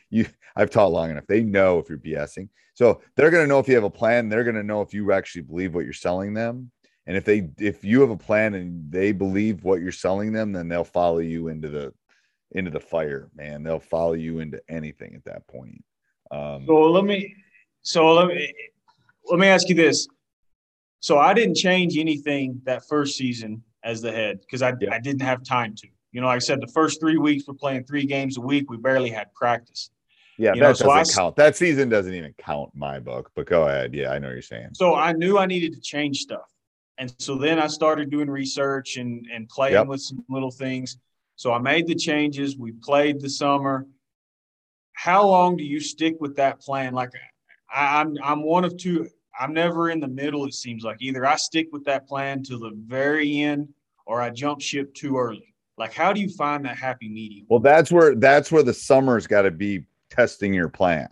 you 0.10 0.26
I've 0.56 0.70
taught 0.70 0.92
long 0.92 1.10
enough. 1.10 1.26
They 1.26 1.42
know 1.42 1.78
if 1.78 1.88
you're 1.88 1.98
BSing. 1.98 2.48
So 2.74 3.00
they're 3.16 3.30
gonna 3.30 3.46
know 3.46 3.58
if 3.58 3.68
you 3.68 3.74
have 3.74 3.84
a 3.84 3.90
plan. 3.90 4.28
They're 4.28 4.44
gonna 4.44 4.62
know 4.62 4.82
if 4.82 4.92
you 4.92 5.12
actually 5.12 5.42
believe 5.42 5.74
what 5.74 5.84
you're 5.84 5.92
selling 5.92 6.34
them. 6.34 6.70
And 7.06 7.16
if 7.16 7.24
they 7.24 7.48
if 7.58 7.84
you 7.84 8.00
have 8.00 8.10
a 8.10 8.16
plan 8.16 8.54
and 8.54 8.90
they 8.90 9.12
believe 9.12 9.64
what 9.64 9.80
you're 9.80 9.92
selling 9.92 10.32
them, 10.32 10.52
then 10.52 10.68
they'll 10.68 10.84
follow 10.84 11.18
you 11.18 11.48
into 11.48 11.68
the 11.68 11.92
into 12.52 12.70
the 12.70 12.80
fire, 12.80 13.30
man. 13.34 13.62
They'll 13.62 13.78
follow 13.78 14.14
you 14.14 14.40
into 14.40 14.60
anything 14.68 15.14
at 15.14 15.24
that 15.24 15.46
point. 15.46 15.84
Um 16.30 16.66
So 16.66 16.90
let 16.90 17.04
me, 17.04 17.34
so 17.82 18.12
let 18.12 18.26
me, 18.28 18.52
let 19.30 19.38
me 19.38 19.46
ask 19.46 19.68
you 19.68 19.74
this. 19.74 20.06
So 21.00 21.18
I 21.18 21.32
didn't 21.34 21.56
change 21.56 21.96
anything 21.96 22.60
that 22.64 22.82
first 22.88 23.16
season 23.16 23.62
as 23.84 24.02
the 24.02 24.10
head 24.12 24.40
because 24.40 24.62
I, 24.62 24.72
Yeah. 24.80 24.92
I 24.94 24.98
didn't 25.00 25.22
have 25.22 25.42
time 25.44 25.74
to. 25.76 25.88
You 26.12 26.20
know, 26.20 26.26
like 26.26 26.36
I 26.36 26.38
said, 26.40 26.60
the 26.60 26.66
first 26.72 27.00
three 27.00 27.18
weeks 27.18 27.44
we're 27.46 27.54
playing 27.54 27.84
three 27.84 28.04
games 28.06 28.38
a 28.38 28.40
week. 28.40 28.70
We 28.70 28.76
barely 28.78 29.10
had 29.10 29.32
practice. 29.34 29.90
yeah, 30.38 30.54
you 30.54 30.60
that 30.60 30.66
know, 30.80 30.86
doesn't 30.86 30.90
s- 31.00 31.14
count. 31.14 31.36
That 31.36 31.54
season 31.56 31.88
doesn't 31.88 32.14
even 32.14 32.34
count 32.38 32.70
my 32.74 32.98
book, 32.98 33.30
but 33.36 33.46
go 33.46 33.68
ahead. 33.68 33.94
Yeah, 33.94 34.10
I 34.10 34.18
know 34.18 34.28
what 34.28 34.32
you're 34.32 34.42
saying. 34.42 34.70
So 34.74 34.94
I 34.94 35.12
knew 35.12 35.38
I 35.38 35.46
needed 35.46 35.72
to 35.74 35.80
change 35.80 36.18
stuff. 36.20 36.48
And 36.96 37.14
so 37.18 37.36
then 37.36 37.60
I 37.60 37.68
started 37.68 38.10
doing 38.10 38.28
research 38.28 38.96
and, 38.96 39.24
and 39.32 39.48
playing 39.48 39.74
Yep. 39.74 39.86
with 39.86 40.00
some 40.00 40.24
little 40.28 40.50
things. 40.50 40.98
So 41.36 41.52
I 41.52 41.58
made 41.58 41.86
the 41.86 41.94
changes. 41.94 42.56
We 42.58 42.72
played 42.72 43.20
the 43.20 43.30
summer. 43.30 43.86
How 44.94 45.24
long 45.26 45.56
do 45.56 45.62
you 45.62 45.78
stick 45.78 46.16
with 46.20 46.34
that 46.36 46.60
plan? 46.60 46.92
Like 46.94 47.10
I, 47.72 48.00
I'm 48.00 48.16
I'm 48.22 48.42
one 48.42 48.64
of 48.64 48.76
two. 48.76 49.08
I'm 49.38 49.52
never 49.52 49.90
in 49.90 50.00
the 50.00 50.08
middle, 50.08 50.44
it 50.44 50.54
seems 50.54 50.82
like. 50.82 50.96
Either 51.00 51.24
I 51.24 51.36
stick 51.36 51.68
with 51.72 51.84
that 51.84 52.06
plan 52.06 52.42
to 52.44 52.58
the 52.58 52.72
very 52.86 53.40
end 53.40 53.68
or 54.06 54.20
I 54.20 54.30
jump 54.30 54.60
ship 54.60 54.92
too 54.94 55.16
early. 55.16 55.54
Like 55.76 55.92
how 55.92 56.12
do 56.12 56.20
you 56.20 56.28
find 56.28 56.64
that 56.64 56.76
happy 56.76 57.08
medium? 57.08 57.46
Well, 57.48 57.60
that's 57.60 57.92
where 57.92 58.16
that's 58.16 58.50
where 58.50 58.64
the 58.64 58.74
summer's 58.74 59.26
got 59.26 59.42
to 59.42 59.50
be 59.50 59.84
testing 60.10 60.52
your 60.52 60.68
plan. 60.68 61.08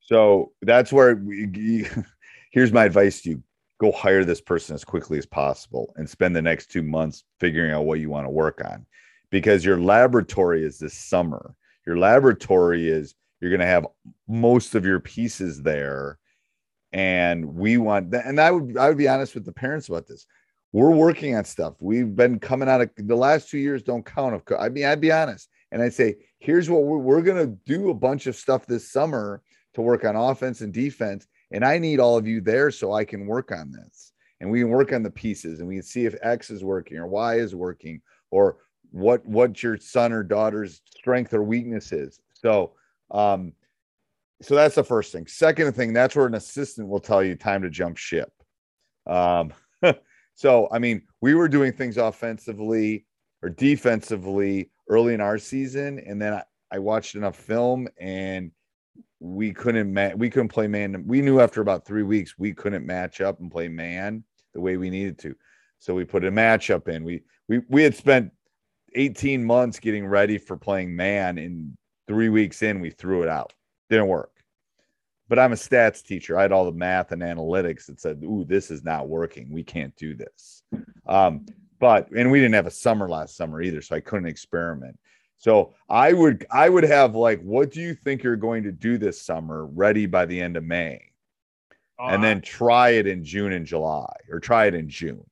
So 0.00 0.52
that's 0.60 0.92
where 0.92 1.14
we, 1.14 1.86
here's 2.50 2.72
my 2.72 2.84
advice 2.84 3.22
to 3.22 3.30
you: 3.30 3.42
go 3.78 3.92
hire 3.92 4.24
this 4.24 4.40
person 4.40 4.74
as 4.74 4.84
quickly 4.84 5.18
as 5.18 5.26
possible 5.26 5.94
and 5.96 6.10
spend 6.10 6.34
the 6.34 6.42
next 6.42 6.70
two 6.70 6.82
months 6.82 7.24
figuring 7.38 7.70
out 7.70 7.84
what 7.84 8.00
you 8.00 8.10
want 8.10 8.26
to 8.26 8.30
work 8.30 8.60
on, 8.64 8.84
because 9.30 9.64
your 9.64 9.80
laboratory 9.80 10.64
is 10.64 10.78
this 10.78 10.94
summer. 10.94 11.54
Your 11.86 11.96
laboratory 11.98 12.88
is 12.88 13.14
you're 13.40 13.50
going 13.50 13.60
to 13.60 13.66
have 13.66 13.86
most 14.26 14.74
of 14.74 14.84
your 14.84 15.00
pieces 15.00 15.62
there, 15.62 16.18
and 16.94 17.44
we 17.54 17.76
want 17.76 18.12
that. 18.12 18.24
And 18.24 18.40
I 18.40 18.50
would 18.50 18.78
I 18.78 18.88
would 18.88 18.96
be 18.96 19.08
honest 19.08 19.34
with 19.34 19.44
the 19.44 19.52
parents 19.52 19.88
about 19.88 20.06
this 20.06 20.26
we're 20.74 20.90
working 20.90 21.36
on 21.36 21.44
stuff. 21.44 21.74
We've 21.78 22.16
been 22.16 22.40
coming 22.40 22.68
out 22.68 22.80
of 22.80 22.90
the 22.96 23.14
last 23.14 23.48
two 23.48 23.58
years 23.58 23.84
don't 23.84 24.04
count. 24.04 24.34
Of 24.34 24.42
I 24.58 24.68
mean, 24.68 24.84
I'd 24.84 25.00
be 25.00 25.12
honest, 25.12 25.48
and 25.70 25.80
I'd 25.80 25.94
say, 25.94 26.16
here's 26.40 26.68
what 26.68 26.82
we're 26.82 26.98
we're 26.98 27.22
gonna 27.22 27.46
do 27.64 27.90
a 27.90 27.94
bunch 27.94 28.26
of 28.26 28.34
stuff 28.34 28.66
this 28.66 28.90
summer 28.90 29.40
to 29.74 29.82
work 29.82 30.04
on 30.04 30.16
offense 30.16 30.62
and 30.62 30.72
defense, 30.72 31.28
and 31.52 31.64
I 31.64 31.78
need 31.78 32.00
all 32.00 32.16
of 32.16 32.26
you 32.26 32.40
there 32.40 32.72
so 32.72 32.92
I 32.92 33.04
can 33.04 33.26
work 33.26 33.52
on 33.52 33.70
this, 33.70 34.12
and 34.40 34.50
we 34.50 34.62
can 34.62 34.70
work 34.70 34.92
on 34.92 35.04
the 35.04 35.12
pieces, 35.12 35.60
and 35.60 35.68
we 35.68 35.76
can 35.76 35.84
see 35.84 36.06
if 36.06 36.16
X 36.22 36.50
is 36.50 36.64
working 36.64 36.96
or 36.96 37.06
Y 37.06 37.36
is 37.36 37.54
working, 37.54 38.02
or 38.32 38.56
what 38.90 39.24
what 39.24 39.62
your 39.62 39.76
son 39.76 40.12
or 40.12 40.24
daughter's 40.24 40.82
strength 40.96 41.32
or 41.34 41.44
weakness 41.44 41.92
is. 41.92 42.18
So, 42.32 42.72
um, 43.12 43.52
so 44.42 44.54
that's 44.54 44.74
the 44.74 44.84
first 44.84 45.12
thing. 45.12 45.26
Second 45.26 45.74
thing, 45.74 45.92
that's 45.92 46.16
where 46.16 46.26
an 46.26 46.34
assistant 46.34 46.88
will 46.88 47.00
tell 47.00 47.22
you 47.22 47.34
time 47.34 47.62
to 47.62 47.70
jump 47.70 47.96
ship. 47.96 48.32
Um, 49.06 49.52
so, 50.34 50.68
I 50.72 50.78
mean, 50.78 51.02
we 51.20 51.34
were 51.34 51.48
doing 51.48 51.72
things 51.72 51.96
offensively 51.96 53.06
or 53.42 53.48
defensively 53.48 54.70
early 54.88 55.14
in 55.14 55.20
our 55.20 55.38
season, 55.38 55.98
and 56.00 56.20
then 56.20 56.34
I, 56.34 56.42
I 56.70 56.78
watched 56.78 57.14
enough 57.14 57.36
film 57.36 57.88
and 57.98 58.50
we 59.20 59.52
couldn't 59.52 59.92
ma- 59.92 60.14
we 60.14 60.28
couldn't 60.28 60.48
play 60.48 60.66
man. 60.66 61.04
We 61.06 61.22
knew 61.22 61.40
after 61.40 61.60
about 61.60 61.86
three 61.86 62.02
weeks 62.02 62.38
we 62.38 62.52
couldn't 62.52 62.84
match 62.84 63.20
up 63.20 63.40
and 63.40 63.50
play 63.50 63.68
man 63.68 64.24
the 64.52 64.60
way 64.60 64.76
we 64.76 64.90
needed 64.90 65.18
to. 65.20 65.34
So 65.78 65.94
we 65.94 66.04
put 66.04 66.24
a 66.24 66.30
matchup 66.30 66.88
in. 66.88 67.04
We 67.04 67.22
we 67.48 67.60
we 67.68 67.82
had 67.82 67.94
spent 67.94 68.32
18 68.94 69.44
months 69.44 69.80
getting 69.80 70.06
ready 70.06 70.36
for 70.36 70.56
playing 70.56 70.94
man, 70.94 71.38
and 71.38 71.76
three 72.06 72.28
weeks 72.28 72.62
in 72.62 72.80
we 72.80 72.90
threw 72.90 73.22
it 73.22 73.28
out. 73.28 73.52
Didn't 73.90 74.08
work 74.08 74.34
but 75.28 75.38
I'm 75.38 75.52
a 75.52 75.56
stats 75.56 76.04
teacher. 76.04 76.38
I 76.38 76.42
had 76.42 76.52
all 76.52 76.64
the 76.64 76.72
math 76.72 77.12
and 77.12 77.22
analytics 77.22 77.86
that 77.86 78.00
said, 78.00 78.22
"Ooh, 78.22 78.44
this 78.44 78.70
is 78.70 78.84
not 78.84 79.08
working. 79.08 79.50
We 79.50 79.62
can't 79.62 79.94
do 79.96 80.14
this." 80.14 80.62
Um, 81.06 81.46
but 81.78 82.10
and 82.12 82.30
we 82.30 82.40
didn't 82.40 82.54
have 82.54 82.66
a 82.66 82.70
summer 82.70 83.08
last 83.08 83.36
summer 83.36 83.62
either, 83.62 83.80
so 83.80 83.96
I 83.96 84.00
couldn't 84.00 84.28
experiment. 84.28 84.98
So 85.36 85.74
I 85.88 86.12
would 86.12 86.46
I 86.50 86.68
would 86.68 86.84
have 86.84 87.14
like, 87.14 87.40
what 87.42 87.70
do 87.70 87.80
you 87.80 87.94
think 87.94 88.22
you're 88.22 88.36
going 88.36 88.62
to 88.64 88.72
do 88.72 88.98
this 88.98 89.20
summer, 89.20 89.66
ready 89.66 90.06
by 90.06 90.26
the 90.26 90.40
end 90.40 90.56
of 90.56 90.64
May, 90.64 91.00
and 91.98 92.22
then 92.22 92.40
try 92.40 92.90
it 92.90 93.06
in 93.06 93.24
June 93.24 93.52
and 93.52 93.66
July, 93.66 94.14
or 94.30 94.40
try 94.40 94.66
it 94.66 94.74
in 94.74 94.88
June. 94.88 95.24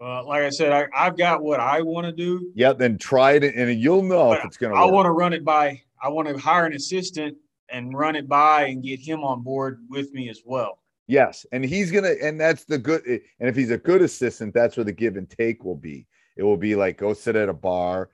uh, 0.00 0.24
like 0.24 0.42
I 0.42 0.50
said, 0.50 0.72
I, 0.72 0.86
I've 0.94 1.16
got 1.16 1.42
what 1.42 1.60
I 1.60 1.80
want 1.82 2.06
to 2.06 2.12
do. 2.12 2.52
Yeah, 2.54 2.72
then 2.72 2.98
try 2.98 3.32
it, 3.32 3.42
and 3.42 3.80
you'll 3.80 4.02
know 4.02 4.32
if 4.32 4.44
it's 4.44 4.56
going 4.58 4.72
to 4.72 4.78
I 4.78 4.84
want 4.84 5.06
to 5.06 5.12
run 5.12 5.32
it 5.32 5.44
by. 5.44 5.82
I 6.02 6.08
want 6.08 6.28
to 6.28 6.36
hire 6.36 6.66
an 6.66 6.74
assistant 6.74 7.38
and 7.70 7.96
run 7.96 8.16
it 8.16 8.28
by 8.28 8.66
and 8.66 8.82
get 8.82 9.00
him 9.00 9.24
on 9.24 9.42
board 9.42 9.80
with 9.88 10.12
me 10.12 10.28
as 10.28 10.42
well. 10.44 10.78
Yes, 11.06 11.44
and 11.52 11.64
he's 11.64 11.90
gonna, 11.90 12.14
and 12.22 12.40
that's 12.40 12.64
the 12.64 12.78
good. 12.78 13.04
And 13.06 13.48
if 13.48 13.54
he's 13.54 13.70
a 13.70 13.78
good 13.78 14.00
assistant, 14.00 14.54
that's 14.54 14.76
where 14.76 14.84
the 14.84 14.92
give 14.92 15.16
and 15.16 15.28
take 15.28 15.62
will 15.64 15.76
be. 15.76 16.06
It 16.36 16.42
will 16.42 16.56
be 16.56 16.74
like 16.74 16.96
go 16.96 17.12
sit 17.12 17.36
at 17.36 17.48
a 17.48 17.54
bar, 17.54 18.10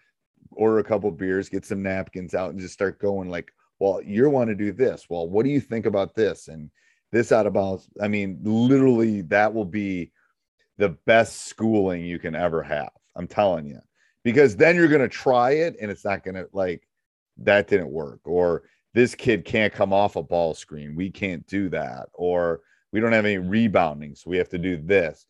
order 0.50 0.80
a 0.80 0.84
couple 0.84 1.10
beers, 1.12 1.48
get 1.48 1.64
some 1.64 1.82
napkins 1.82 2.34
out, 2.34 2.50
and 2.50 2.58
just 2.58 2.74
start 2.74 3.00
going. 3.00 3.30
Like, 3.30 3.52
well, 3.78 4.03
you 4.03 4.28
want 4.28 4.48
to 4.48 4.57
do 4.57 4.72
this. 4.72 5.07
Well, 5.09 5.28
what 5.28 5.44
do 5.44 5.51
you 5.51 5.61
think 5.61 5.86
about 5.86 6.14
this? 6.14 6.48
And 6.48 6.70
this 7.12 7.32
out 7.32 7.46
of 7.46 7.53
bounds. 7.53 7.88
I 8.01 8.09
mean, 8.09 8.40
literally, 8.42 9.22
that 9.22 9.55
will 9.55 9.64
be 9.64 10.11
the 10.78 10.90
best 11.07 11.46
schooling 11.46 12.05
you 12.05 12.18
can 12.18 12.34
ever 12.34 12.62
have. 12.62 12.90
I'm 13.14 13.28
telling 13.28 13.66
you, 13.66 13.80
because 14.24 14.57
then 14.57 14.74
you're 14.74 14.88
gonna 14.88 15.09
try 15.09 15.53
it, 15.53 15.76
and 15.80 15.90
it's 15.90 16.05
not 16.05 16.24
gonna 16.24 16.46
like 16.53 16.88
that 17.38 17.68
didn't 17.68 17.90
work, 17.90 18.20
or 18.24 18.64
this 18.95 19.14
kid 19.14 19.45
can't 19.45 19.72
come 19.72 19.93
off 19.93 20.16
a 20.16 20.22
ball 20.22 20.55
screen. 20.55 20.97
We 20.97 21.11
can't 21.11 21.47
do 21.47 21.68
that, 21.70 22.09
or 22.12 22.61
we 22.93 23.01
don't 23.01 23.12
have 23.12 23.24
any 23.24 23.38
rebounding, 23.38 24.14
so 24.14 24.30
we 24.30 24.36
have 24.38 24.49
to 24.51 24.59
do 24.59 24.76
this. 24.76 25.26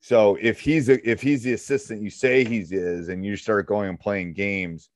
So 0.00 0.36
if 0.40 0.60
he's 0.60 0.88
a, 0.88 1.08
if 1.08 1.22
he's 1.22 1.42
the 1.42 1.54
assistant 1.54 2.02
you 2.02 2.10
say 2.10 2.44
he's 2.44 2.72
is, 2.72 3.08
and 3.08 3.24
you 3.24 3.36
start 3.36 3.66
going 3.66 3.88
and 3.88 3.98
playing 3.98 4.34
games, 4.34 4.90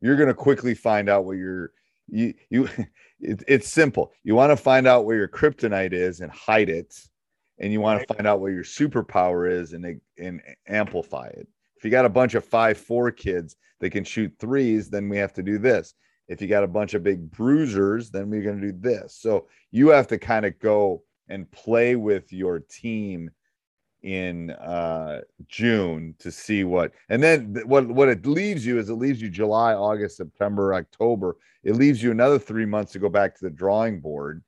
you're 0.00 0.16
going 0.16 0.28
to 0.28 0.34
quickly 0.34 0.74
find 0.74 1.08
out 1.08 1.24
what 1.24 1.36
your 1.36 1.72
you 2.08 2.34
you. 2.50 2.68
It, 3.20 3.42
it's 3.48 3.68
simple. 3.68 4.12
You 4.22 4.34
want 4.34 4.50
to 4.50 4.56
find 4.56 4.86
out 4.86 5.06
where 5.06 5.16
your 5.16 5.28
kryptonite 5.28 5.94
is 5.94 6.20
and 6.20 6.30
hide 6.30 6.68
it, 6.68 6.94
and 7.58 7.72
you 7.72 7.80
want 7.80 8.06
to 8.06 8.14
find 8.14 8.26
out 8.26 8.40
what 8.40 8.52
your 8.52 8.64
superpower 8.64 9.50
is 9.50 9.72
and 9.72 9.98
and 10.18 10.42
amplify 10.66 11.28
it. 11.28 11.48
If 11.76 11.84
you 11.84 11.90
got 11.90 12.04
a 12.04 12.10
bunch 12.10 12.34
of 12.34 12.44
five 12.44 12.76
four 12.76 13.10
kids 13.10 13.56
that 13.80 13.90
can 13.90 14.04
shoot 14.04 14.34
threes, 14.38 14.90
then 14.90 15.08
we 15.08 15.16
have 15.16 15.32
to 15.34 15.42
do 15.42 15.58
this. 15.58 15.94
If 16.28 16.40
you 16.40 16.48
got 16.48 16.64
a 16.64 16.68
bunch 16.68 16.94
of 16.94 17.02
big 17.02 17.30
bruisers, 17.30 18.10
then 18.10 18.30
we're 18.30 18.42
going 18.42 18.60
to 18.60 18.72
do 18.72 18.78
this. 18.78 19.16
So 19.20 19.48
you 19.70 19.88
have 19.88 20.06
to 20.08 20.18
kind 20.18 20.46
of 20.46 20.58
go 20.58 21.02
and 21.28 21.50
play 21.50 21.96
with 21.96 22.32
your 22.32 22.60
team 22.60 23.30
in 24.02 24.50
uh 24.50 25.22
June 25.48 26.14
to 26.18 26.30
see 26.30 26.62
what 26.62 26.92
and 27.08 27.22
then 27.22 27.58
what 27.64 27.88
what 27.88 28.10
it 28.10 28.26
leaves 28.26 28.64
you 28.64 28.78
is 28.78 28.90
it 28.90 28.94
leaves 28.94 29.20
you 29.22 29.30
July, 29.30 29.72
August, 29.72 30.18
September, 30.18 30.74
October. 30.74 31.36
It 31.62 31.76
leaves 31.76 32.02
you 32.02 32.10
another 32.10 32.38
3 32.38 32.66
months 32.66 32.92
to 32.92 32.98
go 32.98 33.08
back 33.08 33.34
to 33.34 33.44
the 33.44 33.50
drawing 33.50 34.00
board. 34.00 34.44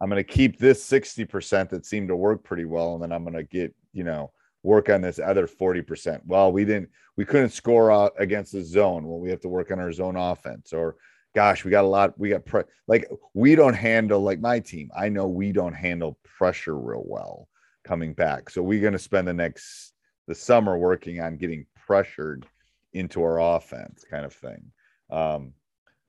I'm 0.00 0.10
going 0.10 0.18
to 0.18 0.24
keep 0.24 0.58
this 0.58 0.84
60% 0.90 1.68
that 1.68 1.86
seemed 1.86 2.08
to 2.08 2.16
work 2.16 2.42
pretty 2.42 2.64
well 2.64 2.94
and 2.94 3.02
then 3.02 3.12
I'm 3.12 3.22
going 3.22 3.36
to 3.36 3.44
get, 3.44 3.72
you 3.92 4.02
know, 4.02 4.32
work 4.64 4.88
on 4.88 5.02
this 5.02 5.20
other 5.20 5.46
40%. 5.46 6.20
Well, 6.26 6.50
we 6.50 6.64
didn't 6.64 6.88
we 7.16 7.24
couldn't 7.24 7.50
score 7.50 7.92
out 7.92 8.12
against 8.18 8.50
the 8.50 8.64
zone. 8.64 9.06
Well, 9.06 9.20
we 9.20 9.30
have 9.30 9.40
to 9.42 9.48
work 9.48 9.70
on 9.70 9.78
our 9.78 9.92
zone 9.92 10.16
offense 10.16 10.72
or 10.72 10.96
gosh, 11.34 11.64
we 11.64 11.70
got 11.70 11.84
a 11.84 11.88
lot 11.88 12.18
we 12.18 12.30
got 12.30 12.44
pre- 12.44 12.62
like 12.88 13.08
we 13.34 13.54
don't 13.54 13.74
handle 13.74 14.20
like 14.20 14.40
my 14.40 14.58
team. 14.58 14.90
I 14.96 15.08
know 15.08 15.28
we 15.28 15.52
don't 15.52 15.74
handle 15.74 16.18
pressure 16.24 16.76
real 16.76 17.04
well 17.06 17.48
coming 17.84 18.14
back. 18.14 18.50
So 18.50 18.62
we're 18.62 18.80
going 18.80 18.94
to 18.94 18.98
spend 18.98 19.28
the 19.28 19.34
next 19.34 19.92
the 20.26 20.34
summer 20.34 20.76
working 20.78 21.20
on 21.20 21.36
getting 21.36 21.66
pressured 21.86 22.46
into 22.94 23.22
our 23.22 23.40
offense 23.56 24.04
kind 24.10 24.24
of 24.24 24.32
thing. 24.32 24.72
Um, 25.10 25.52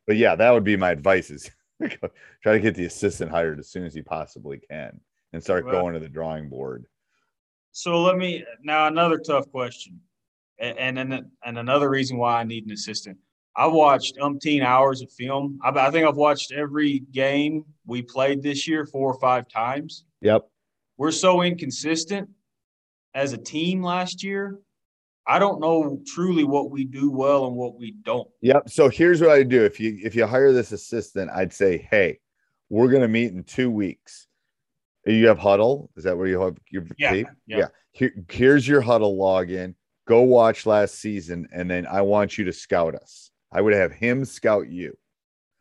but 0.07 0.15
yeah, 0.15 0.35
that 0.35 0.51
would 0.51 0.63
be 0.63 0.77
my 0.77 0.91
advice 0.91 1.29
is 1.29 1.51
try 2.41 2.53
to 2.53 2.59
get 2.59 2.75
the 2.75 2.85
assistant 2.85 3.29
hired 3.31 3.59
as 3.59 3.69
soon 3.69 3.83
as 3.85 3.95
you 3.95 4.03
possibly 4.03 4.59
can 4.59 4.99
and 5.33 5.43
start 5.43 5.65
Well- 5.65 5.73
going 5.81 5.93
to 5.93 5.99
the 5.99 6.07
drawing 6.07 6.47
board. 6.47 6.85
So 7.77 8.01
let 8.01 8.15
me 8.15 8.41
now 8.63 8.87
another 8.87 9.17
tough 9.17 9.51
question, 9.51 9.99
and 10.59 10.97
and 10.97 11.13
and, 11.43 11.57
another 11.57 11.89
reason 11.89 12.15
why 12.15 12.39
I 12.39 12.45
need 12.45 12.65
an 12.65 12.71
assistant. 12.71 13.17
I 13.57 13.67
watched 13.67 14.15
umpteen 14.15 14.63
hours 14.63 15.01
of 15.01 15.11
film. 15.11 15.59
I, 15.61 15.71
I 15.71 15.91
think 15.91 16.07
I've 16.07 16.15
watched 16.15 16.53
every 16.53 16.99
game 16.99 17.65
we 17.85 18.01
played 18.01 18.41
this 18.41 18.65
year 18.65 18.85
four 18.85 19.11
or 19.11 19.19
five 19.19 19.49
times. 19.49 20.05
Yep. 20.21 20.47
We're 20.95 21.11
so 21.11 21.41
inconsistent 21.41 22.29
as 23.13 23.33
a 23.33 23.37
team 23.37 23.83
last 23.83 24.23
year. 24.23 24.57
I 25.27 25.37
don't 25.37 25.59
know 25.59 26.01
truly 26.07 26.45
what 26.45 26.71
we 26.71 26.85
do 26.85 27.11
well 27.11 27.45
and 27.45 27.57
what 27.57 27.77
we 27.77 27.91
don't. 27.91 28.29
Yep. 28.39 28.69
So 28.69 28.87
here's 28.87 29.19
what 29.19 29.31
I 29.31 29.43
do. 29.43 29.65
If 29.65 29.81
you 29.81 29.99
if 30.01 30.15
you 30.15 30.25
hire 30.25 30.53
this 30.53 30.71
assistant, 30.71 31.29
I'd 31.29 31.51
say, 31.51 31.85
hey, 31.91 32.21
we're 32.69 32.87
gonna 32.87 33.09
meet 33.09 33.33
in 33.33 33.43
two 33.43 33.69
weeks. 33.69 34.27
You 35.05 35.27
have 35.27 35.37
Hudl. 35.37 35.89
Is 35.95 36.03
that 36.05 36.17
where 36.17 36.27
you 36.27 36.39
have 36.41 36.57
your 36.69 36.85
Yeah, 36.97 37.11
tape? 37.11 37.27
yeah. 37.45 37.67
Here, 37.91 38.11
here's 38.29 38.67
your 38.67 38.81
Hudl 38.81 39.17
login. 39.17 39.75
Go 40.07 40.21
watch 40.21 40.65
last 40.65 40.95
season, 40.99 41.47
and 41.51 41.69
then 41.69 41.85
I 41.87 42.01
want 42.01 42.37
you 42.37 42.45
to 42.45 42.53
scout 42.53 42.95
us. 42.95 43.31
I 43.51 43.61
would 43.61 43.73
have 43.73 43.91
him 43.91 44.25
scout 44.25 44.69
you. 44.69 44.97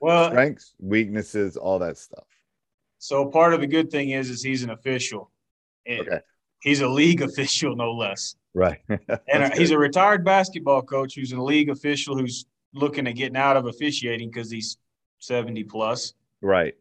Well, 0.01 0.29
Strengths, 0.31 0.75
weaknesses, 0.81 1.57
all 1.57 1.79
that 1.79 1.97
stuff. 1.97 2.27
so 2.99 3.27
part 3.27 3.55
of 3.55 3.61
the 3.61 3.67
good 3.67 3.91
thing 3.91 4.11
is, 4.11 4.29
is 4.31 4.43
he's 4.43 4.63
an 4.63 4.71
official. 4.71 5.31
Okay. 5.89 6.21
He's 6.61 6.81
a 6.81 6.89
league 6.89 7.23
official, 7.29 7.77
no 7.77 7.93
less. 7.93 8.35
Right. 8.55 8.81
And 8.89 9.45
uh, 9.45 9.51
he's 9.57 9.69
good. 9.71 9.77
a 9.77 9.79
retired 9.79 10.25
basketball 10.25 10.83
coach 10.83 11.15
who's 11.15 11.33
a 11.33 11.41
league 11.41 11.71
official 11.71 12.17
who's 12.19 12.47
looking 12.75 13.07
at 13.07 13.13
getting 13.15 13.37
out 13.37 13.57
of 13.57 13.67
officiating 13.67 14.31
because 14.31 14.51
he's 14.51 14.77
70 15.21 15.65
plus, 15.65 16.13
right. 16.43 16.75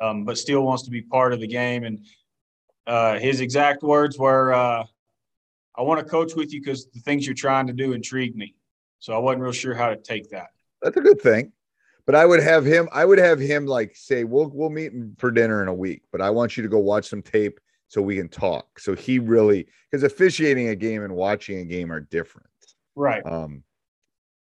Um, 0.00 0.24
but 0.24 0.38
still 0.38 0.62
wants 0.62 0.82
to 0.84 0.90
be 0.90 1.02
part 1.02 1.32
of 1.32 1.40
the 1.40 1.46
game. 1.46 1.84
And 1.84 2.04
uh, 2.86 3.18
his 3.18 3.40
exact 3.40 3.82
words 3.82 4.18
were, 4.18 4.52
uh, 4.52 4.84
I 5.76 5.82
want 5.82 6.00
to 6.00 6.10
coach 6.10 6.34
with 6.34 6.52
you 6.52 6.60
because 6.60 6.86
the 6.90 7.00
things 7.00 7.26
you're 7.26 7.34
trying 7.34 7.66
to 7.66 7.72
do 7.72 7.92
intrigue 7.92 8.36
me. 8.36 8.54
So 8.98 9.14
I 9.14 9.18
wasn't 9.18 9.42
real 9.42 9.52
sure 9.52 9.74
how 9.74 9.90
to 9.90 9.96
take 9.96 10.30
that. 10.30 10.48
That's 10.82 10.96
a 10.96 11.00
good 11.00 11.20
thing. 11.20 11.52
But 12.06 12.14
I 12.14 12.26
would 12.26 12.42
have 12.42 12.64
him, 12.64 12.88
I 12.92 13.04
would 13.04 13.18
have 13.18 13.38
him 13.40 13.66
like 13.66 13.96
say, 13.96 14.24
we'll 14.24 14.50
we'll 14.52 14.68
meet 14.68 14.92
for 15.18 15.30
dinner 15.30 15.62
in 15.62 15.68
a 15.68 15.74
week, 15.74 16.02
but 16.12 16.20
I 16.20 16.28
want 16.30 16.56
you 16.56 16.62
to 16.62 16.68
go 16.68 16.78
watch 16.78 17.08
some 17.08 17.22
tape 17.22 17.58
so 17.88 18.02
we 18.02 18.16
can 18.16 18.28
talk. 18.28 18.78
So 18.78 18.94
he 18.94 19.18
really 19.18 19.66
because 19.90 20.04
officiating 20.04 20.68
a 20.68 20.76
game 20.76 21.02
and 21.02 21.14
watching 21.14 21.60
a 21.60 21.64
game 21.64 21.90
are 21.90 22.00
different. 22.00 22.48
Right. 22.94 23.24
Um, 23.24 23.62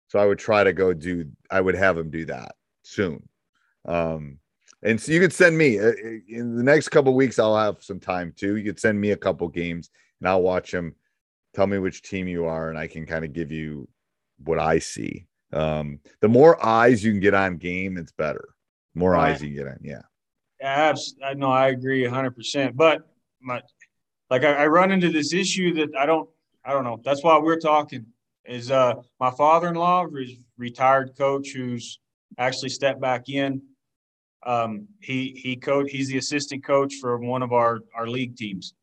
so 0.10 0.20
I 0.20 0.26
would 0.26 0.40
try 0.40 0.64
to 0.64 0.74
go 0.74 0.94
do. 0.94 1.26
I 1.50 1.60
would 1.60 1.76
have 1.76 1.98
him 1.98 2.12
do 2.12 2.26
that 2.26 2.56
soon. 2.84 3.28
Um, 3.86 4.40
and 4.84 5.00
so 5.00 5.12
you 5.12 5.20
could 5.20 5.34
send 5.34 5.58
me 5.58 5.80
uh, 5.80 5.92
in 6.28 6.56
the 6.56 6.64
next 6.64 6.90
couple 6.90 7.14
weeks. 7.14 7.40
I'll 7.40 7.58
have 7.58 7.84
some 7.84 8.00
time 8.00 8.34
too. 8.36 8.58
You 8.58 8.64
could 8.64 8.80
send 8.80 9.00
me 9.00 9.12
a 9.12 9.18
couple 9.18 9.48
games 9.48 9.90
and 10.20 10.30
I'll 10.30 10.42
watch 10.42 10.72
them. 10.72 10.96
Tell 11.54 11.68
me 11.68 11.80
which 11.80 12.04
team 12.04 12.28
you 12.28 12.46
are, 12.46 12.70
and 12.70 12.78
I 12.78 12.88
can 12.88 13.06
kind 13.06 13.26
of 13.26 13.34
give 13.34 13.52
you 13.52 13.88
what 14.44 14.60
I 14.60 14.78
see. 14.80 15.26
Um, 15.54 16.00
the 16.22 16.28
more 16.28 16.64
eyes 16.64 17.04
you 17.04 17.12
can 17.12 17.20
get 17.20 17.34
on 17.34 17.58
game, 17.58 17.98
it's 17.98 18.12
better. 18.12 18.50
More 18.94 19.14
Right. 19.14 19.32
eyes 19.32 19.42
you 19.42 19.48
can 19.48 19.56
get 19.56 19.68
on, 19.68 19.80
yeah. 19.82 20.02
I 21.24 21.34
know 21.34 21.50
I 21.52 21.70
agree 21.70 22.06
hundred 22.06 22.36
percent, 22.36 22.76
but 22.76 23.08
my, 23.42 23.62
like 24.30 24.44
I, 24.44 24.54
I 24.64 24.68
run 24.68 24.92
into 24.92 25.10
this 25.10 25.34
issue 25.34 25.74
that 25.76 25.96
I 25.98 26.06
don't, 26.06 26.30
I 26.66 26.74
don't 26.74 26.84
know. 26.84 27.00
That's 27.04 27.24
why 27.24 27.40
we're 27.40 27.60
talking 27.60 28.06
is, 28.46 28.70
uh, 28.70 28.96
my 29.20 29.32
father-in-law 29.32 30.08
is 30.18 30.34
retired 30.58 31.18
coach 31.18 31.52
who's 31.52 32.00
actually 32.38 32.70
stepped 32.70 33.02
back 33.02 33.30
in. 33.30 33.62
Um, 34.46 34.88
he, 35.02 35.40
he 35.44 35.56
coach, 35.56 35.90
he's 35.92 36.08
the 36.08 36.18
assistant 36.18 36.64
coach 36.64 36.96
for 37.02 37.18
one 37.18 37.42
of 37.42 37.52
our, 37.54 37.80
our 37.96 38.08
league 38.08 38.36
teams. 38.38 38.74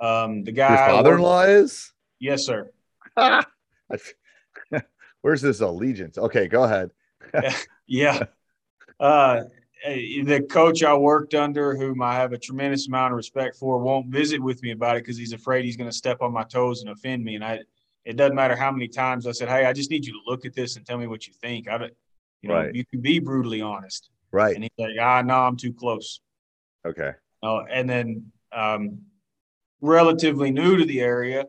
Um, 0.00 0.44
the 0.44 0.52
guy, 0.52 0.86
Your 0.86 0.96
father-in-law 0.96 1.42
is. 1.44 1.92
yes, 2.20 2.44
sir. 2.46 2.70
Where's 5.22 5.40
this 5.42 5.60
allegiance? 5.60 6.18
Okay, 6.18 6.48
go 6.48 6.64
ahead. 6.64 6.90
Yeah. 7.86 8.22
Uh, 8.98 9.42
the 9.84 10.46
coach 10.50 10.82
I 10.82 10.94
worked 10.94 11.34
under, 11.34 11.76
whom 11.76 12.00
I 12.00 12.14
have 12.14 12.32
a 12.32 12.38
tremendous 12.38 12.88
amount 12.88 13.12
of 13.12 13.18
respect 13.18 13.56
for, 13.56 13.76
won't 13.78 14.06
visit 14.06 14.40
with 14.42 14.62
me 14.62 14.70
about 14.70 14.96
it 14.96 15.00
because 15.02 15.18
he's 15.18 15.34
afraid 15.34 15.66
he's 15.66 15.76
going 15.76 15.90
to 15.90 15.94
step 15.96 16.22
on 16.22 16.32
my 16.32 16.44
toes 16.44 16.80
and 16.80 16.88
offend 16.88 17.22
me. 17.22 17.34
And 17.34 17.44
I, 17.44 17.58
it 18.06 18.16
doesn't 18.16 18.34
matter 18.34 18.56
how 18.56 18.72
many 18.72 18.88
times 18.88 19.26
I 19.26 19.32
said, 19.32 19.50
"Hey, 19.50 19.66
I 19.66 19.74
just 19.74 19.90
need 19.90 20.06
you 20.06 20.14
to 20.14 20.18
look 20.26 20.46
at 20.46 20.54
this 20.54 20.76
and 20.76 20.86
tell 20.86 20.96
me 20.96 21.06
what 21.06 21.26
you 21.26 21.34
think." 21.34 21.68
I, 21.68 21.76
don't- 21.76 21.92
you 22.40 22.48
know, 22.48 22.54
Right. 22.56 22.74
you 22.74 22.86
can 22.86 23.02
be 23.02 23.18
brutally 23.18 23.60
honest. 23.60 24.08
Right. 24.34 24.56
And 24.56 24.64
he's 24.64 24.72
like, 24.76 24.96
"Ah, 25.00 25.22
no, 25.22 25.34
I'm 25.34 25.56
too 25.56 25.72
close." 25.72 26.20
Okay. 26.84 27.12
Oh, 27.40 27.60
and 27.70 27.88
then 27.88 28.32
um, 28.52 28.98
relatively 29.80 30.50
new 30.50 30.76
to 30.76 30.84
the 30.84 31.00
area. 31.00 31.46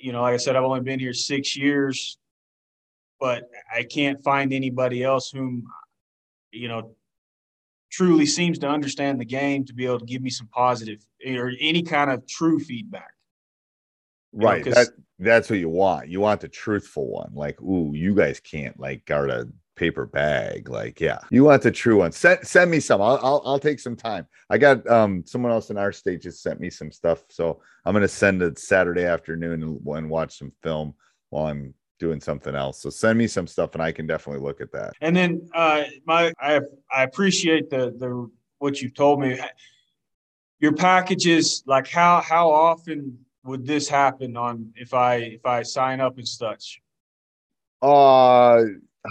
You 0.00 0.12
know, 0.12 0.22
like 0.22 0.32
I 0.32 0.38
said, 0.38 0.56
I've 0.56 0.64
only 0.64 0.80
been 0.80 0.98
here 0.98 1.12
six 1.12 1.54
years, 1.54 2.16
but 3.20 3.50
I 3.74 3.82
can't 3.82 4.22
find 4.24 4.54
anybody 4.54 5.04
else 5.04 5.30
whom, 5.30 5.66
you 6.52 6.68
know, 6.68 6.94
truly 7.90 8.24
seems 8.24 8.58
to 8.60 8.68
understand 8.68 9.20
the 9.20 9.26
game 9.26 9.66
to 9.66 9.74
be 9.74 9.84
able 9.84 10.00
to 10.00 10.06
give 10.06 10.22
me 10.22 10.30
some 10.30 10.48
positive 10.48 11.06
or 11.26 11.52
any 11.60 11.82
kind 11.82 12.10
of 12.10 12.26
true 12.26 12.58
feedback. 12.58 13.12
You 14.32 14.40
know, 14.40 14.62
that 14.62 14.88
that's 15.18 15.50
what 15.50 15.58
you 15.58 15.68
want. 15.68 16.08
You 16.08 16.20
want 16.20 16.40
the 16.40 16.48
truthful 16.48 17.08
one. 17.10 17.32
Like, 17.34 17.60
ooh, 17.60 17.92
you 17.94 18.14
guys 18.14 18.40
can't 18.40 18.78
like 18.80 19.04
guard 19.04 19.30
a 19.30 19.48
paper 19.76 20.06
bag. 20.06 20.68
Like, 20.68 21.00
yeah. 21.00 21.18
You 21.30 21.44
want 21.44 21.62
the 21.62 21.70
true 21.70 21.98
one. 21.98 22.12
Send 22.12 22.46
send 22.46 22.70
me 22.70 22.80
some. 22.80 23.00
I'll 23.00 23.20
I'll, 23.22 23.42
I'll 23.44 23.58
take 23.58 23.78
some 23.78 23.94
time. 23.94 24.26
I 24.50 24.58
got 24.58 24.86
um 24.88 25.22
someone 25.26 25.52
else 25.52 25.70
in 25.70 25.78
our 25.78 25.92
state 25.92 26.22
just 26.22 26.42
sent 26.42 26.60
me 26.60 26.70
some 26.70 26.90
stuff. 26.90 27.22
So 27.28 27.60
I'm 27.84 27.92
gonna 27.92 28.08
send 28.08 28.42
it 28.42 28.58
Saturday 28.58 29.04
afternoon 29.04 29.62
and, 29.62 29.86
and 29.86 30.10
watch 30.10 30.38
some 30.38 30.52
film 30.62 30.94
while 31.30 31.46
I'm 31.46 31.74
doing 31.98 32.20
something 32.20 32.54
else. 32.54 32.80
So 32.80 32.90
send 32.90 33.18
me 33.18 33.26
some 33.26 33.46
stuff 33.46 33.74
and 33.74 33.82
I 33.82 33.92
can 33.92 34.06
definitely 34.06 34.42
look 34.42 34.60
at 34.60 34.72
that. 34.72 34.94
And 35.00 35.14
then 35.14 35.48
uh, 35.54 35.84
my 36.06 36.32
I 36.40 36.60
I 36.92 37.04
appreciate 37.04 37.70
the 37.70 37.94
the 37.96 38.28
what 38.58 38.80
you've 38.80 38.94
told 38.94 39.20
me. 39.20 39.38
Your 40.58 40.72
packages, 40.72 41.62
like 41.66 41.86
how 41.86 42.22
how 42.22 42.50
often 42.50 43.18
would 43.44 43.66
this 43.66 43.88
happen 43.88 44.36
on 44.36 44.72
if 44.74 44.94
I 44.94 45.16
if 45.16 45.44
I 45.44 45.62
sign 45.62 46.00
up 46.00 46.16
and 46.16 46.26
such? 46.26 46.80
Uh 47.82 48.62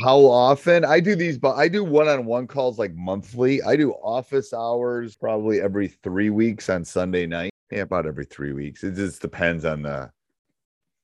how 0.02 0.20
often 0.20 0.86
I 0.86 1.00
do 1.00 1.16
these, 1.16 1.38
but 1.38 1.56
I 1.56 1.68
do 1.68 1.84
one-on-one 1.84 2.48
calls 2.48 2.80
like 2.80 2.94
monthly. 2.96 3.62
I 3.64 3.76
do 3.76 3.92
office 3.94 4.54
hours 4.54 5.16
probably 5.16 5.62
every 5.62 5.88
three 5.88 6.30
weeks 6.30 6.70
on 6.70 6.86
Sunday 6.86 7.26
night. 7.26 7.52
Yeah, 7.72 7.82
about 7.82 8.06
every 8.06 8.26
three 8.26 8.54
weeks. 8.54 8.84
It 8.84 8.96
just 8.96 9.22
depends 9.22 9.66
on 9.66 9.82
the 9.82 10.12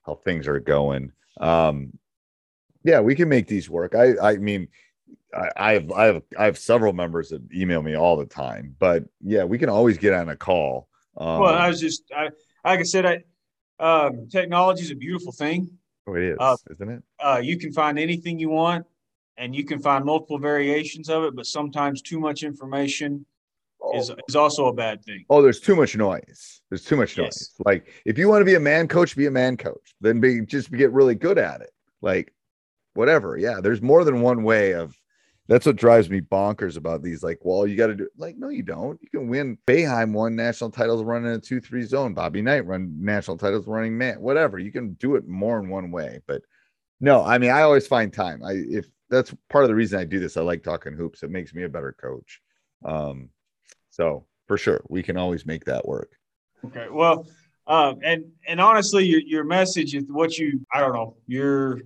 how 0.06 0.16
things 0.16 0.48
are 0.48 0.60
going. 0.60 1.12
Um 1.40 1.98
yeah, 2.84 3.00
we 3.00 3.16
can 3.16 3.30
make 3.30 3.48
these 3.48 3.70
work. 3.70 3.96
I 3.96 4.14
I 4.22 4.38
mean 4.38 4.68
I, 5.34 5.50
I 5.56 5.74
have 5.74 5.92
I 5.92 6.06
have 6.06 6.24
I 6.38 6.46
have 6.46 6.58
several 6.58 6.94
members 6.94 7.30
that 7.30 7.42
email 7.54 7.82
me 7.82 7.96
all 7.96 8.18
the 8.18 8.26
time, 8.26 8.76
but 8.80 9.04
yeah, 9.22 9.44
we 9.44 9.58
can 9.58 9.70
always 9.70 9.98
get 9.98 10.14
on 10.14 10.30
a 10.30 10.36
call. 10.36 10.88
Um, 11.18 11.42
well, 11.42 11.54
I 11.54 11.68
was 11.68 11.80
just 11.80 12.04
I 12.16 12.30
like 12.66 12.80
I 12.80 12.84
said, 12.84 13.06
I 13.06 13.24
um, 13.80 14.28
technology 14.30 14.84
is 14.84 14.92
a 14.92 14.96
beautiful 14.96 15.32
thing. 15.32 15.70
Oh, 16.08 16.16
it 16.16 16.24
is, 16.24 16.38
uh, 16.40 16.56
isn't 16.72 16.90
it? 16.90 17.04
Uh, 17.20 17.40
you 17.42 17.58
can 17.58 17.72
find 17.72 18.00
anything 18.00 18.40
you 18.40 18.50
want, 18.50 18.86
and 19.38 19.56
you 19.56 19.64
can 19.64 19.80
find 19.80 20.06
multiple 20.06 20.40
variations 20.40 21.10
of 21.10 21.24
it. 21.24 21.36
But 21.36 21.46
sometimes 21.46 22.02
too 22.02 22.20
much 22.20 22.44
information 22.44 23.26
is 23.96 24.12
is 24.28 24.36
also 24.36 24.68
a 24.68 24.74
bad 24.74 25.04
thing. 25.04 25.26
Oh, 25.30 25.42
there's 25.42 25.60
too 25.60 25.76
much 25.76 25.96
noise. 25.96 26.62
There's 26.70 26.86
too 26.86 26.96
much 26.96 27.18
noise. 27.18 27.26
Yes. 27.26 27.56
Like 27.66 27.88
if 28.06 28.18
you 28.18 28.30
want 28.30 28.42
to 28.42 28.46
be 28.46 28.56
a 28.56 28.60
man 28.60 28.88
coach, 28.88 29.16
be 29.16 29.26
a 29.28 29.32
man 29.32 29.58
coach. 29.58 29.96
Then 30.02 30.20
be 30.20 30.42
just 30.42 30.72
get 30.72 30.92
really 30.92 31.16
good 31.16 31.38
at 31.38 31.62
it. 31.62 31.72
Like 32.02 32.34
whatever. 32.94 33.38
Yeah, 33.38 33.60
there's 33.62 33.82
more 33.82 34.04
than 34.04 34.22
one 34.22 34.44
way 34.44 34.74
of 34.74 34.96
that's 35.52 35.66
what 35.66 35.76
drives 35.76 36.10
me 36.10 36.22
bonkers 36.22 36.78
about 36.78 37.04
these. 37.04 37.24
Like, 37.24 37.40
well, 37.42 37.68
you 37.68 37.76
got 37.76 37.88
to 37.88 37.96
do 37.96 38.08
like, 38.16 38.38
no, 38.38 38.48
you 38.48 38.64
don't. 38.64 38.98
You 39.02 39.10
can 39.10 39.28
win. 39.28 39.58
Boeheim 39.68 40.14
won 40.14 40.34
national 40.34 40.70
titles 40.70 41.04
running 41.04 41.34
a 41.34 41.40
two-three 41.40 41.84
zone. 41.84 42.14
Bobby 42.14 42.42
Knight 42.42 42.66
run 42.66 42.96
national 42.98 43.36
titles 43.36 43.68
running 43.68 43.98
man. 43.98 44.22
Whatever. 44.22 44.60
You 44.60 44.72
can 44.72 44.94
do 44.94 45.16
it 45.16 45.28
more 45.28 45.60
in 45.60 45.68
one 45.68 45.92
way. 45.92 46.22
But 46.26 46.44
no, 47.02 47.22
I 47.22 47.38
mean, 47.38 47.52
I 47.52 47.64
always 47.64 47.86
find 47.86 48.14
time. 48.14 48.42
I 48.46 48.54
if 48.54 48.86
that's 49.10 49.36
part 49.50 49.66
of 49.66 49.68
the 49.68 49.76
reason 49.76 50.00
I 50.00 50.06
do 50.06 50.22
this. 50.22 50.38
I 50.38 50.42
like 50.42 50.64
talking 50.64 50.94
hoops. 50.94 51.22
It 51.22 51.32
makes 51.32 51.54
me 51.54 51.64
a 51.64 51.70
better 51.70 51.92
coach. 52.00 52.40
Um, 52.86 53.28
so 53.90 54.26
for 54.48 54.58
sure, 54.58 54.82
we 54.88 55.04
can 55.04 55.18
always 55.18 55.46
make 55.46 55.66
that 55.66 55.86
work. 55.86 56.14
Okay. 56.64 56.88
Well, 56.90 57.28
um, 57.68 58.00
and 58.06 58.24
and 58.48 58.62
honestly, 58.62 59.04
your 59.06 59.20
your 59.20 59.44
message 59.44 59.96
is 59.96 60.06
what 60.08 60.38
you 60.38 60.66
I 60.74 60.80
don't 60.80 60.94
know 60.94 61.18
your 61.28 61.82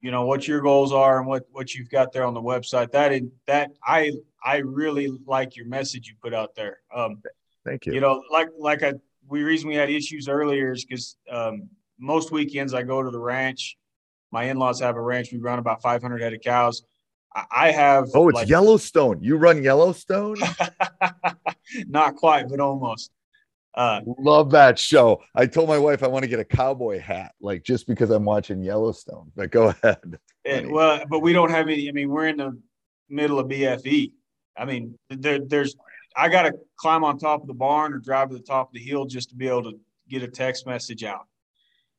you 0.00 0.10
know 0.10 0.24
what 0.24 0.48
your 0.48 0.60
goals 0.60 0.92
are 0.92 1.18
and 1.18 1.26
what 1.26 1.44
what 1.52 1.74
you've 1.74 1.90
got 1.90 2.12
there 2.12 2.24
on 2.24 2.34
the 2.34 2.42
website. 2.42 2.90
That 2.92 3.12
in 3.12 3.30
that 3.46 3.70
I 3.84 4.12
I 4.44 4.58
really 4.58 5.08
like 5.26 5.56
your 5.56 5.66
message 5.66 6.08
you 6.08 6.14
put 6.22 6.34
out 6.34 6.54
there. 6.54 6.78
Um, 6.94 7.22
Thank 7.64 7.86
you. 7.86 7.92
you 7.92 8.00
know, 8.00 8.22
like 8.30 8.48
like 8.58 8.82
I 8.82 8.94
we 9.28 9.42
reason 9.42 9.68
we 9.68 9.74
had 9.74 9.90
issues 9.90 10.28
earlier 10.28 10.72
is 10.72 10.84
because 10.84 11.16
um, 11.30 11.68
most 11.98 12.32
weekends 12.32 12.74
I 12.74 12.82
go 12.82 13.02
to 13.02 13.10
the 13.10 13.20
ranch. 13.20 13.76
My 14.32 14.44
in-laws 14.44 14.80
have 14.80 14.96
a 14.96 15.02
ranch. 15.02 15.28
We 15.32 15.38
run 15.38 15.58
about 15.58 15.82
500 15.82 16.20
head 16.22 16.32
of 16.32 16.40
cows. 16.40 16.82
I, 17.34 17.44
I 17.50 17.70
have 17.72 18.08
oh, 18.14 18.28
it's 18.28 18.36
like- 18.36 18.48
Yellowstone. 18.48 19.22
You 19.22 19.36
run 19.36 19.62
Yellowstone? 19.62 20.36
not 21.86 22.16
quite, 22.16 22.48
but 22.48 22.60
almost. 22.60 23.10
Uh, 23.74 24.00
Love 24.18 24.50
that 24.50 24.78
show. 24.78 25.22
I 25.34 25.46
told 25.46 25.68
my 25.68 25.78
wife 25.78 26.02
I 26.02 26.08
want 26.08 26.24
to 26.24 26.28
get 26.28 26.40
a 26.40 26.44
cowboy 26.44 26.98
hat, 26.98 27.34
like 27.40 27.62
just 27.62 27.86
because 27.86 28.10
I'm 28.10 28.24
watching 28.24 28.62
Yellowstone. 28.62 29.30
But 29.36 29.50
go 29.50 29.68
ahead. 29.82 30.18
and, 30.44 30.70
well, 30.72 31.04
but 31.08 31.20
we 31.20 31.32
don't 31.32 31.50
have 31.50 31.68
any. 31.68 31.88
I 31.88 31.92
mean, 31.92 32.08
we're 32.08 32.28
in 32.28 32.38
the 32.38 32.58
middle 33.08 33.38
of 33.38 33.46
BFE. 33.48 34.12
I 34.56 34.64
mean, 34.64 34.98
there, 35.08 35.38
there's. 35.38 35.76
I 36.16 36.28
got 36.28 36.42
to 36.42 36.52
climb 36.76 37.04
on 37.04 37.18
top 37.18 37.42
of 37.42 37.46
the 37.46 37.54
barn 37.54 37.94
or 37.94 37.98
drive 37.98 38.30
to 38.30 38.36
the 38.36 38.42
top 38.42 38.68
of 38.68 38.74
the 38.74 38.80
hill 38.80 39.04
just 39.04 39.30
to 39.30 39.36
be 39.36 39.46
able 39.46 39.62
to 39.70 39.78
get 40.08 40.24
a 40.24 40.28
text 40.28 40.66
message 40.66 41.04
out. 41.04 41.26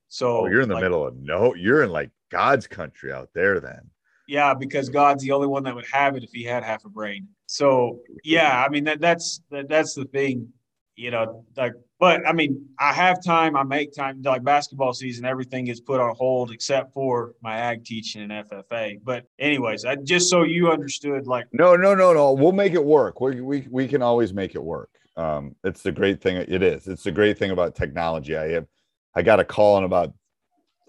So 0.09 0.41
Oh, 0.41 0.45
you're 0.47 0.61
in 0.61 0.67
the 0.67 0.75
like, 0.75 0.83
middle 0.83 1.07
of 1.07 1.15
no, 1.15 1.55
you're 1.55 1.83
in 1.83 1.89
like 1.89 2.11
God's 2.29 2.67
country 2.67 3.13
out 3.13 3.29
there 3.33 3.61
then. 3.61 3.89
Yeah, 4.27 4.53
because 4.53 4.89
God's 4.89 5.23
the 5.23 5.31
only 5.31 5.47
one 5.47 5.63
that 5.63 5.73
would 5.73 5.87
have 5.91 6.17
it 6.17 6.23
if 6.23 6.31
he 6.31 6.43
had 6.43 6.63
half 6.63 6.83
a 6.83 6.89
brain. 6.89 7.29
So 7.45 7.99
yeah, 8.23 8.63
I 8.63 8.69
mean 8.69 8.83
that 8.83 8.99
that's 8.99 9.41
that, 9.51 9.69
that's 9.69 9.93
the 9.93 10.05
thing, 10.05 10.49
you 10.95 11.11
know. 11.11 11.45
Like, 11.55 11.73
but 11.99 12.27
I 12.27 12.33
mean, 12.33 12.67
I 12.79 12.93
have 12.93 13.23
time. 13.23 13.55
I 13.55 13.63
make 13.63 13.93
time. 13.93 14.21
Like 14.21 14.43
basketball 14.43 14.93
season, 14.93 15.25
everything 15.25 15.67
is 15.67 15.79
put 15.79 15.99
on 15.99 16.15
hold 16.15 16.51
except 16.51 16.93
for 16.93 17.33
my 17.41 17.57
ag 17.57 17.83
teaching 17.85 18.21
and 18.21 18.31
FFA. 18.31 18.99
But 19.03 19.25
anyways, 19.39 19.85
I, 19.85 19.95
just 19.95 20.29
so 20.29 20.43
you 20.43 20.71
understood, 20.71 21.27
like 21.27 21.45
No, 21.51 21.75
no, 21.75 21.95
no, 21.95 22.13
no. 22.13 22.33
We'll 22.33 22.51
make 22.51 22.73
it 22.73 22.83
work. 22.83 23.21
We 23.21 23.41
we 23.41 23.67
we 23.69 23.87
can 23.87 24.01
always 24.01 24.33
make 24.33 24.55
it 24.55 24.63
work. 24.63 24.89
Um, 25.17 25.55
it's 25.63 25.81
the 25.81 25.91
great 25.91 26.21
thing. 26.21 26.37
It 26.37 26.63
is. 26.63 26.87
It's 26.87 27.03
the 27.03 27.11
great 27.11 27.37
thing 27.37 27.51
about 27.51 27.75
technology. 27.75 28.35
I 28.35 28.49
have 28.51 28.67
I 29.15 29.21
got 29.21 29.39
a 29.39 29.45
call 29.45 29.77
in 29.77 29.83
about 29.83 30.13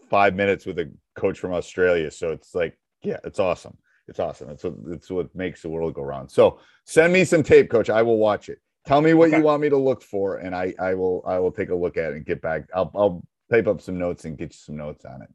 five 0.08 0.34
minutes 0.34 0.66
with 0.66 0.78
a 0.78 0.90
coach 1.16 1.38
from 1.38 1.52
Australia. 1.52 2.10
So 2.10 2.30
it's 2.30 2.54
like, 2.54 2.78
yeah, 3.02 3.18
it's 3.24 3.38
awesome. 3.38 3.76
It's 4.08 4.20
awesome. 4.20 4.50
It's 4.50 4.64
what 4.64 4.74
it's 4.88 5.10
what 5.10 5.34
makes 5.34 5.62
the 5.62 5.68
world 5.68 5.94
go 5.94 6.02
round. 6.02 6.30
So 6.30 6.60
send 6.84 7.12
me 7.12 7.24
some 7.24 7.42
tape, 7.42 7.70
coach. 7.70 7.88
I 7.88 8.02
will 8.02 8.18
watch 8.18 8.48
it. 8.48 8.58
Tell 8.86 9.00
me 9.00 9.14
what 9.14 9.28
Okay. 9.28 9.38
you 9.38 9.42
want 9.44 9.62
me 9.62 9.68
to 9.68 9.76
look 9.76 10.02
for, 10.02 10.38
and 10.38 10.54
I 10.54 10.74
I 10.80 10.94
will 10.94 11.22
I 11.26 11.38
will 11.38 11.52
take 11.52 11.70
a 11.70 11.74
look 11.74 11.96
at 11.96 12.12
it 12.12 12.16
and 12.16 12.26
get 12.26 12.42
back. 12.42 12.68
I'll 12.74 12.90
I'll 12.94 13.22
type 13.50 13.66
up 13.68 13.80
some 13.80 13.98
notes 13.98 14.24
and 14.24 14.36
get 14.36 14.50
you 14.50 14.56
some 14.58 14.76
notes 14.76 15.04
on 15.04 15.22
it. 15.22 15.28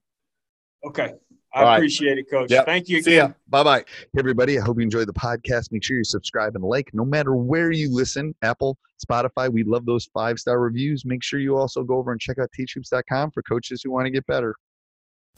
okay, 0.86 1.14
I 1.54 1.60
All 1.60 1.64
right. 1.66 1.76
appreciate 1.78 2.18
it, 2.18 2.30
Coach. 2.30 2.52
Yep. 2.52 2.66
Thank 2.66 2.90
you 2.90 3.02
See 3.02 3.16
ya. 3.16 3.30
Bye 3.48 3.64
bye. 3.64 3.80
Hey, 3.80 4.20
everybody. 4.20 4.60
I 4.60 4.64
hope 4.64 4.78
you 4.78 4.84
enjoyed 4.84 5.08
the 5.08 5.14
podcast. 5.14 5.72
Make 5.72 5.84
sure 5.84 5.96
you 5.98 6.04
subscribe 6.04 6.56
and 6.56 6.64
like 6.64 6.90
no 6.94 7.06
matter 7.06 7.36
where 7.36 7.72
you 7.72 7.90
listen 7.94 8.36
Apple, 8.42 8.78
Spotify. 9.04 9.50
We 9.52 9.64
love 9.64 9.86
those 9.86 10.06
five 10.14 10.40
star 10.40 10.60
reviews. 10.60 11.06
Make 11.06 11.24
sure 11.24 11.40
you 11.40 11.56
also 11.58 11.84
go 11.84 11.96
over 11.98 12.12
and 12.12 12.20
check 12.20 12.38
out 12.40 12.50
teachhoops.com 12.58 13.32
for 13.32 13.42
coaches 13.44 13.82
who 13.82 13.92
want 13.92 14.06
to 14.08 14.12
get 14.12 14.26
better. 14.28 14.56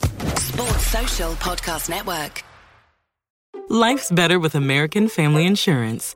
Sports 0.02 0.88
Social 0.88 1.32
Podcast 1.34 1.90
Network. 1.90 2.44
Life's 3.70 4.12
better 4.12 4.40
with 4.40 4.56
American 4.56 5.08
Family 5.08 5.46
Insurance 5.46 6.16